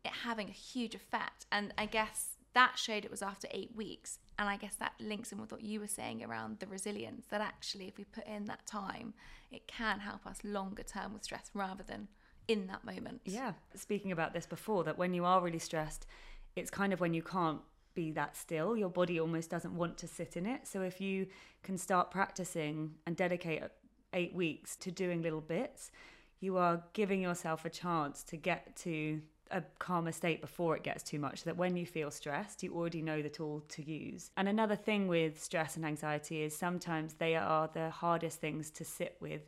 it 0.05 0.13
having 0.25 0.49
a 0.49 0.53
huge 0.53 0.95
effect. 0.95 1.47
And 1.51 1.73
I 1.77 1.87
guess 1.87 2.37
that 2.55 2.79
showed 2.79 3.05
it 3.05 3.11
was 3.11 3.23
after 3.23 3.49
eight 3.51 3.75
weeks. 3.77 4.19
And 4.39 4.49
I 4.49 4.57
guess 4.57 4.75
that 4.77 4.93
links 5.01 5.33
in 5.33 5.41
with 5.41 5.53
what 5.53 5.63
you 5.63 5.81
were 5.81 5.89
saying 5.89 6.23
around 6.25 6.59
the 6.59 6.67
resilience 6.67 7.27
that 7.31 7.41
actually, 7.41 7.89
if 7.89 7.97
we 7.97 8.05
put 8.05 8.27
in 8.27 8.45
that 8.47 8.67
time, 8.67 9.15
it 9.51 9.67
can 9.67 10.01
help 10.01 10.27
us 10.27 10.39
longer 10.45 10.83
term 10.83 11.13
with 11.13 11.25
stress 11.25 11.51
rather 11.55 11.83
than 11.83 12.09
in 12.49 12.67
that 12.67 12.85
moment. 12.85 13.23
Yeah. 13.25 13.53
Speaking 13.75 14.13
about 14.13 14.35
this 14.35 14.47
before, 14.47 14.85
that 14.85 14.99
when 14.99 15.15
you 15.15 15.25
are 15.25 15.41
really 15.41 15.59
stressed, 15.59 16.07
it's 16.55 16.71
kind 16.71 16.93
of 16.93 17.01
when 17.01 17.15
you 17.15 17.23
can't 17.23 17.61
be 17.97 18.13
that 18.13 18.37
still. 18.37 18.77
Your 18.77 18.91
body 18.91 19.19
almost 19.19 19.51
doesn't 19.51 19.75
want 19.75 19.99
to 19.99 20.07
sit 20.07 20.37
in 20.37 20.47
it. 20.47 20.69
So 20.69 20.83
if 20.83 21.01
you 21.01 21.27
can 21.65 21.77
start 21.77 22.13
practicing 22.13 22.95
and 23.07 23.17
dedicate 23.17 23.65
uh, 23.65 23.69
eight 24.13 24.33
weeks 24.33 24.77
to 24.77 24.93
doing 24.93 25.23
little 25.23 25.41
bits, 25.41 25.91
you 26.39 26.57
are 26.59 26.85
giving 26.93 27.21
yourself 27.21 27.65
a 27.65 27.71
chance 27.71 28.23
to 28.25 28.37
get 28.37 28.77
to 28.77 29.21
a 29.51 29.63
calmer 29.79 30.13
state 30.13 30.41
before 30.41 30.77
it 30.77 30.83
gets 30.83 31.03
too 31.03 31.19
much 31.19 31.43
so 31.43 31.51
that 31.51 31.57
when 31.57 31.77
you 31.77 31.87
feel 31.87 32.11
stressed 32.11 32.65
you 32.65 32.75
already 32.75 33.01
know 33.01 33.23
the 33.23 33.29
tool 33.29 33.63
to 33.69 33.81
use 33.89 34.33
and 34.37 34.49
another 34.49 34.75
thing 34.75 35.07
with 35.07 35.41
stress 35.41 35.77
and 35.77 35.87
anxiety 35.87 36.43
is 36.43 36.57
sometimes 36.57 37.15
they 37.15 37.37
are 37.37 37.71
the 37.73 37.89
hardest 37.91 38.41
things 38.41 38.71
to 38.71 38.85
sit 38.85 39.17
with 39.21 39.43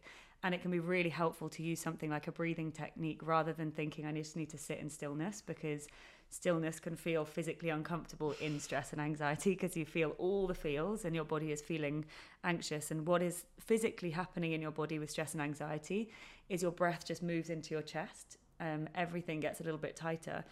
and 0.45 0.55
it 0.55 0.63
can 0.63 0.71
be 0.71 0.79
really 0.79 1.09
helpful 1.09 1.49
to 1.49 1.65
use 1.65 1.81
something 1.81 2.11
like 2.11 2.29
a 2.29 2.33
breathing 2.33 2.71
technique 2.71 3.21
rather 3.27 3.53
than 3.53 3.73
thinking 3.73 4.07
i 4.07 4.13
just 4.13 4.37
need 4.37 4.49
to 4.49 4.59
sit 4.59 4.79
in 4.79 4.89
stillness 4.89 5.43
because 5.43 5.89
stillness 6.31 6.79
can 6.79 6.95
feel 6.95 7.25
physically 7.25 7.71
uncomfortable 7.71 8.35
in 8.41 8.61
stress 8.61 8.93
and 8.93 9.01
anxiety 9.01 9.51
because 9.51 9.77
you 9.77 9.87
feel 9.87 10.11
all 10.19 10.47
the 10.47 10.55
feels 10.55 11.05
and 11.05 11.15
your 11.15 11.25
body 11.25 11.53
is 11.53 11.61
feeling 11.61 12.05
anxious. 12.45 12.91
And 12.91 13.07
what 13.07 13.23
is 13.23 13.45
physically 13.61 14.11
happening 14.11 14.53
in 14.53 14.61
your 14.61 14.71
body 14.71 14.99
with 14.99 15.11
stress 15.11 15.33
and 15.33 15.43
anxiety 15.43 16.11
is 16.49 16.63
your 16.63 16.73
breath 16.73 17.07
just 17.07 17.23
moves 17.23 17.51
into 17.51 17.75
your 17.75 17.83
chest. 17.83 18.39
Um, 18.61 18.89
everything 18.95 19.41
gets 19.41 19.61
a 19.61 19.65
little 19.65 19.79
bit 19.79 19.97
tighter. 19.97 20.45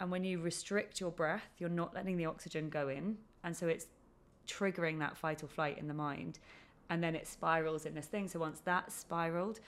And 0.00 0.10
when 0.10 0.24
you 0.24 0.40
restrict 0.40 1.00
your 1.00 1.10
breath, 1.10 1.48
you're 1.58 1.68
not 1.68 1.94
letting 1.94 2.16
the 2.16 2.26
oxygen 2.26 2.68
go 2.68 2.88
in. 2.88 3.16
And 3.44 3.56
so 3.56 3.68
it's 3.68 3.86
triggering 4.48 4.98
that 4.98 5.16
fight 5.16 5.42
or 5.42 5.46
flight 5.46 5.78
in 5.78 5.86
the 5.86 5.94
mind. 5.94 6.38
And 6.88 7.02
then 7.02 7.14
it 7.14 7.28
spirals 7.28 7.86
in 7.86 7.94
this 7.94 8.06
thing. 8.06 8.26
So 8.26 8.40
once 8.40 8.60
that's 8.64 8.94
spiraled, 8.94 9.60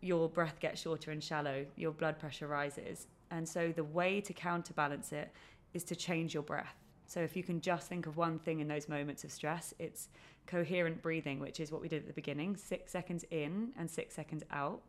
your 0.00 0.28
breath 0.28 0.58
gets 0.58 0.80
shorter 0.80 1.12
and 1.12 1.22
shallow, 1.22 1.64
your 1.76 1.92
blood 1.92 2.18
pressure 2.18 2.48
rises, 2.48 3.06
and 3.30 3.48
so 3.48 3.72
the 3.72 3.84
way 3.84 4.20
to 4.20 4.32
counterbalance 4.32 5.12
it 5.12 5.32
is 5.72 5.84
to 5.84 5.96
change 5.96 6.34
your 6.34 6.42
breath. 6.42 6.76
So 7.06 7.20
if 7.20 7.36
you 7.36 7.42
can 7.42 7.60
just 7.60 7.88
think 7.88 8.06
of 8.06 8.16
one 8.16 8.38
thing 8.38 8.60
in 8.60 8.68
those 8.68 8.88
moments 8.88 9.24
of 9.24 9.30
stress, 9.30 9.74
it's 9.78 10.08
coherent 10.46 11.02
breathing, 11.02 11.38
which 11.40 11.60
is 11.60 11.70
what 11.70 11.80
we 11.80 11.88
did 11.88 12.02
at 12.02 12.06
the 12.06 12.12
beginning 12.12 12.56
six 12.56 12.92
seconds 12.92 13.24
in 13.30 13.72
and 13.78 13.90
six 13.90 14.14
seconds 14.14 14.42
out. 14.50 14.82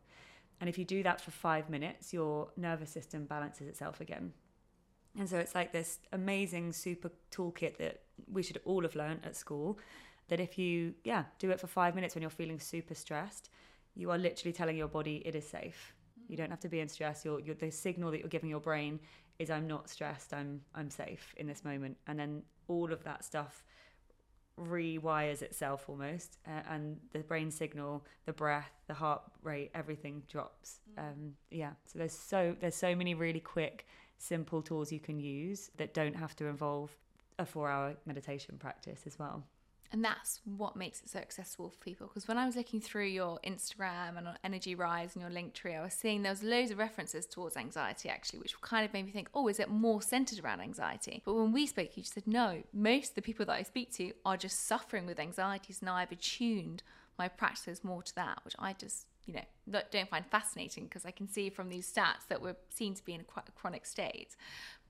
And 0.60 0.68
if 0.68 0.78
you 0.78 0.84
do 0.84 1.02
that 1.02 1.20
for 1.20 1.30
five 1.30 1.68
minutes, 1.68 2.12
your 2.12 2.48
nervous 2.56 2.90
system 2.90 3.24
balances 3.26 3.68
itself 3.68 4.00
again. 4.00 4.32
And 5.18 5.28
so 5.28 5.38
it's 5.38 5.54
like 5.54 5.72
this 5.72 5.98
amazing 6.12 6.72
super 6.72 7.10
toolkit 7.30 7.76
that 7.78 8.02
we 8.30 8.42
should 8.42 8.60
all 8.64 8.82
have 8.82 8.96
learned 8.96 9.20
at 9.24 9.36
school. 9.36 9.78
That 10.28 10.40
if 10.40 10.58
you, 10.58 10.94
yeah, 11.04 11.24
do 11.38 11.50
it 11.50 11.60
for 11.60 11.66
five 11.66 11.94
minutes 11.94 12.14
when 12.14 12.22
you're 12.22 12.30
feeling 12.30 12.58
super 12.58 12.94
stressed, 12.94 13.50
you 13.94 14.10
are 14.10 14.18
literally 14.18 14.52
telling 14.52 14.76
your 14.76 14.88
body 14.88 15.22
it 15.24 15.34
is 15.34 15.46
safe 15.46 15.94
You 16.28 16.36
don't 16.36 16.50
have 16.50 16.60
to 16.60 16.68
be 16.68 16.80
in 16.80 16.88
stress. 16.88 17.24
You're, 17.24 17.40
you're, 17.40 17.54
the 17.54 17.70
signal 17.70 18.10
that 18.10 18.20
you're 18.20 18.28
giving 18.28 18.50
your 18.50 18.60
brain 18.60 19.00
is 19.38 19.50
I'm 19.50 19.66
not 19.66 19.88
stressed. 19.88 20.32
I'm 20.32 20.60
I'm 20.74 20.90
safe 20.90 21.34
in 21.36 21.46
this 21.46 21.64
moment. 21.64 21.96
And 22.06 22.18
then 22.18 22.42
all 22.68 22.92
of 22.92 23.04
that 23.04 23.24
stuff 23.24 23.64
rewires 24.58 25.42
itself 25.42 25.84
almost, 25.88 26.38
uh, 26.46 26.62
and 26.70 26.96
the 27.12 27.18
brain 27.18 27.50
signal, 27.50 28.04
the 28.24 28.32
breath, 28.32 28.70
the 28.86 28.94
heart 28.94 29.22
rate, 29.42 29.70
everything 29.74 30.22
drops. 30.28 30.80
Mm. 30.98 31.02
Um, 31.02 31.32
yeah. 31.50 31.72
So 31.84 31.98
there's 31.98 32.14
so 32.14 32.56
there's 32.60 32.74
so 32.74 32.94
many 32.94 33.14
really 33.14 33.40
quick, 33.40 33.86
simple 34.18 34.62
tools 34.62 34.90
you 34.90 35.00
can 35.00 35.20
use 35.20 35.70
that 35.76 35.92
don't 35.92 36.16
have 36.16 36.34
to 36.36 36.46
involve 36.46 36.96
a 37.38 37.44
four-hour 37.44 37.94
meditation 38.06 38.56
practice 38.58 39.02
as 39.06 39.18
well 39.18 39.44
and 39.92 40.04
that's 40.04 40.40
what 40.44 40.76
makes 40.76 41.00
it 41.00 41.08
so 41.08 41.18
accessible 41.18 41.70
for 41.70 41.78
people 41.78 42.06
because 42.06 42.28
when 42.28 42.38
i 42.38 42.46
was 42.46 42.56
looking 42.56 42.80
through 42.80 43.06
your 43.06 43.38
instagram 43.46 44.16
and 44.16 44.28
on 44.28 44.38
energy 44.44 44.74
rise 44.74 45.14
and 45.14 45.22
your 45.22 45.30
Linktree 45.30 45.78
i 45.78 45.82
was 45.82 45.94
seeing 45.94 46.22
there 46.22 46.32
was 46.32 46.42
loads 46.42 46.70
of 46.70 46.78
references 46.78 47.26
towards 47.26 47.56
anxiety 47.56 48.08
actually 48.08 48.38
which 48.38 48.60
kind 48.60 48.84
of 48.84 48.92
made 48.92 49.06
me 49.06 49.12
think 49.12 49.28
oh 49.34 49.48
is 49.48 49.60
it 49.60 49.68
more 49.68 50.02
centered 50.02 50.42
around 50.42 50.60
anxiety? 50.60 51.22
But 51.24 51.34
when 51.34 51.52
we 51.52 51.66
spoke 51.66 51.96
you 51.96 52.02
said 52.02 52.26
no 52.26 52.62
most 52.72 53.10
of 53.10 53.14
the 53.16 53.22
people 53.22 53.46
that 53.46 53.54
i 53.54 53.62
speak 53.62 53.92
to 53.94 54.12
are 54.24 54.36
just 54.36 54.66
suffering 54.66 55.06
with 55.06 55.20
anxieties 55.20 55.80
and 55.80 55.90
i've 55.90 56.12
attuned 56.12 56.82
my 57.18 57.28
practices 57.28 57.82
more 57.82 58.02
to 58.02 58.14
that 58.14 58.38
which 58.44 58.54
i 58.58 58.72
just 58.72 59.06
you 59.24 59.34
know 59.34 59.80
don't 59.90 60.08
find 60.08 60.24
fascinating 60.26 60.84
because 60.84 61.04
i 61.04 61.10
can 61.10 61.28
see 61.28 61.50
from 61.50 61.68
these 61.68 61.90
stats 61.90 62.26
that 62.28 62.40
we're 62.40 62.56
seen 62.68 62.94
to 62.94 63.04
be 63.04 63.14
in 63.14 63.20
a 63.20 63.52
chronic 63.54 63.86
state. 63.86 64.36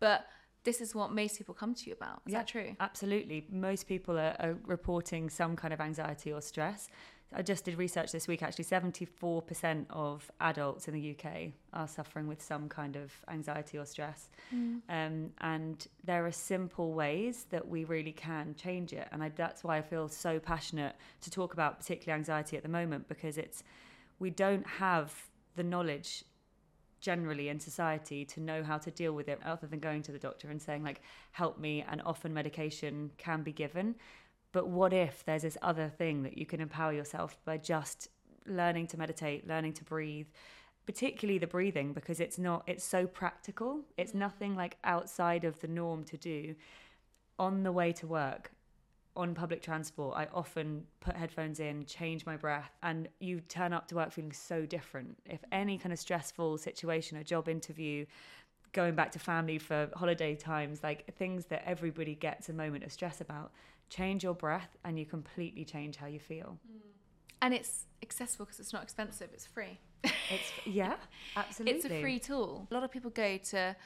But 0.01 0.27
this 0.67 0.81
is 0.81 0.95
what 0.95 1.13
most 1.13 1.39
people 1.39 1.55
come 1.55 1.75
to 1.75 1.87
you 1.87 1.95
about. 1.95 2.21
Is 2.27 2.33
yeah, 2.33 2.39
that 2.41 2.49
true? 2.49 2.77
Absolutely. 2.81 3.47
Most 3.51 3.87
people 3.87 4.19
are, 4.19 4.35
are, 4.41 4.59
reporting 4.67 5.31
some 5.31 5.55
kind 5.55 5.73
of 5.73 5.81
anxiety 5.81 6.33
or 6.33 6.43
stress. 6.43 6.89
I 7.33 7.43
just 7.43 7.65
did 7.65 7.79
research 7.79 8.11
this 8.13 8.27
week 8.27 8.43
actually 8.43 8.65
74% 8.65 9.87
of 9.91 10.31
adults 10.41 10.89
in 10.89 10.95
the 10.95 11.17
UK 11.17 11.53
are 11.73 11.87
suffering 11.87 12.27
with 12.27 12.43
some 12.43 12.69
kind 12.69 12.97
of 12.97 13.13
anxiety 13.29 13.79
or 13.79 13.85
stress. 13.85 14.29
Mm. 14.55 14.81
Um, 14.89 15.31
and 15.41 15.87
there 16.05 16.27
are 16.27 16.33
simple 16.33 16.95
ways 16.95 17.47
that 17.51 17.67
we 17.69 17.85
really 17.85 18.13
can 18.13 18.55
change 18.57 18.93
it. 18.93 19.07
And 19.13 19.23
I, 19.23 19.29
that's 19.29 19.63
why 19.63 19.79
I 19.79 19.83
feel 19.83 20.09
so 20.09 20.41
passionate 20.41 20.97
to 21.23 21.31
talk 21.31 21.53
about 21.53 21.79
particularly 21.79 22.19
anxiety 22.19 22.57
at 22.57 22.65
the 22.65 22.69
moment 22.69 23.09
because 23.09 23.39
it's 23.39 23.63
we 24.19 24.31
don't 24.31 24.67
have 24.67 25.15
the 25.55 25.63
knowledge 25.63 26.25
generally 27.07 27.49
in 27.49 27.61
society 27.61 28.25
to 28.25 28.41
know 28.41 28.65
how 28.65 28.77
to 28.77 28.91
deal 28.91 29.13
with 29.13 29.29
it 29.29 29.39
other 29.45 29.69
than 29.69 29.79
going 29.79 30.03
to 30.03 30.11
the 30.11 30.19
doctor 30.19 30.51
and 30.51 30.61
saying 30.61 30.83
like 30.83 31.01
help 31.31 31.57
me 31.57 31.85
and 31.89 32.03
often 32.05 32.35
medication 32.35 33.13
can 33.17 33.45
be 33.45 33.53
given. 33.53 33.95
But 34.51 34.67
what 34.67 34.93
if 34.93 35.25
there's 35.25 35.43
this 35.43 35.57
other 35.63 35.89
thing 35.89 36.25
that 36.25 36.37
you 36.37 36.47
can 36.47 36.61
empower 36.61 36.93
yourself 36.93 37.39
by 37.45 37.59
just 37.59 38.09
learning 38.45 38.89
to 38.89 38.99
meditate 38.99 39.47
learning 39.47 39.75
to 39.75 39.85
breathe 39.85 40.27
particularly 40.85 41.39
the 41.39 41.47
breathing 41.47 41.93
because 41.93 42.19
it's 42.19 42.39
not 42.39 42.65
it's 42.67 42.85
so 42.85 43.07
practical. 43.07 43.83
It's 43.97 44.13
mm. 44.13 44.27
nothing 44.27 44.57
like 44.57 44.77
outside 44.83 45.45
of 45.45 45.61
the 45.61 45.69
norm 45.69 46.03
to 46.05 46.17
do. 46.17 46.57
On 47.39 47.63
the 47.63 47.73
way 47.73 47.93
to 47.93 48.07
work 48.07 48.51
on 49.17 49.35
public 49.35 49.63
transport, 49.63 50.17
I 50.17 50.29
often 50.33 50.85
put 51.01 51.17
headphones 51.17 51.59
in, 51.59 51.85
change 51.87 52.27
my 52.27 52.37
breath, 52.37 52.71
and 52.83 53.09
you 53.19 53.41
turn 53.41 53.73
up 53.73 53.89
to 53.89 53.97
work 53.97 54.13
feeling 54.13 54.33
so 54.33 54.67
different. 54.67 55.19
If 55.25 55.41
any 55.51 55.79
kind 55.79 55.93
of 55.93 55.99
stressful 55.99 56.59
situation, 56.59 57.17
a 57.17 57.25
job 57.25 57.49
interview, 57.49 58.07
going 58.73 58.95
back 58.95 59.11
to 59.13 59.19
family 59.19 59.59
for 59.59 59.89
holiday 59.95 60.35
times, 60.35 60.83
like 60.83 61.15
things 61.17 61.47
that 61.47 61.63
everybody 61.67 62.15
gets 62.15 62.49
a 62.49 62.53
moment 62.53 62.85
of 62.85 62.93
stress 62.93 63.21
about, 63.21 63.53
change 63.89 64.23
your 64.23 64.35
breath 64.35 64.77
and 64.85 64.99
you 64.99 65.07
completely 65.07 65.65
change 65.65 65.97
how 65.97 66.07
you 66.07 66.21
feel. 66.21 66.59
Mm. 66.71 66.81
And 67.43 67.55
it's 67.55 67.87
accessible 68.03 68.45
because 68.45 68.61
it's 68.61 68.73
not 68.73 68.83
expensive, 68.83 69.31
it's 69.33 69.47
free. 69.47 69.79
It's 70.05 70.53
yeah, 70.65 70.97
absolutely. 71.37 71.77
it's 71.77 71.85
a 71.85 72.01
free 72.01 72.19
tool. 72.19 72.67
A 72.71 72.75
lot 72.75 72.85
of 72.85 72.91
people 72.91 73.11
go 73.11 73.39
to 73.39 73.77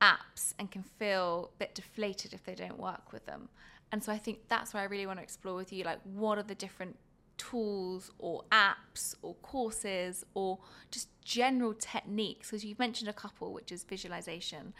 apps 0.00 0.54
and 0.58 0.70
can 0.70 0.82
feel 0.82 1.50
a 1.54 1.58
bit 1.58 1.74
deflated 1.74 2.32
if 2.32 2.44
they 2.44 2.54
don't 2.54 2.78
work 2.78 3.12
with 3.12 3.26
them. 3.26 3.48
And 3.94 4.02
so 4.02 4.10
I 4.10 4.18
think 4.18 4.48
that's 4.48 4.74
where 4.74 4.82
I 4.82 4.86
really 4.86 5.06
want 5.06 5.20
to 5.20 5.22
explore 5.22 5.54
with 5.54 5.72
you 5.72 5.84
like 5.84 6.00
what 6.02 6.36
are 6.36 6.42
the 6.42 6.56
different 6.56 6.96
tools 7.36 8.10
or 8.18 8.42
apps 8.50 9.14
or 9.22 9.34
courses 9.34 10.24
or 10.34 10.58
just 10.90 11.08
general 11.24 11.74
techniques? 11.74 12.50
Because 12.50 12.64
you've 12.64 12.80
mentioned 12.80 13.08
a 13.08 13.12
couple 13.12 13.52
which 13.52 13.70
is 13.70 13.84
visualization 13.84 14.74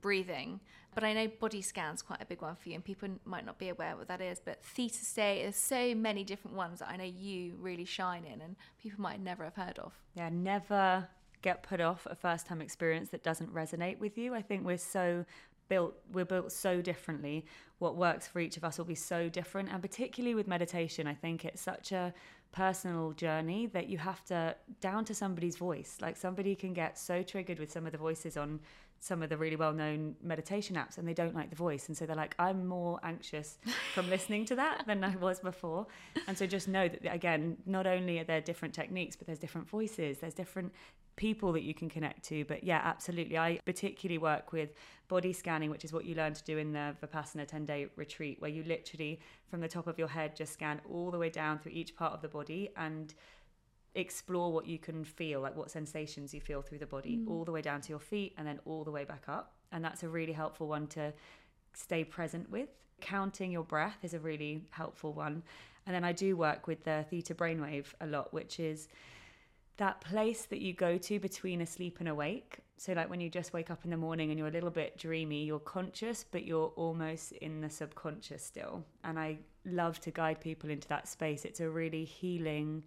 breathing 0.00 0.60
but 0.96 1.04
i 1.04 1.12
know 1.12 1.28
body 1.38 1.62
scans 1.62 2.02
quite 2.02 2.20
a 2.20 2.26
big 2.26 2.42
one 2.42 2.56
for 2.56 2.68
you 2.68 2.74
and 2.74 2.84
people 2.84 3.08
might 3.24 3.46
not 3.46 3.56
be 3.56 3.68
aware 3.68 3.96
what 3.96 4.08
that 4.08 4.20
is 4.20 4.40
but 4.44 4.60
theta 4.64 4.96
state 4.96 5.42
there's 5.42 5.54
so 5.54 5.94
many 5.94 6.24
different 6.24 6.56
ones 6.56 6.80
that 6.80 6.88
i 6.88 6.96
know 6.96 7.04
you 7.04 7.54
really 7.60 7.84
shine 7.84 8.24
in 8.24 8.40
and 8.40 8.56
people 8.82 9.00
might 9.00 9.20
never 9.20 9.44
have 9.44 9.54
heard 9.54 9.78
of. 9.78 9.92
Yeah 10.16 10.28
never 10.28 11.08
get 11.42 11.62
put 11.62 11.80
off 11.80 12.06
a 12.08 12.14
first 12.14 12.46
time 12.46 12.62
experience 12.62 13.10
that 13.10 13.22
doesn't 13.22 13.52
resonate 13.52 13.98
with 13.98 14.16
you. 14.16 14.34
I 14.34 14.42
think 14.42 14.64
we're 14.64 14.78
so 14.78 15.24
built 15.72 15.94
we're 16.14 16.30
built 16.34 16.50
so 16.52 16.72
differently. 16.90 17.36
What 17.84 17.96
works 17.96 18.24
for 18.30 18.38
each 18.44 18.56
of 18.58 18.64
us 18.68 18.74
will 18.78 18.90
be 18.96 19.00
so 19.12 19.20
different. 19.38 19.66
And 19.72 19.80
particularly 19.88 20.34
with 20.34 20.46
meditation 20.56 21.06
i 21.06 21.16
think 21.24 21.36
it's 21.48 21.62
such 21.72 21.92
a 22.02 22.04
personal 22.52 23.12
journey 23.24 23.62
that 23.76 23.88
you 23.88 23.98
have 23.98 24.22
to 24.32 24.54
down 24.80 25.04
to 25.06 25.14
somebody's 25.14 25.56
voice. 25.56 25.92
Like 26.06 26.16
somebody 26.16 26.54
can 26.54 26.72
get 26.82 26.98
so 26.98 27.22
triggered 27.22 27.58
with 27.58 27.70
some 27.72 27.86
of 27.86 27.92
the 27.92 27.98
voices 28.08 28.36
on 28.36 28.60
some 29.08 29.20
of 29.24 29.28
the 29.30 29.36
really 29.36 29.56
well-known 29.56 30.14
meditation 30.22 30.76
apps 30.76 30.96
and 30.96 31.08
they 31.08 31.14
don't 31.22 31.34
like 31.34 31.50
the 31.50 31.56
voice. 31.56 31.88
And 31.88 31.96
so 31.96 32.06
they're 32.06 32.22
like 32.24 32.34
i'm 32.38 32.60
more 32.66 33.00
anxious 33.02 33.58
from 33.94 34.08
listening 34.10 34.44
to 34.50 34.54
that 34.62 34.84
than 34.86 35.02
i 35.02 35.16
was 35.16 35.40
before. 35.40 35.86
And 36.28 36.36
so 36.38 36.46
just 36.46 36.68
know 36.68 36.86
that 36.88 37.14
again 37.20 37.56
not 37.66 37.86
only 37.86 38.14
are 38.20 38.28
there 38.32 38.42
different 38.50 38.74
techniques 38.74 39.16
but 39.16 39.26
there's 39.26 39.44
different 39.46 39.68
voices 39.78 40.18
there's 40.18 40.38
different 40.44 40.70
people 41.16 41.52
that 41.52 41.62
you 41.62 41.74
can 41.74 41.88
connect 41.88 42.24
to 42.24 42.44
but 42.46 42.64
yeah 42.64 42.80
absolutely 42.84 43.36
i 43.36 43.58
particularly 43.66 44.18
work 44.18 44.52
with 44.52 44.70
body 45.08 45.32
scanning 45.32 45.70
which 45.70 45.84
is 45.84 45.92
what 45.92 46.04
you 46.04 46.14
learn 46.14 46.32
to 46.32 46.42
do 46.44 46.56
in 46.56 46.72
the 46.72 46.96
vipassana 47.02 47.46
10 47.46 47.66
day 47.66 47.86
retreat 47.96 48.40
where 48.40 48.50
you 48.50 48.64
literally 48.64 49.20
from 49.50 49.60
the 49.60 49.68
top 49.68 49.86
of 49.86 49.98
your 49.98 50.08
head 50.08 50.34
just 50.34 50.54
scan 50.54 50.80
all 50.90 51.10
the 51.10 51.18
way 51.18 51.28
down 51.28 51.58
through 51.58 51.72
each 51.72 51.94
part 51.94 52.12
of 52.12 52.22
the 52.22 52.28
body 52.28 52.70
and 52.76 53.14
explore 53.94 54.52
what 54.52 54.66
you 54.66 54.78
can 54.78 55.04
feel, 55.04 55.40
like 55.40 55.56
what 55.56 55.70
sensations 55.70 56.32
you 56.32 56.40
feel 56.40 56.62
through 56.62 56.78
the 56.78 56.86
body, 56.86 57.18
mm. 57.18 57.28
all 57.28 57.44
the 57.44 57.52
way 57.52 57.60
down 57.60 57.80
to 57.80 57.90
your 57.90 57.98
feet 57.98 58.34
and 58.38 58.46
then 58.46 58.58
all 58.64 58.84
the 58.84 58.90
way 58.90 59.04
back 59.04 59.24
up. 59.28 59.52
And 59.70 59.84
that's 59.84 60.02
a 60.02 60.08
really 60.08 60.32
helpful 60.32 60.66
one 60.66 60.86
to 60.88 61.12
stay 61.74 62.04
present 62.04 62.50
with. 62.50 62.68
Counting 63.00 63.50
your 63.50 63.64
breath 63.64 63.98
is 64.02 64.14
a 64.14 64.18
really 64.18 64.64
helpful 64.70 65.12
one. 65.12 65.42
And 65.86 65.94
then 65.94 66.04
I 66.04 66.12
do 66.12 66.36
work 66.36 66.66
with 66.66 66.84
the 66.84 67.04
theta 67.10 67.34
brainwave 67.34 67.86
a 68.00 68.06
lot, 68.06 68.32
which 68.32 68.60
is 68.60 68.88
that 69.76 70.00
place 70.00 70.44
that 70.46 70.60
you 70.60 70.72
go 70.72 70.98
to 70.98 71.18
between 71.18 71.60
asleep 71.60 71.96
and 72.00 72.08
awake. 72.08 72.58
So, 72.76 72.92
like 72.92 73.08
when 73.08 73.20
you 73.20 73.30
just 73.30 73.52
wake 73.52 73.70
up 73.70 73.84
in 73.84 73.90
the 73.90 73.96
morning 73.96 74.30
and 74.30 74.38
you're 74.38 74.48
a 74.48 74.52
little 74.52 74.70
bit 74.70 74.98
dreamy, 74.98 75.44
you're 75.44 75.60
conscious, 75.60 76.24
but 76.30 76.44
you're 76.44 76.72
almost 76.76 77.32
in 77.32 77.60
the 77.60 77.70
subconscious 77.70 78.44
still. 78.44 78.84
And 79.04 79.18
I 79.18 79.38
love 79.64 80.00
to 80.00 80.10
guide 80.10 80.40
people 80.40 80.68
into 80.68 80.88
that 80.88 81.08
space. 81.08 81.44
It's 81.44 81.60
a 81.60 81.70
really 81.70 82.04
healing, 82.04 82.82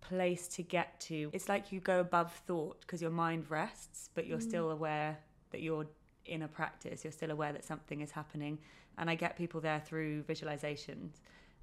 place 0.00 0.48
to 0.48 0.62
get 0.62 1.00
to. 1.00 1.30
It's 1.32 1.48
like 1.48 1.72
you 1.72 1.80
go 1.80 2.00
above 2.00 2.32
thought 2.46 2.80
because 2.80 3.00
your 3.00 3.10
mind 3.10 3.46
rests, 3.48 4.10
but 4.14 4.26
you're 4.26 4.38
mm. 4.38 4.48
still 4.48 4.70
aware 4.70 5.18
that 5.52 5.62
you're 5.62 5.86
in 6.26 6.42
a 6.42 6.48
practice. 6.48 7.04
You're 7.04 7.12
still 7.12 7.30
aware 7.30 7.52
that 7.52 7.64
something 7.64 8.00
is 8.00 8.10
happening. 8.10 8.58
And 8.98 9.08
I 9.08 9.14
get 9.14 9.36
people 9.36 9.60
there 9.60 9.82
through 9.84 10.24
visualizations 10.24 11.20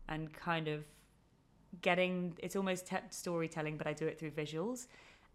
and 0.08 0.34
kind 0.34 0.68
of 0.68 0.84
getting 1.82 2.38
it's 2.42 2.56
almost 2.56 2.88
te- 2.88 2.98
storytelling, 3.10 3.78
but 3.78 3.88
I 3.88 3.94
do 3.94 4.08
it 4.08 4.20
through 4.20 4.32
visuals. 4.32 4.88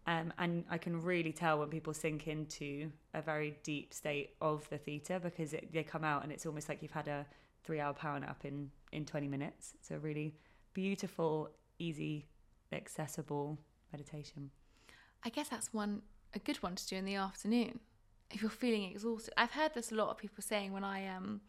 Um, 0.07 0.31
and 0.37 0.65
I 0.69 0.77
can 0.77 1.01
really 1.01 1.31
tell 1.31 1.59
when 1.59 1.69
people 1.69 1.93
sink 1.93 2.27
into 2.27 2.91
a 3.15 3.21
very 3.21 3.57
deep 3.63 3.91
state 3.91 4.35
of 4.39 4.69
the 4.69 4.77
theta 4.77 5.19
because 5.19 5.53
it, 5.53 5.73
they 5.73 5.83
come 5.83 6.03
out 6.03 6.21
and 6.21 6.31
it's 6.31 6.45
almost 6.45 6.69
like 6.69 6.83
you've 6.83 6.91
had 6.91 7.07
a 7.07 7.25
three 7.63 7.79
hour 7.79 7.93
power 7.93 8.19
nap 8.19 8.45
in, 8.45 8.69
in 8.91 9.05
20 9.05 9.27
minutes. 9.27 9.73
It's 9.79 9.89
a 9.89 9.97
really 9.97 10.35
beautiful, 10.73 11.49
easy 11.79 12.27
accessible 12.71 13.57
meditation. 13.91 14.51
I 15.23 15.29
guess 15.29 15.49
that's 15.49 15.73
one 15.73 16.03
a 16.33 16.39
good 16.39 16.57
one 16.57 16.75
to 16.75 16.87
do 16.87 16.97
in 16.97 17.05
the 17.05 17.15
afternoon 17.15 17.79
if 18.29 18.41
you're 18.41 18.51
feeling 18.51 18.83
exhausted. 18.83 19.33
I've 19.37 19.51
heard 19.51 19.73
this 19.73 19.91
a 19.91 19.95
lot 19.95 20.09
of 20.09 20.17
people 20.17 20.43
saying 20.43 20.73
when 20.73 20.83
I 20.83 21.07
um, 21.07 21.41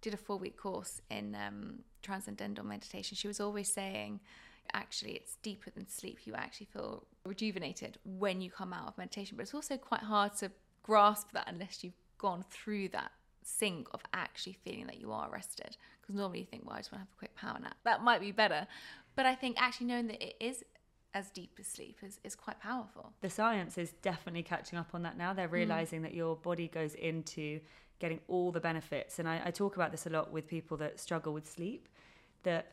did 0.00 0.14
a 0.14 0.16
four 0.16 0.38
week 0.38 0.56
course 0.56 1.00
in 1.10 1.34
um, 1.34 1.80
transcendental 2.02 2.64
meditation. 2.64 3.16
She 3.16 3.28
was 3.28 3.40
always 3.40 3.72
saying, 3.72 4.20
actually, 4.72 5.12
it's 5.12 5.36
deeper 5.42 5.70
than 5.70 5.88
sleep. 5.88 6.20
You 6.24 6.34
actually 6.34 6.66
feel 6.72 7.04
rejuvenated 7.24 7.98
when 8.04 8.40
you 8.40 8.50
come 8.50 8.72
out 8.72 8.88
of 8.88 8.98
meditation, 8.98 9.36
but 9.36 9.42
it's 9.42 9.54
also 9.54 9.76
quite 9.76 10.02
hard 10.02 10.34
to 10.36 10.50
grasp 10.82 11.32
that 11.32 11.44
unless 11.48 11.82
you've 11.84 11.94
gone 12.18 12.44
through 12.50 12.88
that 12.88 13.12
sink 13.44 13.88
of 13.92 14.00
actually 14.12 14.56
feeling 14.64 14.86
that 14.86 15.00
you 15.00 15.12
are 15.12 15.28
rested. 15.30 15.76
Because 16.00 16.14
normally 16.14 16.40
you 16.40 16.46
think, 16.46 16.64
well, 16.64 16.76
I 16.76 16.78
just 16.78 16.92
want 16.92 17.00
to 17.00 17.06
have 17.06 17.14
a 17.14 17.18
quick 17.18 17.34
power 17.34 17.58
nap. 17.60 17.76
That 17.84 18.02
might 18.02 18.20
be 18.20 18.32
better. 18.32 18.66
But 19.14 19.26
I 19.26 19.34
think 19.34 19.60
actually 19.60 19.86
knowing 19.86 20.06
that 20.08 20.22
it 20.22 20.36
is 20.40 20.64
as 21.14 21.30
deep 21.30 21.52
as 21.60 21.66
sleep 21.66 21.98
is, 22.02 22.18
is 22.24 22.34
quite 22.34 22.60
powerful. 22.60 23.12
The 23.20 23.30
science 23.30 23.76
is 23.76 23.92
definitely 24.02 24.42
catching 24.42 24.78
up 24.78 24.90
on 24.94 25.02
that 25.02 25.18
now. 25.18 25.32
They're 25.34 25.48
mm. 25.48 25.52
realizing 25.52 26.00
mm. 26.00 26.04
that 26.04 26.14
your 26.14 26.36
body 26.36 26.68
goes 26.68 26.94
into 26.94 27.60
getting 27.98 28.20
all 28.28 28.50
the 28.50 28.60
benefits. 28.60 29.18
And 29.18 29.28
I, 29.28 29.40
I 29.44 29.50
talk 29.50 29.76
about 29.76 29.90
this 29.92 30.06
a 30.06 30.10
lot 30.10 30.32
with 30.32 30.46
people 30.46 30.76
that 30.78 30.98
struggle 30.98 31.32
with 31.32 31.48
sleep, 31.48 31.88
that 32.44 32.72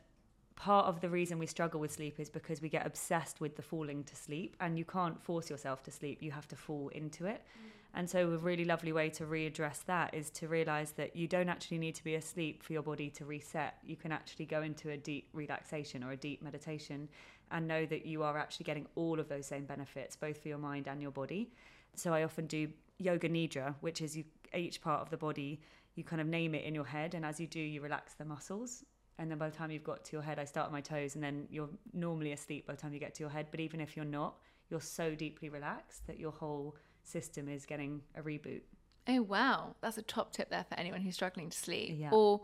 part 0.59 0.87
of 0.87 0.99
the 0.99 1.09
reason 1.09 1.39
we 1.39 1.45
struggle 1.45 1.79
with 1.79 1.93
sleep 1.93 2.19
is 2.19 2.29
because 2.29 2.61
we 2.61 2.67
get 2.67 2.85
obsessed 2.85 3.39
with 3.39 3.55
the 3.55 3.61
falling 3.61 4.03
to 4.03 4.13
sleep 4.13 4.57
and 4.59 4.77
you 4.77 4.83
can't 4.83 5.21
force 5.23 5.49
yourself 5.49 5.81
to 5.81 5.89
sleep 5.89 6.21
you 6.21 6.31
have 6.31 6.47
to 6.49 6.55
fall 6.55 6.89
into 6.89 7.25
it. 7.25 7.41
Mm. 7.41 7.69
and 7.99 8.09
so 8.09 8.19
a 8.29 8.37
really 8.37 8.65
lovely 8.65 8.91
way 8.91 9.09
to 9.09 9.23
readdress 9.23 9.85
that 9.85 10.13
is 10.13 10.29
to 10.29 10.49
realize 10.49 10.91
that 10.91 11.15
you 11.15 11.27
don't 11.27 11.47
actually 11.47 11.77
need 11.77 11.95
to 11.95 12.03
be 12.03 12.15
asleep 12.15 12.61
for 12.61 12.73
your 12.73 12.81
body 12.81 13.09
to 13.09 13.23
reset. 13.23 13.75
You 13.85 13.95
can 13.95 14.11
actually 14.11 14.45
go 14.45 14.61
into 14.61 14.89
a 14.89 14.97
deep 14.97 15.29
relaxation 15.33 16.03
or 16.03 16.11
a 16.11 16.17
deep 16.17 16.41
meditation 16.43 17.07
and 17.51 17.65
know 17.65 17.85
that 17.85 18.05
you 18.05 18.21
are 18.23 18.37
actually 18.37 18.65
getting 18.65 18.85
all 18.95 19.17
of 19.17 19.29
those 19.29 19.45
same 19.45 19.63
benefits 19.63 20.17
both 20.17 20.41
for 20.41 20.49
your 20.49 20.57
mind 20.57 20.87
and 20.87 21.01
your 21.01 21.11
body. 21.11 21.51
So 21.95 22.13
i 22.13 22.23
often 22.23 22.47
do 22.47 22.67
yoga 22.97 23.29
nidra 23.29 23.75
which 23.79 24.01
is 24.01 24.17
you, 24.17 24.25
each 24.53 24.81
part 24.81 25.01
of 25.01 25.09
the 25.09 25.17
body 25.17 25.61
you 25.95 26.03
kind 26.03 26.21
of 26.21 26.27
name 26.27 26.53
it 26.53 26.65
in 26.65 26.75
your 26.75 26.85
head 26.85 27.13
and 27.13 27.25
as 27.25 27.39
you 27.39 27.47
do 27.47 27.61
you 27.61 27.81
relax 27.81 28.13
the 28.15 28.25
muscles 28.25 28.83
and 29.19 29.29
then 29.29 29.37
by 29.37 29.49
the 29.49 29.55
time 29.55 29.69
you've 29.69 29.83
got 29.83 30.03
to 30.05 30.13
your 30.13 30.21
head 30.21 30.39
i 30.39 30.45
start 30.45 30.65
at 30.65 30.71
my 30.71 30.81
toes 30.81 31.13
and 31.15 31.23
then 31.23 31.45
you're 31.51 31.69
normally 31.93 32.31
asleep 32.31 32.65
by 32.65 32.73
the 32.73 32.81
time 32.81 32.93
you 32.93 32.99
get 32.99 33.13
to 33.15 33.21
your 33.21 33.29
head. 33.29 33.47
But 33.51 33.59
even 33.59 33.81
if 33.81 33.95
you're 33.95 34.05
not 34.05 34.35
you're 34.69 34.81
so 34.81 35.13
deeply 35.15 35.49
relaxed 35.49 36.07
that 36.07 36.19
your 36.19 36.31
whole 36.31 36.75
system 37.03 37.49
is 37.49 37.65
getting 37.65 38.01
a 38.15 38.21
reboot. 38.21 38.61
Oh 39.07 39.21
wow. 39.23 39.75
That's 39.81 39.97
a 39.97 40.01
top 40.03 40.31
tip 40.31 40.49
there 40.49 40.65
for 40.67 40.79
anyone 40.79 41.01
who's 41.01 41.15
struggling 41.15 41.49
to 41.49 41.57
sleep. 41.57 41.95
Yeah. 41.99 42.09
or 42.11 42.41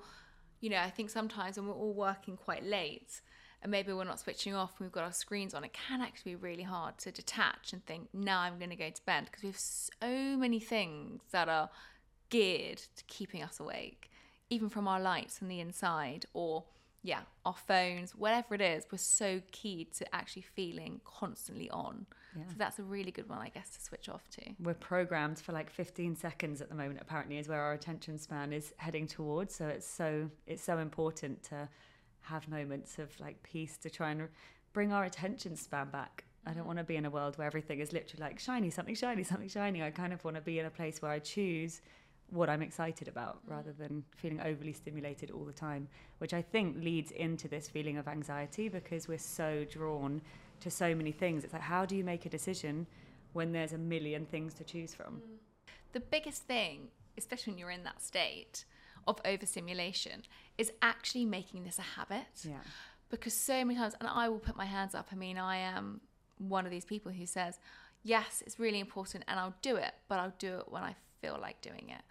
you 0.61 0.69
know 0.69 0.79
i 0.79 0.89
think 0.89 1.09
sometimes 1.09 1.57
when 1.57 1.67
we're 1.67 1.73
all 1.73 1.93
working 1.93 2.37
quite 2.37 2.63
late 2.63 3.21
and 3.61 3.69
maybe 3.69 3.91
we're 3.91 4.05
not 4.05 4.19
switching 4.19 4.55
off 4.55 4.71
and 4.77 4.85
we've 4.85 4.91
got 4.91 5.03
our 5.03 5.11
screens 5.11 5.53
on 5.53 5.63
it 5.63 5.73
can 5.73 6.01
actually 6.01 6.31
be 6.31 6.35
really 6.37 6.63
hard 6.63 6.97
to 6.97 7.11
detach 7.11 7.73
and 7.73 7.85
think 7.85 8.07
now 8.13 8.39
i'm 8.39 8.57
going 8.57 8.69
to 8.69 8.75
go 8.75 8.89
to 8.89 9.05
bed. 9.05 9.25
Because 9.25 9.43
we 9.43 9.49
have 9.49 9.59
so 9.59 10.37
many 10.37 10.59
things 10.59 11.21
that 11.31 11.49
are 11.49 11.69
geared 12.29 12.77
to 12.77 13.03
keeping 13.07 13.43
us 13.43 13.59
awake 13.59 14.09
even 14.55 14.69
from 14.69 14.87
our 14.87 15.01
lights 15.01 15.39
on 15.41 15.49
the 15.49 15.59
inside 15.59 16.25
or 16.33 16.63
yeah, 17.03 17.19
our 17.45 17.53
phones, 17.67 18.15
whatever 18.15 18.55
it 18.55 18.61
is, 18.61 18.85
we're 18.91 18.97
so 18.97 19.39
keyed 19.51 19.93
to 19.93 20.15
actually 20.15 20.41
feeling 20.41 21.01
constantly 21.05 21.69
on. 21.69 22.07
Yeah. 22.35 22.43
So 22.47 22.55
that's 22.57 22.79
a 22.79 22.83
really 22.83 23.11
good 23.11 23.29
one, 23.29 23.37
I 23.37 23.49
guess, 23.49 23.69
to 23.71 23.81
switch 23.81 24.09
off 24.09 24.27
to. 24.31 24.41
We're 24.59 24.73
programmed 24.73 25.39
for 25.39 25.51
like 25.51 25.69
15 25.69 26.15
seconds 26.15 26.61
at 26.61 26.69
the 26.69 26.73
moment. 26.73 26.99
Apparently, 27.01 27.37
is 27.37 27.47
where 27.47 27.61
our 27.61 27.73
attention 27.73 28.17
span 28.17 28.51
is 28.51 28.73
heading 28.77 29.05
towards. 29.05 29.53
So 29.53 29.67
it's 29.67 29.87
so 29.87 30.29
it's 30.47 30.63
so 30.63 30.79
important 30.79 31.43
to 31.43 31.69
have 32.21 32.47
moments 32.49 32.97
of 32.97 33.17
like 33.19 33.41
peace 33.43 33.77
to 33.77 33.89
try 33.89 34.09
and 34.09 34.27
bring 34.73 34.91
our 34.91 35.03
attention 35.03 35.55
span 35.55 35.89
back. 35.91 36.23
I 36.47 36.53
don't 36.53 36.63
mm. 36.63 36.67
want 36.67 36.79
to 36.79 36.83
be 36.83 36.95
in 36.95 37.05
a 37.05 37.09
world 37.11 37.37
where 37.37 37.45
everything 37.45 37.79
is 37.79 37.93
literally 37.93 38.23
like 38.23 38.39
shiny, 38.39 38.71
something 38.71 38.95
shiny, 38.95 39.23
something 39.23 39.49
shiny. 39.49 39.83
I 39.83 39.91
kind 39.91 40.11
of 40.11 40.23
want 40.23 40.37
to 40.37 40.41
be 40.41 40.57
in 40.57 40.65
a 40.65 40.71
place 40.71 41.03
where 41.03 41.11
I 41.11 41.19
choose 41.19 41.81
what 42.31 42.49
I'm 42.49 42.61
excited 42.61 43.07
about 43.07 43.39
rather 43.47 43.71
than 43.71 44.03
feeling 44.17 44.41
overly 44.41 44.73
stimulated 44.73 45.31
all 45.31 45.45
the 45.45 45.53
time, 45.53 45.87
which 46.17 46.33
I 46.33 46.41
think 46.41 46.83
leads 46.83 47.11
into 47.11 47.47
this 47.47 47.67
feeling 47.67 47.97
of 47.97 48.07
anxiety 48.07 48.67
because 48.67 49.07
we're 49.07 49.17
so 49.17 49.65
drawn 49.69 50.21
to 50.61 50.71
so 50.71 50.95
many 50.95 51.11
things. 51.11 51.43
It's 51.43 51.53
like, 51.53 51.61
how 51.61 51.85
do 51.85 51.95
you 51.95 52.03
make 52.03 52.25
a 52.25 52.29
decision 52.29 52.87
when 53.33 53.51
there's 53.51 53.73
a 53.73 53.77
million 53.77 54.25
things 54.25 54.53
to 54.55 54.63
choose 54.63 54.93
from? 54.93 55.15
Mm. 55.15 55.73
The 55.93 55.99
biggest 55.99 56.43
thing, 56.43 56.89
especially 57.17 57.53
when 57.53 57.59
you're 57.59 57.71
in 57.71 57.83
that 57.83 58.01
state 58.01 58.65
of 59.07 59.19
overstimulation, 59.23 60.23
is 60.57 60.71
actually 60.81 61.25
making 61.25 61.63
this 61.63 61.77
a 61.77 61.83
habit. 61.83 62.25
Yeah. 62.43 62.55
Because 63.09 63.33
so 63.33 63.63
many 63.63 63.79
times, 63.79 63.93
and 63.99 64.09
I 64.09 64.29
will 64.29 64.39
put 64.39 64.57
my 64.57 64.65
hands 64.65 64.95
up, 64.95 65.09
I 65.11 65.15
mean, 65.15 65.37
I 65.37 65.57
am 65.57 66.01
one 66.37 66.65
of 66.65 66.71
these 66.71 66.85
people 66.85 67.11
who 67.11 67.25
says, 67.25 67.59
yes, 68.03 68.43
it's 68.45 68.59
really 68.59 68.79
important 68.79 69.23
and 69.27 69.39
I'll 69.39 69.55
do 69.61 69.75
it, 69.75 69.93
but 70.07 70.19
I'll 70.19 70.33
do 70.37 70.57
it 70.57 70.65
when 70.69 70.83
I 70.83 70.95
feel 71.25 71.39
like 71.41 71.61
doing 71.61 71.89
it 71.89 72.01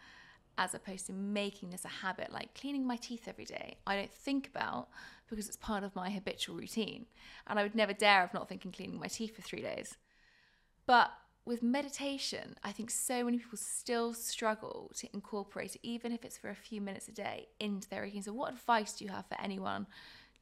as 0.56 0.74
opposed 0.74 1.06
to 1.06 1.12
making 1.12 1.70
this 1.70 1.84
a 1.84 1.88
habit 1.88 2.32
like 2.32 2.54
cleaning 2.54 2.86
my 2.86 2.96
teeth 2.96 3.26
every 3.26 3.44
day. 3.44 3.76
I 3.86 3.96
don't 3.96 4.12
think 4.12 4.46
about 4.46 4.88
because 5.28 5.48
it's 5.48 5.56
part 5.56 5.82
of 5.82 5.96
my 5.96 6.10
habitual 6.10 6.56
routine 6.56 7.06
and 7.46 7.58
i 7.58 7.62
would 7.62 7.74
never 7.74 7.92
dare 7.92 8.22
of 8.22 8.34
not 8.34 8.48
thinking 8.48 8.70
cleaning 8.70 9.00
my 9.00 9.08
teeth 9.08 9.34
for 9.34 9.42
three 9.42 9.62
days. 9.62 9.96
But 10.86 11.10
with 11.46 11.62
meditation 11.62 12.56
i 12.64 12.72
think 12.72 12.90
so 12.90 13.22
many 13.22 13.36
people 13.36 13.58
still 13.58 14.14
struggle 14.14 14.90
to 14.96 15.06
incorporate 15.12 15.74
it 15.74 15.80
even 15.82 16.10
if 16.10 16.24
it's 16.24 16.38
for 16.38 16.48
a 16.48 16.54
few 16.54 16.80
minutes 16.80 17.06
a 17.06 17.12
day 17.12 17.48
into 17.60 17.88
their 17.88 18.02
routine. 18.02 18.22
So 18.22 18.32
what 18.32 18.52
advice 18.52 18.94
do 18.94 19.04
you 19.04 19.10
have 19.10 19.26
for 19.26 19.38
anyone 19.40 19.86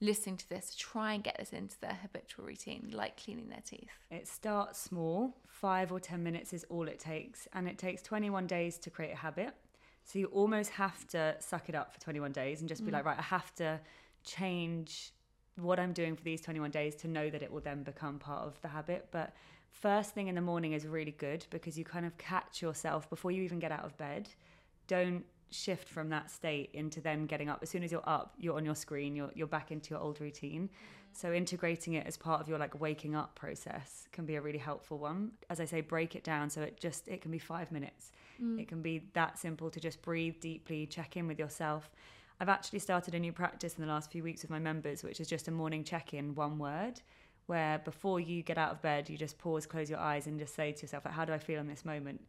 listening 0.02 0.36
to 0.36 0.48
this 0.48 0.70
to 0.70 0.78
try 0.78 1.14
and 1.14 1.24
get 1.24 1.36
this 1.38 1.52
into 1.52 1.80
their 1.80 1.98
habitual 2.02 2.44
routine, 2.44 2.90
like 2.92 3.22
cleaning 3.22 3.48
their 3.48 3.62
teeth? 3.64 3.88
It 4.10 4.28
starts 4.28 4.78
small, 4.78 5.36
five 5.46 5.92
or 5.92 6.00
10 6.00 6.22
minutes 6.22 6.52
is 6.52 6.64
all 6.68 6.88
it 6.88 6.98
takes, 6.98 7.48
and 7.54 7.68
it 7.68 7.78
takes 7.78 8.02
21 8.02 8.46
days 8.46 8.76
to 8.78 8.90
create 8.90 9.12
a 9.12 9.16
habit. 9.16 9.54
So 10.04 10.18
you 10.18 10.26
almost 10.26 10.70
have 10.70 11.06
to 11.08 11.36
suck 11.38 11.68
it 11.68 11.74
up 11.74 11.94
for 11.94 12.00
21 12.00 12.32
days 12.32 12.60
and 12.60 12.68
just 12.68 12.84
be 12.84 12.90
mm. 12.90 12.94
like, 12.94 13.04
right, 13.04 13.18
I 13.18 13.22
have 13.22 13.54
to 13.56 13.80
change 14.24 15.12
what 15.56 15.78
I'm 15.78 15.92
doing 15.92 16.16
for 16.16 16.24
these 16.24 16.40
21 16.40 16.70
days 16.70 16.94
to 16.96 17.08
know 17.08 17.30
that 17.30 17.42
it 17.42 17.52
will 17.52 17.60
then 17.60 17.84
become 17.84 18.18
part 18.18 18.42
of 18.42 18.60
the 18.62 18.68
habit. 18.68 19.08
But 19.12 19.32
first 19.70 20.14
thing 20.14 20.26
in 20.26 20.34
the 20.34 20.40
morning 20.40 20.72
is 20.72 20.86
really 20.86 21.12
good 21.12 21.46
because 21.50 21.78
you 21.78 21.84
kind 21.84 22.04
of 22.04 22.18
catch 22.18 22.60
yourself 22.60 23.08
before 23.08 23.30
you 23.30 23.42
even 23.42 23.60
get 23.60 23.70
out 23.70 23.84
of 23.84 23.96
bed. 23.96 24.28
Don't 24.88 25.24
shift 25.52 25.88
from 25.88 26.08
that 26.10 26.30
state 26.30 26.70
into 26.72 27.00
then 27.00 27.26
getting 27.26 27.48
up. 27.48 27.60
As 27.62 27.70
soon 27.70 27.82
as 27.82 27.92
you're 27.92 28.08
up, 28.08 28.34
you're 28.38 28.56
on 28.56 28.64
your 28.64 28.74
screen, 28.74 29.14
you're, 29.14 29.30
you're 29.34 29.46
back 29.46 29.70
into 29.70 29.90
your 29.90 30.00
old 30.00 30.20
routine. 30.20 30.70
So 31.12 31.32
integrating 31.32 31.94
it 31.94 32.06
as 32.06 32.16
part 32.16 32.40
of 32.40 32.48
your 32.48 32.58
like 32.58 32.80
waking 32.80 33.14
up 33.14 33.34
process 33.34 34.08
can 34.12 34.24
be 34.24 34.36
a 34.36 34.40
really 34.40 34.58
helpful 34.58 34.98
one. 34.98 35.32
As 35.50 35.60
I 35.60 35.66
say, 35.66 35.82
break 35.82 36.16
it 36.16 36.24
down 36.24 36.48
so 36.48 36.62
it 36.62 36.80
just 36.80 37.06
it 37.06 37.20
can 37.20 37.30
be 37.30 37.38
five 37.38 37.70
minutes. 37.70 38.12
Mm. 38.42 38.58
It 38.58 38.68
can 38.68 38.80
be 38.80 39.10
that 39.12 39.38
simple 39.38 39.68
to 39.70 39.78
just 39.78 40.00
breathe 40.02 40.40
deeply, 40.40 40.86
check 40.86 41.16
in 41.16 41.26
with 41.26 41.38
yourself. 41.38 41.90
I've 42.40 42.48
actually 42.48 42.80
started 42.80 43.14
a 43.14 43.18
new 43.18 43.32
practice 43.32 43.74
in 43.74 43.82
the 43.82 43.92
last 43.92 44.10
few 44.10 44.22
weeks 44.22 44.42
with 44.42 44.50
my 44.50 44.58
members, 44.58 45.04
which 45.04 45.20
is 45.20 45.28
just 45.28 45.48
a 45.48 45.50
morning 45.52 45.84
check-in, 45.84 46.34
one 46.34 46.58
word, 46.58 47.00
where 47.46 47.78
before 47.78 48.18
you 48.18 48.42
get 48.42 48.58
out 48.58 48.72
of 48.72 48.82
bed, 48.82 49.08
you 49.08 49.16
just 49.16 49.38
pause, 49.38 49.64
close 49.66 49.88
your 49.88 50.00
eyes, 50.00 50.26
and 50.26 50.40
just 50.40 50.54
say 50.54 50.72
to 50.72 50.82
yourself, 50.82 51.04
like, 51.04 51.14
"How 51.14 51.24
do 51.24 51.32
I 51.32 51.38
feel 51.38 51.60
in 51.60 51.68
this 51.68 51.84
moment?" 51.84 52.20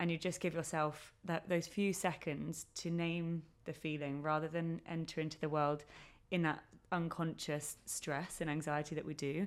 And 0.00 0.10
you 0.10 0.16
just 0.16 0.40
give 0.40 0.54
yourself 0.54 1.12
that 1.24 1.48
those 1.48 1.66
few 1.66 1.92
seconds 1.92 2.66
to 2.76 2.90
name 2.90 3.42
the 3.64 3.72
feeling 3.72 4.22
rather 4.22 4.48
than 4.48 4.80
enter 4.88 5.20
into 5.20 5.38
the 5.40 5.48
world 5.48 5.84
in 6.30 6.42
that 6.42 6.62
unconscious 6.92 7.76
stress 7.84 8.40
and 8.40 8.48
anxiety 8.48 8.94
that 8.94 9.04
we 9.04 9.14
do 9.14 9.46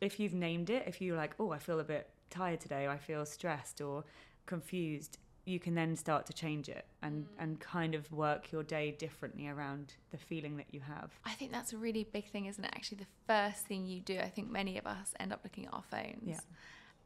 if 0.00 0.20
you've 0.20 0.34
named 0.34 0.70
it 0.70 0.84
if 0.86 1.00
you're 1.00 1.16
like 1.16 1.34
oh 1.40 1.50
i 1.50 1.58
feel 1.58 1.80
a 1.80 1.84
bit 1.84 2.08
tired 2.30 2.60
today 2.60 2.86
or 2.86 2.90
i 2.90 2.96
feel 2.96 3.26
stressed 3.26 3.80
or 3.80 4.04
confused 4.46 5.18
you 5.46 5.58
can 5.58 5.74
then 5.74 5.96
start 5.96 6.26
to 6.26 6.32
change 6.32 6.68
it 6.68 6.84
and 7.02 7.24
mm. 7.24 7.28
and 7.38 7.58
kind 7.58 7.94
of 7.94 8.10
work 8.12 8.52
your 8.52 8.62
day 8.62 8.92
differently 8.92 9.48
around 9.48 9.94
the 10.10 10.16
feeling 10.16 10.56
that 10.56 10.66
you 10.70 10.80
have 10.80 11.10
i 11.24 11.32
think 11.32 11.50
that's 11.50 11.72
a 11.72 11.76
really 11.76 12.04
big 12.04 12.30
thing 12.30 12.46
isn't 12.46 12.64
it 12.64 12.72
actually 12.74 12.98
the 12.98 13.06
first 13.26 13.66
thing 13.66 13.84
you 13.84 14.00
do 14.00 14.18
i 14.20 14.28
think 14.28 14.50
many 14.50 14.78
of 14.78 14.86
us 14.86 15.12
end 15.18 15.32
up 15.32 15.40
looking 15.42 15.66
at 15.66 15.72
our 15.72 15.84
phones 15.90 16.22
yeah. 16.24 16.40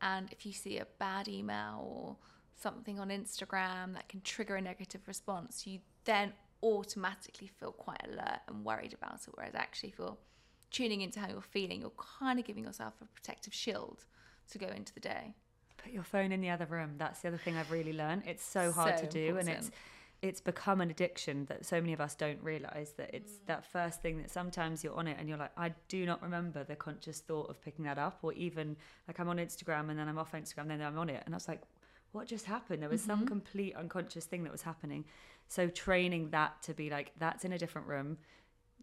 and 0.02 0.28
if 0.30 0.44
you 0.44 0.52
see 0.52 0.78
a 0.78 0.86
bad 0.98 1.26
email 1.26 1.80
or 1.80 2.16
something 2.56 2.98
on 2.98 3.08
Instagram 3.08 3.94
that 3.94 4.08
can 4.08 4.20
trigger 4.22 4.56
a 4.56 4.60
negative 4.60 5.02
response, 5.06 5.66
you 5.66 5.80
then 6.04 6.32
automatically 6.62 7.46
feel 7.46 7.72
quite 7.72 8.00
alert 8.04 8.40
and 8.48 8.64
worried 8.64 8.94
about 8.94 9.20
it. 9.26 9.34
Whereas 9.34 9.54
actually, 9.54 9.90
if 9.90 9.98
you're 9.98 10.16
tuning 10.70 11.02
into 11.02 11.20
how 11.20 11.28
you're 11.28 11.40
feeling, 11.40 11.80
you're 11.80 11.92
kind 12.18 12.38
of 12.38 12.44
giving 12.44 12.64
yourself 12.64 12.94
a 13.00 13.04
protective 13.06 13.54
shield 13.54 14.04
to 14.50 14.58
go 14.58 14.66
into 14.68 14.92
the 14.94 15.00
day. 15.00 15.34
Put 15.76 15.92
your 15.92 16.02
phone 16.02 16.32
in 16.32 16.40
the 16.40 16.50
other 16.50 16.66
room. 16.66 16.94
That's 16.98 17.20
the 17.20 17.28
other 17.28 17.36
thing 17.36 17.56
I've 17.56 17.70
really 17.70 17.92
learned. 17.92 18.22
It's 18.26 18.44
so 18.44 18.72
hard 18.72 18.98
so 18.98 19.04
to 19.04 19.10
do, 19.10 19.26
important. 19.26 19.48
and 19.48 19.58
it's 19.58 19.70
it's 20.24 20.40
become 20.40 20.80
an 20.80 20.90
addiction 20.90 21.44
that 21.46 21.66
so 21.66 21.78
many 21.78 21.92
of 21.92 22.00
us 22.00 22.14
don't 22.14 22.42
realize 22.42 22.92
that 22.96 23.10
it's 23.12 23.32
mm. 23.32 23.46
that 23.46 23.62
first 23.62 24.00
thing 24.00 24.16
that 24.16 24.30
sometimes 24.30 24.82
you're 24.82 24.96
on 24.96 25.06
it 25.06 25.18
and 25.20 25.28
you're 25.28 25.36
like 25.36 25.50
I 25.54 25.74
do 25.88 26.06
not 26.06 26.22
remember 26.22 26.64
the 26.64 26.76
conscious 26.76 27.20
thought 27.20 27.50
of 27.50 27.60
picking 27.60 27.84
that 27.84 27.98
up 27.98 28.20
or 28.22 28.32
even 28.32 28.74
like 29.06 29.20
I'm 29.20 29.28
on 29.28 29.36
Instagram 29.36 29.90
and 29.90 29.98
then 29.98 30.08
I'm 30.08 30.16
off 30.16 30.32
Instagram 30.32 30.68
then 30.68 30.80
I'm 30.80 30.98
on 30.98 31.10
it 31.10 31.22
and 31.26 31.34
I 31.34 31.36
was 31.36 31.46
like 31.46 31.60
what 32.14 32.28
just 32.28 32.46
happened? 32.46 32.80
There 32.80 32.88
was 32.88 33.02
mm-hmm. 33.02 33.10
some 33.10 33.26
complete 33.26 33.74
unconscious 33.74 34.24
thing 34.24 34.44
that 34.44 34.52
was 34.52 34.62
happening. 34.62 35.04
So 35.48 35.68
training 35.68 36.30
that 36.30 36.62
to 36.62 36.72
be 36.72 36.88
like, 36.88 37.12
that's 37.18 37.44
in 37.44 37.52
a 37.52 37.58
different 37.58 37.88
room. 37.88 38.18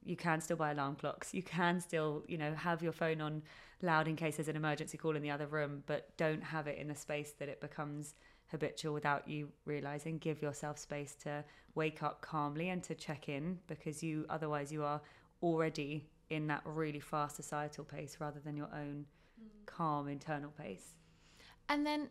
You 0.03 0.17
can 0.17 0.41
still 0.41 0.57
buy 0.57 0.71
alarm 0.71 0.95
clocks. 0.95 1.33
You 1.33 1.41
can 1.41 1.79
still, 1.79 2.23
you 2.27 2.37
know, 2.37 2.53
have 2.53 2.83
your 2.83 2.91
phone 2.91 3.21
on 3.21 3.41
loud 3.81 4.09
in 4.09 4.17
case 4.17 4.35
there's 4.35 4.49
an 4.49 4.57
emergency 4.57 4.97
call 4.97 5.15
in 5.15 5.21
the 5.21 5.31
other 5.31 5.47
room, 5.47 5.83
but 5.85 6.15
don't 6.17 6.43
have 6.43 6.67
it 6.67 6.77
in 6.77 6.89
the 6.89 6.95
space 6.95 7.31
that 7.39 7.47
it 7.47 7.61
becomes 7.61 8.15
habitual 8.47 8.93
without 8.93 9.27
you 9.29 9.47
realizing. 9.63 10.17
Give 10.17 10.41
yourself 10.41 10.77
space 10.77 11.15
to 11.23 11.45
wake 11.73 12.03
up 12.03 12.21
calmly 12.21 12.67
and 12.67 12.83
to 12.83 12.95
check 12.95 13.29
in 13.29 13.59
because 13.67 14.03
you 14.03 14.25
otherwise 14.29 14.73
you 14.73 14.83
are 14.83 14.99
already 15.41 16.09
in 16.29 16.47
that 16.47 16.61
really 16.65 16.99
fast 16.99 17.37
societal 17.37 17.85
pace 17.85 18.17
rather 18.19 18.41
than 18.41 18.57
your 18.57 18.69
own 18.73 19.05
mm. 19.41 19.65
calm 19.65 20.09
internal 20.09 20.51
pace. 20.51 20.95
And 21.69 21.85
then 21.85 22.09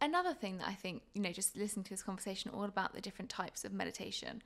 another 0.00 0.34
thing 0.34 0.58
that 0.58 0.68
I 0.68 0.74
think, 0.74 1.02
you 1.14 1.22
know, 1.22 1.32
just 1.32 1.56
listening 1.56 1.84
to 1.84 1.90
this 1.90 2.02
conversation 2.02 2.50
all 2.52 2.64
about 2.64 2.94
the 2.94 3.00
different 3.00 3.30
types 3.30 3.64
of 3.64 3.72
meditation, 3.72 4.42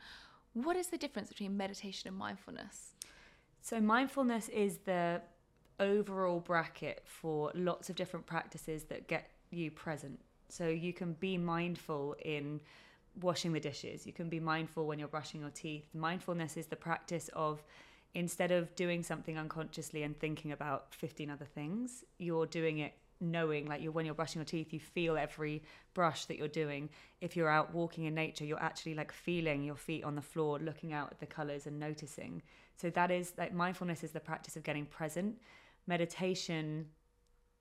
what 0.53 0.77
is 0.77 0.89
the 0.89 0.99
difference 0.99 1.29
between 1.29 1.57
meditation 1.57 2.09
and 2.09 2.17
mindfulness? 2.17 2.95
So, 3.61 3.81
mindfulness 3.81 4.49
is 4.49 4.79
the 4.79 5.23
overall 5.81 6.41
bracket 6.41 7.03
for 7.05 7.51
lots 7.55 7.91
of 7.91 7.97
different 7.97 8.27
practices 8.27 8.85
that 8.85 9.09
get 9.09 9.31
you 9.51 9.71
present. 9.71 10.21
So, 10.49 10.69
you 10.69 10.93
can 10.93 11.15
be 11.15 11.39
mindful 11.39 12.17
in 12.25 12.61
washing 13.21 13.53
the 13.53 13.61
dishes, 13.61 14.07
you 14.07 14.13
can 14.13 14.29
be 14.29 14.41
mindful 14.41 14.87
when 14.87 14.99
you're 14.99 15.09
brushing 15.09 15.41
your 15.41 15.51
teeth. 15.51 15.85
Mindfulness 15.95 16.57
is 16.57 16.67
the 16.67 16.77
practice 16.77 17.31
of 17.33 17.63
instead 18.15 18.53
of 18.53 18.75
doing 18.77 19.03
something 19.03 19.37
unconsciously 19.37 20.03
and 20.03 20.19
thinking 20.19 20.53
about 20.53 20.95
15 20.95 21.31
other 21.31 21.45
things, 21.45 22.05
you're 22.19 22.47
doing 22.47 22.79
it 22.79 22.95
knowing 23.21 23.67
like 23.67 23.83
you're 23.83 23.93
when 23.93 24.05
you're 24.05 24.15
brushing 24.15 24.41
your 24.41 24.47
teeth 24.47 24.73
you 24.73 24.81
feel 24.81 25.17
every 25.17 25.63
brush 25.95 26.25
that 26.27 26.37
you're 26.37 26.49
doing. 26.49 26.89
If 27.21 27.37
you're 27.37 27.49
out 27.49 27.73
walking 27.75 28.05
in 28.05 28.15
nature 28.15 28.45
you're 28.45 28.63
actually 28.63 28.95
like 28.95 29.13
feeling 29.13 29.63
your 29.63 29.77
feet 29.77 30.05
on 30.05 30.15
the 30.15 30.23
floor 30.23 30.59
looking 30.59 30.93
out 30.93 31.11
at 31.11 31.21
the 31.21 31.27
colors 31.27 31.67
and 31.67 31.79
noticing. 31.79 32.43
So 32.77 32.91
that 32.91 33.11
is 33.11 33.33
like 33.39 33.55
mindfulness 33.55 34.03
is 34.03 34.13
the 34.13 34.21
practice 34.21 34.57
of 34.57 34.65
getting 34.65 34.87
present. 34.87 35.37
Meditation 35.87 36.87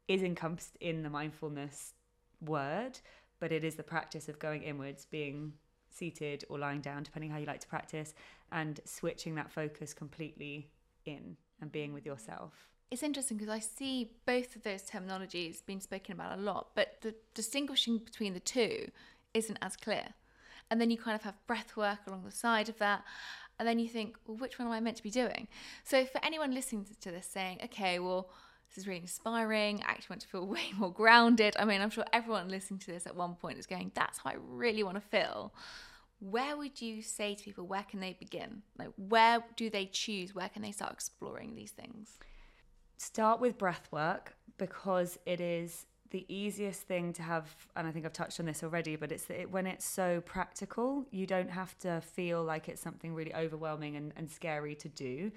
is 0.08 0.24
encompassed 0.24 0.78
in 0.80 1.04
the 1.04 1.10
mindfulness 1.10 1.93
word 2.41 2.99
but 3.39 3.51
it 3.51 3.64
is 3.64 3.76
the 3.76 3.84
practice 3.84 4.30
of 4.30 4.39
going 4.39 4.64
inwards 4.64 5.06
being 5.06 5.54
seated 5.89 6.43
or 6.49 6.58
lying 6.58 6.82
down 6.82 7.04
depending 7.04 7.30
how 7.30 7.38
you 7.38 7.45
like 7.45 7.60
to 7.60 7.68
practice 7.68 8.14
and 8.51 8.80
switching 8.86 9.36
that 9.36 9.51
focus 9.51 9.93
completely 9.93 10.70
in 11.06 11.38
and 11.62 11.72
being 11.72 11.93
with 11.93 12.06
yourself 12.06 12.73
it's 12.94 13.02
interesting 13.02 13.38
because 13.38 13.52
I 13.52 13.58
see 13.58 14.12
both 14.28 14.56
of 14.56 14.62
those 14.62 14.84
terminologies 14.84 15.66
being 15.66 15.80
spoken 15.80 16.14
about 16.14 16.38
a 16.38 16.41
lot, 16.41 16.68
but 16.76 16.98
the 17.02 17.16
distinguishing 17.34 17.98
between 17.98 18.36
the 18.36 18.39
two 18.39 18.91
isn't 19.34 19.58
as 19.64 19.76
clear. 19.76 20.10
And 20.70 20.80
then 20.80 20.91
you 20.91 20.98
kind 20.98 21.16
of 21.16 21.24
have 21.24 21.36
breath 21.48 21.76
work 21.76 22.00
along 22.06 22.24
the 22.24 22.32
side 22.32 22.70
of 22.70 22.78
that. 22.78 23.04
And 23.58 23.68
then 23.68 23.80
you 23.80 23.89
think, 23.89 24.18
well, 24.28 24.38
which 24.38 24.60
one 24.60 24.68
am 24.68 24.74
I 24.74 24.80
meant 24.80 24.98
to 24.98 25.04
be 25.04 25.10
doing? 25.10 25.48
So 25.84 26.06
for 26.06 26.24
anyone 26.24 26.54
listening 26.54 26.86
to 27.02 27.12
this 27.12 27.26
saying, 27.26 27.62
okay, 27.64 27.98
well, 27.98 28.30
this 28.70 28.78
is 28.78 28.88
really 28.88 29.02
inspiring. 29.02 29.82
I 29.88 29.91
actually 29.91 30.14
want 30.14 30.22
to 30.22 30.28
feel 30.28 30.48
way 30.58 30.72
more 30.78 30.94
grounded. 30.94 31.56
I 31.58 31.66
mean, 31.66 31.82
I'm 31.82 31.89
sure 31.89 32.06
everyone 32.14 32.48
listening 32.50 32.80
to 32.82 32.91
this 32.91 33.08
at 33.08 33.16
one 33.16 33.34
point 33.34 33.58
is 33.58 33.66
going, 33.66 33.91
that's 33.96 34.20
how 34.20 34.30
I 34.30 34.36
really 34.38 34.84
want 34.84 34.98
to 34.98 35.02
feel. 35.02 35.52
Where 36.20 36.56
would 36.56 36.80
you 36.80 37.02
say 37.02 37.34
to 37.34 37.44
people, 37.44 37.66
where 37.66 37.84
can 37.89 38.02
they 38.02 38.16
begin? 38.20 38.62
Like, 38.78 38.89
where 38.98 39.44
do 39.58 39.72
they 39.72 39.88
choose? 39.88 40.36
Where 40.36 40.48
can 40.48 40.62
they 40.62 40.72
start 40.72 40.94
exploring 40.94 41.56
these 41.56 41.72
things? 41.72 42.20
Start 42.98 43.39
with 43.39 43.58
breath 43.58 43.88
work 43.91 44.36
because 44.58 45.18
it 45.26 45.41
is 45.41 45.86
the 46.14 46.26
easiest 46.30 46.82
thing 46.84 47.12
to 47.12 47.24
have 47.24 47.54
and 47.76 47.88
i 47.88 47.91
think 47.91 48.06
i've 48.06 48.14
touched 48.14 48.39
on 48.39 48.46
this 48.46 48.64
already 48.64 48.96
but 48.96 49.12
it's 49.12 49.28
it, 49.32 49.52
when 49.52 49.66
it's 49.66 49.84
so 49.84 50.22
practical 50.26 51.04
you 51.10 51.26
don't 51.26 51.50
have 51.50 51.76
to 51.80 52.00
feel 52.02 52.44
like 52.44 52.70
it's 52.70 52.82
something 52.82 53.16
really 53.16 53.34
overwhelming 53.34 53.96
and, 53.96 54.14
and 54.16 54.30
scary 54.30 54.76
to 54.76 54.88
do. 54.89 55.32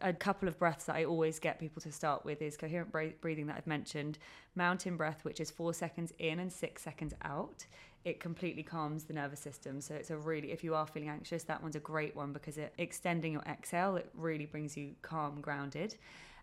A 0.00 0.14
couple 0.14 0.48
of 0.48 0.58
breaths 0.58 0.86
that 0.86 0.96
i 0.96 1.04
always 1.04 1.38
get 1.38 1.60
people 1.60 1.82
to 1.82 1.92
start 1.92 2.24
with 2.24 2.40
is 2.40 2.56
coherent 2.56 2.90
breathing 3.20 3.46
that 3.46 3.56
i've 3.56 3.66
mentioned 3.66 4.18
mountain 4.56 4.96
breath 4.96 5.24
which 5.24 5.40
is 5.40 5.50
four 5.50 5.74
seconds 5.74 6.12
in 6.18 6.40
and 6.40 6.50
six 6.50 6.82
seconds 6.82 7.12
out. 7.22 7.66
It 8.06 8.18
completely 8.20 8.62
calms 8.62 9.04
the 9.04 9.14
nervous 9.14 9.40
system. 9.40 9.80
So 9.80 9.94
it's 9.94 10.10
a 10.10 10.16
really 10.16 10.52
if 10.52 10.64
you 10.64 10.74
are 10.74 10.86
feeling 10.86 11.10
anxious 11.10 11.44
that 11.44 11.62
one's 11.62 11.76
a 11.76 11.80
great 11.80 12.16
one 12.16 12.32
because 12.32 12.56
it 12.56 12.72
extending 12.78 13.34
your 13.34 13.42
exhale 13.42 13.96
it 13.96 14.08
really 14.14 14.46
brings 14.46 14.74
you 14.74 14.94
calm 15.02 15.42
grounded 15.42 15.96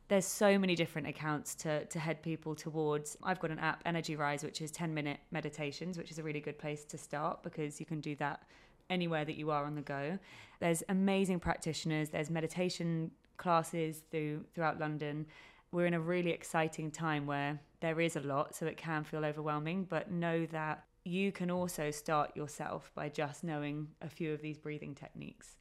there's 0.08 0.26
so 0.26 0.60
many 0.60 0.76
different 0.76 1.08
accounts 1.08 1.56
to, 1.56 1.86
to 1.86 2.00
head 2.00 2.22
people 2.22 2.54
towards. 2.54 3.18
I've 3.24 3.40
got 3.40 3.52
an 3.52 3.60
app, 3.60 3.82
Energy 3.86 4.16
Rise, 4.16 4.44
which 4.44 4.62
is 4.62 4.72
10 4.72 4.94
minute 4.94 5.20
meditations, 5.32 5.98
which 5.98 6.12
is 6.12 6.20
a 6.20 6.24
really 6.24 6.42
good 6.42 6.58
place 6.58 6.84
to 6.86 6.98
start 6.98 7.44
because 7.44 7.80
you 7.80 7.86
can 7.86 8.02
do 8.02 8.16
that 8.18 8.44
anywhere 8.90 9.24
that 9.24 9.38
you 9.38 9.52
are 9.52 9.66
on 9.66 9.76
the 9.76 9.82
go. 9.82 10.20
There's 10.60 10.84
amazing 10.90 11.40
practitioners, 11.40 12.10
there's 12.10 12.30
meditation 12.30 13.12
classes 13.38 14.04
through 14.12 14.46
throughout 14.54 14.80
London. 14.80 15.26
We're 15.72 15.86
in 15.86 15.94
a 15.94 16.00
really 16.00 16.32
exciting 16.32 16.92
time 16.92 17.26
where 17.26 17.60
there 17.80 18.02
is 18.02 18.18
a 18.18 18.20
lot, 18.20 18.56
so 18.56 18.66
it 18.66 18.78
can 18.78 19.04
feel 19.04 19.24
overwhelming, 19.24 19.86
but 19.90 20.12
know 20.12 20.46
that 20.48 20.84
you 21.04 21.32
can 21.32 21.50
also 21.50 21.90
start 21.90 22.36
yourself 22.36 22.92
by 22.94 23.10
just 23.10 23.44
knowing 23.44 23.88
a 24.02 24.10
few 24.10 24.34
of 24.34 24.42
these 24.42 24.58
breathing 24.58 24.94
techniques. 24.94 25.56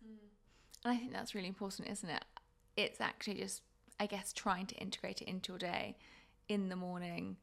And 0.84 0.92
I 0.92 0.96
think 0.96 1.12
that's 1.12 1.34
really 1.34 1.48
important, 1.48 1.88
isn't 1.88 2.08
it? 2.08 2.24
It's 2.76 3.00
actually 3.00 3.34
just 3.34 3.62
I 4.00 4.06
guess, 4.06 4.32
trying 4.32 4.66
to 4.66 4.74
integrate 4.76 5.20
it 5.20 5.28
into 5.28 5.52
your 5.52 5.58
day 5.58 5.96
in 6.48 6.70
the 6.70 6.76
morning 6.76 7.36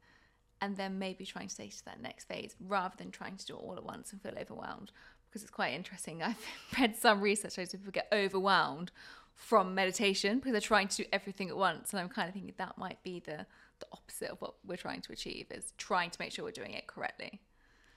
and 0.60 0.76
then 0.76 0.98
maybe 0.98 1.24
trying 1.24 1.46
to 1.46 1.56
take 1.56 1.76
to 1.78 1.84
that 1.84 2.02
next 2.02 2.24
phase 2.24 2.56
rather 2.60 2.94
than 2.98 3.12
trying 3.12 3.36
to 3.36 3.46
do 3.46 3.54
it 3.54 3.60
all 3.60 3.76
at 3.76 3.84
once 3.84 4.12
and 4.12 4.20
feel 4.20 4.34
overwhelmed. 4.38 4.90
Because 5.28 5.42
it's 5.42 5.52
quite 5.52 5.72
interesting. 5.72 6.20
I've 6.24 6.36
read 6.78 6.96
some 6.96 7.20
research 7.20 7.54
shows 7.54 7.70
people 7.70 7.92
get 7.92 8.08
overwhelmed 8.12 8.90
from 9.36 9.72
meditation 9.72 10.38
because 10.38 10.50
they're 10.50 10.60
trying 10.60 10.88
to 10.88 10.96
do 10.96 11.04
everything 11.12 11.48
at 11.48 11.56
once. 11.56 11.92
And 11.92 12.00
I'm 12.00 12.08
kind 12.08 12.26
of 12.26 12.34
thinking 12.34 12.52
that 12.58 12.76
might 12.76 13.00
be 13.04 13.20
the, 13.20 13.46
the 13.78 13.86
opposite 13.92 14.30
of 14.30 14.40
what 14.40 14.54
we're 14.66 14.76
trying 14.76 15.00
to 15.02 15.12
achieve 15.12 15.46
is 15.52 15.72
trying 15.78 16.10
to 16.10 16.16
make 16.20 16.32
sure 16.32 16.44
we're 16.44 16.50
doing 16.50 16.72
it 16.72 16.88
correctly. 16.88 17.40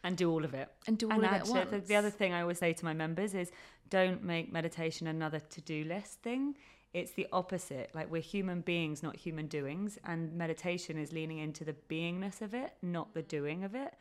And 0.04 0.16
do 0.16 0.32
all 0.32 0.46
of 0.46 0.54
it. 0.54 0.70
And 0.88 1.00
do 1.00 1.08
all 1.08 1.14
and 1.14 1.26
of 1.26 1.32
it 1.32 1.36
at 1.36 1.48
once. 1.48 1.88
The 1.88 1.96
other 1.96 2.12
thing 2.12 2.32
I 2.32 2.42
always 2.42 2.60
say 2.60 2.74
to 2.74 2.86
my 2.86 2.94
members 2.94 3.34
is 3.34 3.52
don't 3.90 4.24
make 4.24 4.52
meditation 4.52 5.08
another 5.08 5.40
to-do 5.40 5.84
list 5.84 6.22
thing 6.22 6.56
it's 6.94 7.12
the 7.12 7.28
opposite. 7.32 7.90
Like 7.94 8.12
we're 8.12 8.22
human 8.22 8.62
beings, 8.62 9.02
not 9.02 9.16
human 9.16 9.48
doings. 9.48 9.98
And 10.06 10.34
meditation 10.34 10.98
is 10.98 11.14
leaning 11.14 11.40
into 11.40 11.64
the 11.64 11.76
beingness 11.90 12.42
of 12.42 12.54
it, 12.54 12.74
not 12.82 13.14
the 13.14 13.22
doing 13.22 13.64
of 13.64 13.76
it. 13.76 13.94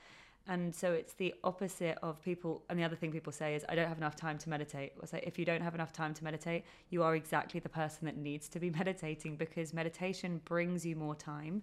And 0.49 0.75
so 0.75 0.93
it's 0.93 1.13
the 1.13 1.35
opposite 1.45 1.99
of 2.03 2.21
people. 2.23 2.65
And 2.69 2.79
the 2.79 2.83
other 2.83 2.97
thing 2.97 3.13
people 3.13 3.33
say 3.33 3.55
is, 3.55 3.65
I 3.69 3.77
don't 3.77 3.87
have 3.87 3.99
enough 3.99 4.17
time 4.17 4.39
to 4.39 4.51
meditate. 4.51 4.93
I 5.01 5.07
say, 5.07 5.23
if 5.25 5.39
you 5.39 5.45
don't 5.45 5.61
have 5.61 5.75
enough 5.75 5.93
time 5.93 6.15
to 6.15 6.25
meditate, 6.25 6.65
you 6.89 7.03
are 7.05 7.15
exactly 7.15 7.61
the 7.61 7.69
person 7.69 8.07
that 8.07 8.17
needs 8.17 8.49
to 8.49 8.59
be 8.59 8.71
meditating 8.79 9.37
because 9.37 9.73
meditation 9.73 10.41
brings 10.45 10.85
you 10.85 10.97
more 10.97 11.15
time. 11.15 11.63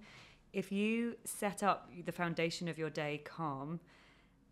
If 0.53 0.71
you 0.71 1.17
set 1.25 1.61
up 1.63 1.91
the 2.05 2.11
foundation 2.11 2.69
of 2.69 2.77
your 2.77 2.89
day 2.89 3.21
calm, 3.25 3.81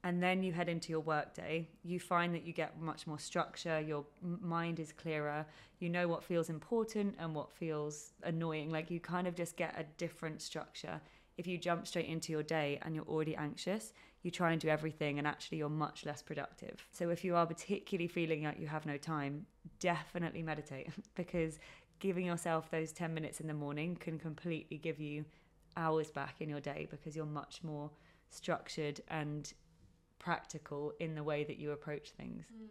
and 0.05 0.21
then 0.21 0.43
you 0.43 0.53
head 0.53 0.69
into 0.69 0.91
your 0.91 0.99
workday, 0.99 1.67
you 1.83 1.99
find 1.99 2.35
that 2.35 2.45
you 2.45 2.53
get 2.53 2.79
much 2.79 3.07
more 3.07 3.17
structure, 3.17 3.79
your 3.81 4.05
mind 4.21 4.79
is 4.79 4.91
clearer, 4.91 5.43
you 5.79 5.89
know 5.89 6.07
what 6.07 6.23
feels 6.23 6.47
important 6.47 7.15
and 7.17 7.33
what 7.33 7.51
feels 7.51 8.13
annoying. 8.21 8.69
Like 8.69 8.91
you 8.91 8.99
kind 8.99 9.25
of 9.25 9.33
just 9.33 9.57
get 9.57 9.73
a 9.75 9.83
different 9.97 10.43
structure. 10.43 11.01
If 11.39 11.47
you 11.47 11.57
jump 11.57 11.87
straight 11.87 12.05
into 12.05 12.31
your 12.31 12.43
day 12.43 12.77
and 12.83 12.93
you're 12.93 13.05
already 13.05 13.35
anxious, 13.35 13.93
you 14.21 14.29
try 14.29 14.51
and 14.51 14.61
do 14.61 14.67
everything 14.67 15.17
and 15.17 15.27
actually 15.27 15.57
you're 15.57 15.69
much 15.69 16.05
less 16.05 16.21
productive. 16.21 16.85
So 16.91 17.09
if 17.09 17.23
you 17.23 17.35
are 17.35 17.47
particularly 17.47 18.07
feeling 18.07 18.43
like 18.43 18.59
you 18.59 18.67
have 18.67 18.85
no 18.85 18.97
time, 18.97 19.47
definitely 19.79 20.43
meditate 20.43 20.91
because 21.15 21.57
giving 21.97 22.27
yourself 22.27 22.69
those 22.69 22.91
10 22.91 23.11
minutes 23.11 23.39
in 23.39 23.47
the 23.47 23.55
morning 23.55 23.95
can 23.95 24.19
completely 24.19 24.77
give 24.77 24.99
you 24.99 25.25
hours 25.75 26.11
back 26.11 26.35
in 26.41 26.49
your 26.49 26.59
day 26.59 26.87
because 26.91 27.15
you're 27.15 27.25
much 27.25 27.63
more 27.63 27.89
structured 28.29 29.01
and 29.07 29.53
practical 30.25 30.91
in 30.99 31.13
the 31.13 31.23
way 31.23 31.43
that 31.43 31.57
you 31.57 31.71
approach 31.71 32.09
things. 32.11 32.45
Mm. 32.51 32.69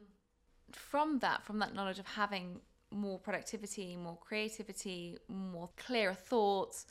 From 0.72 1.20
that, 1.20 1.44
from 1.44 1.60
that 1.60 1.72
knowledge 1.74 2.00
of 2.00 2.06
having 2.06 2.60
more 2.90 3.18
productivity, 3.18 3.96
more 3.96 4.18
creativity, 4.18 5.18
more 5.28 5.70
clearer 5.76 6.14
thoughts, 6.14 6.86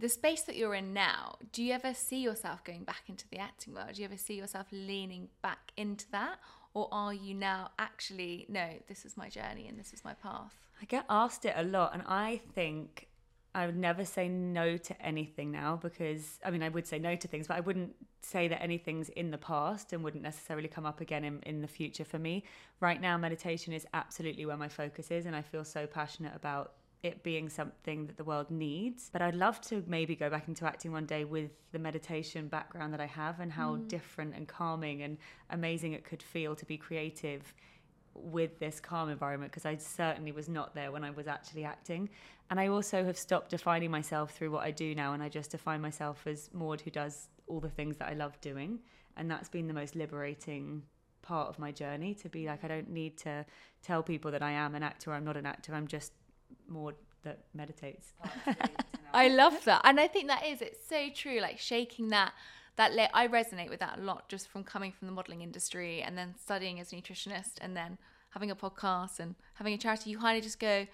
the 0.00 0.08
space 0.08 0.42
that 0.42 0.56
you're 0.56 0.74
in 0.74 0.92
now, 0.92 1.36
do 1.52 1.62
you 1.62 1.72
ever 1.72 1.94
see 1.94 2.20
yourself 2.20 2.64
going 2.64 2.82
back 2.82 3.04
into 3.08 3.26
the 3.28 3.38
acting 3.38 3.74
world? 3.74 3.92
Do 3.94 4.02
you 4.02 4.06
ever 4.06 4.16
see 4.16 4.34
yourself 4.34 4.66
leaning 4.72 5.28
back 5.40 5.70
into 5.76 6.10
that? 6.10 6.38
Or 6.74 6.88
are 6.90 7.14
you 7.14 7.34
now 7.34 7.70
actually, 7.78 8.46
no, 8.48 8.68
this 8.88 9.04
is 9.04 9.16
my 9.16 9.28
journey 9.28 9.68
and 9.68 9.78
this 9.78 9.92
is 9.92 10.04
my 10.04 10.14
path? 10.14 10.56
I 10.82 10.84
get 10.86 11.04
asked 11.08 11.44
it 11.44 11.54
a 11.56 11.62
lot, 11.62 11.94
and 11.94 12.02
I 12.08 12.40
think 12.54 13.06
I 13.54 13.66
would 13.66 13.76
never 13.76 14.04
say 14.04 14.28
no 14.28 14.76
to 14.76 15.02
anything 15.02 15.52
now 15.52 15.78
because 15.80 16.40
I 16.44 16.50
mean 16.50 16.62
I 16.62 16.68
would 16.68 16.86
say 16.86 16.98
no 16.98 17.14
to 17.14 17.28
things, 17.28 17.46
but 17.46 17.56
I 17.56 17.60
wouldn't 17.60 17.94
say 18.20 18.48
that 18.48 18.62
anything's 18.62 19.10
in 19.10 19.30
the 19.30 19.38
past 19.38 19.92
and 19.92 20.02
wouldn't 20.02 20.22
necessarily 20.22 20.68
come 20.68 20.86
up 20.86 21.00
again 21.00 21.24
in, 21.24 21.40
in 21.44 21.60
the 21.60 21.68
future 21.68 22.04
for 22.04 22.18
me. 22.18 22.44
Right 22.80 23.00
now, 23.00 23.16
meditation 23.16 23.72
is 23.72 23.86
absolutely 23.94 24.46
where 24.46 24.56
my 24.56 24.68
focus 24.68 25.10
is, 25.10 25.26
and 25.26 25.36
I 25.36 25.42
feel 25.42 25.64
so 25.64 25.86
passionate 25.86 26.32
about 26.34 26.72
it 27.04 27.22
being 27.22 27.48
something 27.48 28.06
that 28.06 28.16
the 28.16 28.24
world 28.24 28.50
needs. 28.50 29.10
But 29.12 29.22
I'd 29.22 29.34
love 29.34 29.60
to 29.62 29.84
maybe 29.86 30.16
go 30.16 30.30
back 30.30 30.48
into 30.48 30.64
acting 30.64 30.90
one 30.90 31.06
day 31.06 31.24
with 31.24 31.50
the 31.72 31.78
meditation 31.78 32.48
background 32.48 32.92
that 32.94 33.00
I 33.00 33.06
have 33.06 33.40
and 33.40 33.52
how 33.52 33.76
mm. 33.76 33.86
different 33.88 34.34
and 34.34 34.48
calming 34.48 35.02
and 35.02 35.18
amazing 35.50 35.92
it 35.92 36.04
could 36.04 36.22
feel 36.22 36.56
to 36.56 36.64
be 36.64 36.78
creative 36.78 37.54
with 38.14 38.58
this 38.58 38.80
calm 38.80 39.08
environment 39.08 39.52
because 39.52 39.66
I 39.66 39.76
certainly 39.76 40.32
was 40.32 40.48
not 40.48 40.74
there 40.74 40.92
when 40.92 41.04
I 41.04 41.10
was 41.10 41.26
actually 41.26 41.64
acting. 41.64 42.08
And 42.50 42.60
I 42.60 42.68
also 42.68 43.04
have 43.04 43.18
stopped 43.18 43.50
defining 43.50 43.90
myself 43.90 44.32
through 44.32 44.50
what 44.50 44.64
I 44.64 44.70
do 44.70 44.94
now, 44.94 45.14
and 45.14 45.22
I 45.22 45.28
just 45.28 45.50
define 45.50 45.80
myself 45.80 46.26
as 46.26 46.50
Maude 46.52 46.80
who 46.82 46.90
does 46.90 47.28
all 47.46 47.60
the 47.60 47.70
things 47.70 47.96
that 47.98 48.08
I 48.08 48.14
love 48.14 48.40
doing. 48.40 48.80
And 49.16 49.30
that's 49.30 49.48
been 49.48 49.66
the 49.66 49.74
most 49.74 49.96
liberating 49.96 50.82
part 51.22 51.48
of 51.48 51.58
my 51.58 51.72
journey 51.72 52.14
to 52.14 52.28
be 52.28 52.46
like, 52.46 52.64
I 52.64 52.68
don't 52.68 52.90
need 52.90 53.16
to 53.18 53.46
tell 53.82 54.02
people 54.02 54.30
that 54.30 54.42
I 54.42 54.52
am 54.52 54.74
an 54.74 54.82
actor 54.82 55.12
I'm 55.12 55.24
not 55.24 55.36
an 55.36 55.46
actor. 55.46 55.74
I'm 55.74 55.86
just 55.86 56.12
Maude 56.68 56.96
that 57.22 57.44
meditates. 57.54 58.12
I 59.14 59.28
love 59.28 59.64
that. 59.64 59.80
And 59.84 59.98
I 59.98 60.06
think 60.06 60.28
that 60.28 60.44
is, 60.44 60.60
it's 60.60 60.86
so 60.86 61.08
true, 61.14 61.40
like 61.40 61.58
shaking 61.58 62.08
that 62.08 62.32
that 62.76 62.92
le- 62.94 63.10
I 63.14 63.28
resonate 63.28 63.70
with 63.70 63.80
that 63.80 63.98
a 63.98 64.02
lot 64.02 64.28
just 64.28 64.48
from 64.48 64.64
coming 64.64 64.92
from 64.92 65.06
the 65.06 65.12
modeling 65.12 65.42
industry 65.42 66.02
and 66.02 66.18
then 66.18 66.34
studying 66.40 66.80
as 66.80 66.92
a 66.92 66.96
nutritionist 66.96 67.58
and 67.60 67.76
then 67.76 67.98
having 68.30 68.50
a 68.50 68.56
podcast 68.56 69.20
and 69.20 69.34
having 69.54 69.74
a 69.74 69.78
charity. 69.78 70.10
You 70.10 70.18
kind 70.18 70.36
of 70.36 70.42
just 70.42 70.58
go, 70.58 70.86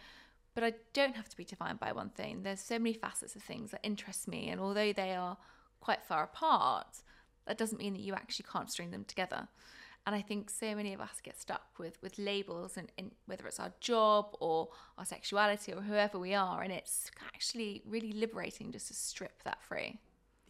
but 0.54 0.64
I 0.64 0.74
don't 0.92 1.16
have 1.16 1.28
to 1.30 1.36
be 1.36 1.44
defined 1.44 1.80
by 1.80 1.92
one 1.92 2.10
thing. 2.10 2.42
There's 2.42 2.60
so 2.60 2.78
many 2.78 2.92
facets 2.92 3.34
of 3.34 3.42
things 3.42 3.70
that 3.70 3.80
interest 3.82 4.28
me, 4.28 4.48
and 4.48 4.60
although 4.60 4.92
they 4.92 5.14
are 5.14 5.38
quite 5.80 6.02
far 6.04 6.24
apart, 6.24 7.02
that 7.46 7.56
doesn't 7.56 7.78
mean 7.78 7.94
that 7.94 8.02
you 8.02 8.14
actually 8.14 8.46
can't 8.52 8.70
string 8.70 8.90
them 8.90 9.04
together. 9.04 9.48
And 10.06 10.16
I 10.16 10.22
think 10.22 10.50
so 10.50 10.74
many 10.74 10.94
of 10.94 11.00
us 11.00 11.20
get 11.22 11.40
stuck 11.40 11.78
with 11.78 11.98
with 12.02 12.18
labels 12.18 12.76
and, 12.76 12.90
and 12.98 13.10
whether 13.26 13.46
it's 13.46 13.60
our 13.60 13.72
job 13.80 14.34
or 14.40 14.68
our 14.98 15.04
sexuality 15.04 15.72
or 15.72 15.82
whoever 15.82 16.18
we 16.18 16.34
are. 16.34 16.62
And 16.62 16.72
it's 16.72 17.10
actually 17.34 17.82
really 17.86 18.12
liberating 18.12 18.72
just 18.72 18.88
to 18.88 18.94
strip 18.94 19.42
that 19.44 19.62
free. 19.62 20.00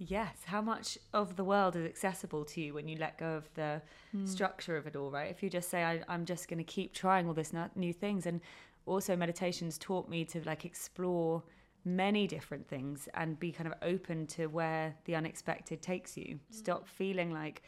Yes, 0.03 0.39
how 0.47 0.63
much 0.63 0.97
of 1.13 1.37
the 1.37 1.45
world 1.45 1.77
is 1.77 1.85
accessible 1.85 2.47
to 2.47 2.61
you 2.63 2.73
when 2.73 2.89
you 2.89 2.97
let 2.97 3.19
go 3.19 3.35
of 3.35 3.53
the 3.53 3.83
mm. 4.17 4.27
structure 4.27 4.79
of 4.79 4.87
it 4.87 4.97
all, 4.97 5.11
right? 5.11 5.31
If 5.31 5.43
you 5.43 5.51
just 5.51 5.69
say, 5.69 5.85
I, 5.85 6.01
am 6.09 6.25
just 6.25 6.49
going 6.49 6.57
to 6.57 6.65
keep 6.65 6.95
trying 6.95 7.27
all 7.27 7.35
this 7.35 7.53
new 7.75 7.93
things. 7.93 8.25
And 8.25 8.41
also, 8.87 9.15
meditations 9.15 9.77
taught 9.77 10.09
me 10.09 10.25
to 10.25 10.41
like 10.47 10.65
explore 10.65 11.43
many 11.85 12.27
different 12.27 12.67
things 12.67 13.11
and 13.13 13.39
be 13.39 13.53
kind 13.53 13.67
of 13.67 13.75
open 13.83 14.27
to 14.29 14.47
where 14.47 14.95
the 15.05 15.17
unexpected 15.17 15.83
takes 15.83 16.17
you. 16.17 16.37
Mm. 16.37 16.39
Stop 16.49 16.89
feeling 16.89 17.31
like 17.31 17.63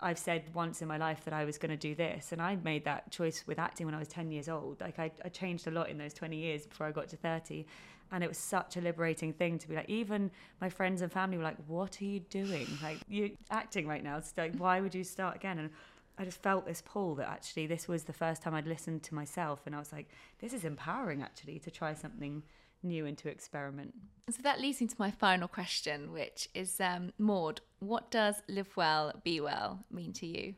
I've 0.00 0.18
said 0.18 0.44
once 0.54 0.80
in 0.80 0.88
my 0.88 0.96
life 0.96 1.26
that 1.26 1.34
I 1.34 1.44
was 1.44 1.58
going 1.58 1.72
to 1.72 1.76
do 1.76 1.94
this, 1.94 2.32
and 2.32 2.40
I 2.40 2.56
made 2.56 2.86
that 2.86 3.10
choice 3.10 3.44
with 3.46 3.58
acting 3.58 3.84
when 3.84 3.94
I 3.94 3.98
was 3.98 4.08
10 4.08 4.30
years 4.30 4.48
old. 4.48 4.80
Like, 4.80 4.98
I, 4.98 5.10
I 5.22 5.28
changed 5.28 5.66
a 5.66 5.70
lot 5.70 5.90
in 5.90 5.98
those 5.98 6.14
20 6.14 6.38
years 6.38 6.66
before 6.66 6.86
I 6.86 6.90
got 6.90 7.08
to 7.08 7.16
30. 7.16 7.66
And 8.12 8.22
it 8.22 8.28
was 8.28 8.38
such 8.38 8.76
a 8.76 8.80
liberating 8.80 9.32
thing 9.32 9.58
to 9.58 9.68
be 9.68 9.74
like, 9.74 9.88
even 9.88 10.30
my 10.60 10.68
friends 10.68 11.02
and 11.02 11.10
family 11.10 11.36
were 11.36 11.44
like, 11.44 11.58
What 11.66 12.00
are 12.00 12.04
you 12.04 12.20
doing? 12.20 12.66
Like, 12.82 12.98
you're 13.08 13.30
acting 13.50 13.86
right 13.86 14.02
now. 14.02 14.20
So, 14.20 14.32
like, 14.38 14.56
why 14.56 14.80
would 14.80 14.94
you 14.94 15.04
start 15.04 15.36
again? 15.36 15.58
And 15.58 15.70
I 16.18 16.24
just 16.24 16.42
felt 16.42 16.66
this 16.66 16.82
pull 16.82 17.14
that 17.16 17.28
actually 17.28 17.66
this 17.66 17.88
was 17.88 18.04
the 18.04 18.12
first 18.12 18.42
time 18.42 18.54
I'd 18.54 18.66
listened 18.66 19.02
to 19.04 19.14
myself. 19.14 19.62
And 19.66 19.74
I 19.74 19.78
was 19.78 19.92
like, 19.92 20.08
This 20.40 20.52
is 20.52 20.64
empowering 20.64 21.22
actually 21.22 21.58
to 21.60 21.70
try 21.70 21.94
something 21.94 22.42
new 22.82 23.06
and 23.06 23.18
to 23.18 23.28
experiment. 23.28 23.94
So 24.30 24.42
that 24.42 24.60
leads 24.60 24.80
me 24.80 24.86
to 24.86 24.96
my 24.98 25.10
final 25.10 25.48
question, 25.48 26.12
which 26.12 26.48
is 26.54 26.80
um, 26.80 27.12
Maude, 27.18 27.60
what 27.80 28.10
does 28.10 28.36
live 28.48 28.76
well, 28.76 29.12
be 29.24 29.40
well 29.40 29.84
mean 29.90 30.12
to 30.14 30.26
you? 30.26 30.54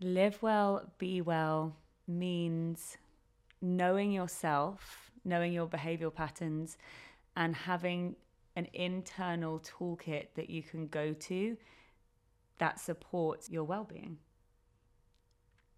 Live 0.00 0.42
well, 0.42 0.90
be 0.98 1.20
well 1.20 1.76
means 2.06 2.96
knowing 3.62 4.12
yourself, 4.12 5.03
knowing 5.24 5.52
your 5.52 5.66
behavioral 5.66 6.14
patterns, 6.14 6.76
and 7.36 7.54
having 7.54 8.16
an 8.56 8.68
internal 8.72 9.60
toolkit 9.60 10.28
that 10.34 10.48
you 10.48 10.62
can 10.62 10.86
go 10.86 11.12
to 11.12 11.56
that 12.58 12.78
supports 12.78 13.50
your 13.50 13.64
well 13.64 13.84
being. 13.84 14.18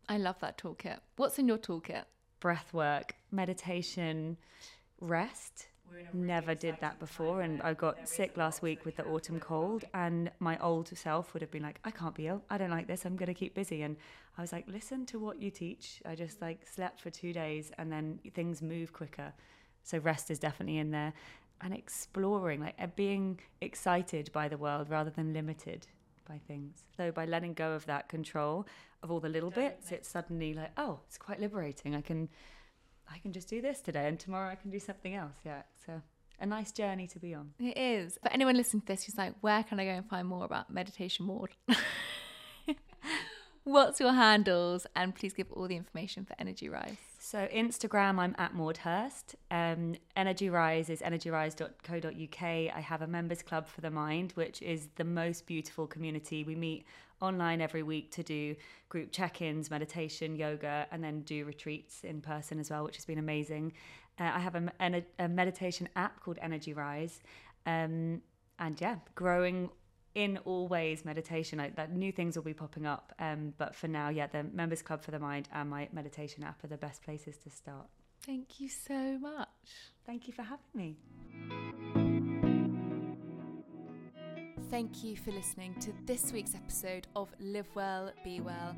I 0.09 0.18
love 0.18 0.38
that 0.40 0.59
toolkit. 0.59 0.99
What's 1.16 1.38
in 1.38 1.49
your 1.49 1.59
toolkit? 1.59 2.05
Breath 2.38 2.72
work, 2.72 3.14
meditation, 3.32 4.36
rest. 5.01 5.68
Never 6.12 6.55
did 6.55 6.76
that 6.80 6.99
before, 6.99 7.43
and 7.43 7.61
I 7.62 7.74
got 7.74 8.09
sick 8.09 8.37
last 8.37 8.62
week 8.62 8.84
with 8.84 8.97
the 8.97 9.05
autumn 9.05 9.41
cold. 9.41 9.84
And 9.93 10.30
my 10.39 10.57
old 10.59 10.89
self 10.97 11.32
would 11.32 11.43
have 11.43 11.51
been 11.51 11.62
like, 11.62 11.80
"I 11.84 11.91
can't 11.91 12.14
be 12.14 12.28
ill. 12.28 12.43
I 12.49 12.59
don't 12.59 12.70
like 12.70 12.87
this. 12.87 13.05
I'm 13.05 13.16
going 13.16 13.26
to 13.26 13.34
keep 13.34 13.55
busy." 13.55 13.82
And 13.82 13.97
I 14.39 14.41
was 14.41 14.53
like, 14.53 14.66
"Listen 14.68 15.05
to 15.07 15.18
what 15.18 15.41
you 15.41 15.51
teach." 15.51 16.01
I 16.07 16.14
just 16.14 16.41
like 16.41 16.66
slept 16.66 17.01
for 17.01 17.11
two 17.11 17.32
days, 17.32 17.72
and 17.78 17.91
then 17.93 18.20
things 18.34 18.62
move 18.62 18.93
quicker. 18.93 19.32
So 19.82 19.99
rest 19.99 20.30
is 20.30 20.39
definitely 20.39 20.78
in 20.78 20.91
there, 20.91 21.12
and 21.61 21.74
exploring, 21.74 22.61
like 22.61 22.76
uh, 22.78 22.87
being 22.97 23.41
excited 23.61 24.30
by 24.32 24.49
the 24.49 24.59
world 24.59 24.89
rather 24.89 25.11
than 25.11 25.32
limited 25.32 25.87
by 26.28 26.39
things. 26.39 26.84
So 26.97 27.12
by 27.12 27.24
letting 27.24 27.55
go 27.55 27.72
of 27.72 27.87
that 27.87 28.09
control 28.09 28.66
of 29.03 29.11
all 29.11 29.20
the 29.20 29.28
little 29.28 29.51
bits, 29.51 29.93
it's 29.93 30.09
suddenly 30.09 30.55
like, 30.55 30.72
oh, 30.76 31.01
it's 31.07 31.18
quite 31.18 31.41
liberating. 31.41 31.95
I 31.95 32.01
can 32.01 32.28
I 33.12 33.18
can 33.18 33.32
just 33.32 33.48
do 33.48 33.61
this 33.61 33.80
today 33.80 34.09
and 34.09 34.18
tomorrow 34.18 34.50
I 34.50 34.54
can 34.57 34.70
do 34.70 34.80
something 34.80 35.14
else. 35.14 35.36
Yeah. 35.44 35.62
So 35.86 36.02
a 36.40 36.46
nice 36.46 36.72
journey 36.72 37.07
to 37.09 37.18
be 37.18 37.34
on. 37.34 37.52
It 37.59 37.76
is. 37.76 38.18
For 38.22 38.30
anyone 38.30 38.57
listening 38.57 38.82
to 38.82 38.86
this 38.86 39.04
who's 39.04 39.16
like, 39.16 39.34
where 39.40 39.62
can 39.62 39.80
I 39.80 39.84
go 39.84 39.90
and 39.92 40.09
find 40.09 40.28
more 40.28 40.44
about 40.44 40.70
meditation 40.70 41.26
Maude? 41.26 41.50
What's 43.67 43.99
your 43.99 44.12
handles? 44.12 44.87
And 44.95 45.12
please 45.12 45.33
give 45.33 45.51
all 45.51 45.67
the 45.67 45.75
information 45.75 46.25
for 46.25 46.37
Energy 46.39 46.69
Rise. 46.69 46.99
So 47.19 47.49
Instagram, 47.53 48.21
I'm 48.21 48.37
at 48.39 48.55
Maude 48.55 48.77
Hirst. 48.77 49.35
Um, 49.51 49.97
Energy 50.14 50.49
Rise 50.49 50.89
is 50.89 51.01
energyrise.co.uk. 51.01 52.43
I 52.43 52.81
have 52.81 53.03
a 53.03 53.09
members 53.09 53.43
club 53.43 53.67
for 53.67 53.81
the 53.81 53.91
mind, 53.91 54.31
which 54.37 54.62
is 54.62 54.87
the 54.95 55.03
most 55.03 55.49
beautiful 55.49 55.89
community. 55.89 56.45
We 56.45 56.55
meet 56.55 56.85
online 57.21 57.61
every 57.61 57.83
week 57.83 58.12
to 58.12 58.23
do 58.23 58.55
group 58.89 59.11
check-ins, 59.11 59.69
meditation, 59.69 60.37
yoga, 60.37 60.87
and 60.93 61.03
then 61.03 61.23
do 61.23 61.45
retreats 61.45 62.05
in 62.05 62.21
person 62.21 62.61
as 62.61 62.71
well, 62.71 62.85
which 62.85 62.95
has 62.95 63.05
been 63.05 63.19
amazing. 63.19 63.73
Uh, 64.21 64.31
I 64.33 64.39
have 64.39 64.55
a, 64.55 65.03
a, 65.19 65.27
meditation 65.27 65.89
app 65.97 66.21
called 66.21 66.39
Energy 66.41 66.73
Rise, 66.73 67.21
um, 67.67 68.23
and 68.61 68.81
yeah, 68.81 68.99
growing 69.17 69.71
in 70.17 70.39
all 70.47 70.67
ways 70.67 71.05
meditation. 71.05 71.59
Like 71.59 71.77
that 71.77 71.93
new 71.95 72.11
things 72.11 72.35
will 72.35 72.43
be 72.43 72.55
popping 72.55 72.87
up, 72.87 73.12
um, 73.21 73.53
but 73.59 73.77
for 73.77 73.87
now, 73.87 74.09
yeah, 74.09 74.27
the 74.27 74.43
members 74.43 74.83
club 74.83 75.03
for 75.03 75.12
the 75.12 75.19
mind 75.21 75.49
and 75.53 75.71
my 75.71 75.89
meditation 75.93 76.43
app 76.43 76.64
are 76.64 76.69
the 76.69 76.79
best 76.79 77.03
places 77.03 77.37
to 77.45 77.51
start. 77.51 77.87
Thank 78.25 78.59
you 78.59 78.69
so 78.69 79.19
much. 79.19 79.49
Thank 80.05 80.27
you 80.27 80.33
for 80.33 80.43
having 80.43 80.64
me. 80.75 80.97
Thank 84.71 85.05
you 85.05 85.17
for 85.17 85.31
listening 85.31 85.75
to 85.81 85.93
this 86.07 86.33
week's 86.33 86.55
episode 86.55 87.07
of 87.14 87.29
Live 87.39 87.69
Well, 87.75 88.11
Be 88.25 88.41
Well. 88.41 88.75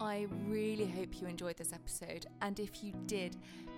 I 0.00 0.26
really 0.46 0.86
hope 0.86 1.20
you 1.20 1.26
enjoyed 1.26 1.58
this 1.58 1.74
episode, 1.74 2.24
and 2.40 2.58
if 2.58 2.82
you 2.82 2.94
did, 3.04 3.36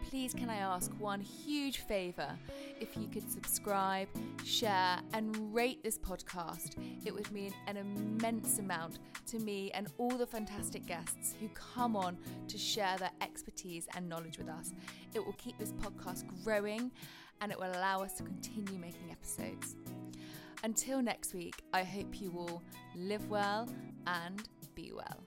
please 0.09 0.33
can 0.33 0.49
I 0.49 0.59
ask 0.59 0.93
one 1.01 1.21
huge 1.21 1.79
favour? 1.79 2.39
If 2.81 2.97
you 2.97 3.09
could 3.09 3.29
subscribe, 3.29 4.07
share, 4.45 5.01
and 5.15 5.53
rate 5.53 5.83
this 5.83 5.99
podcast, 5.99 6.77
it 7.05 7.13
would 7.13 7.29
mean 7.33 7.53
an 7.67 7.77
immense 7.77 8.61
amount 8.61 9.01
to 9.27 9.41
me 9.41 9.73
and 9.73 9.89
all 9.99 10.11
the 10.11 10.27
fantastic 10.27 10.87
guests 10.87 11.35
who 11.41 11.49
come 11.49 11.97
on 11.97 12.17
to 12.47 12.57
share 12.57 12.97
their 12.99 13.11
expertise 13.21 13.89
and 13.97 14.09
knowledge 14.09 14.39
with 14.39 14.49
us. 14.49 14.73
It 15.15 15.27
will 15.27 15.35
keep 15.39 15.59
this 15.59 15.73
podcast 15.73 16.23
growing 16.45 16.93
and 17.41 17.51
it 17.51 17.59
will 17.59 17.73
allow 17.73 17.99
us 17.99 18.13
to 18.19 18.23
continue 18.23 18.79
making 18.79 19.11
episodes. 19.11 19.75
Until 20.63 21.03
next 21.03 21.35
week, 21.35 21.63
I 21.73 21.83
hope 21.83 22.21
you 22.21 22.33
all 22.37 22.63
live 22.95 23.29
well 23.29 23.69
and 24.07 24.49
be 24.77 24.93
well. 24.95 25.27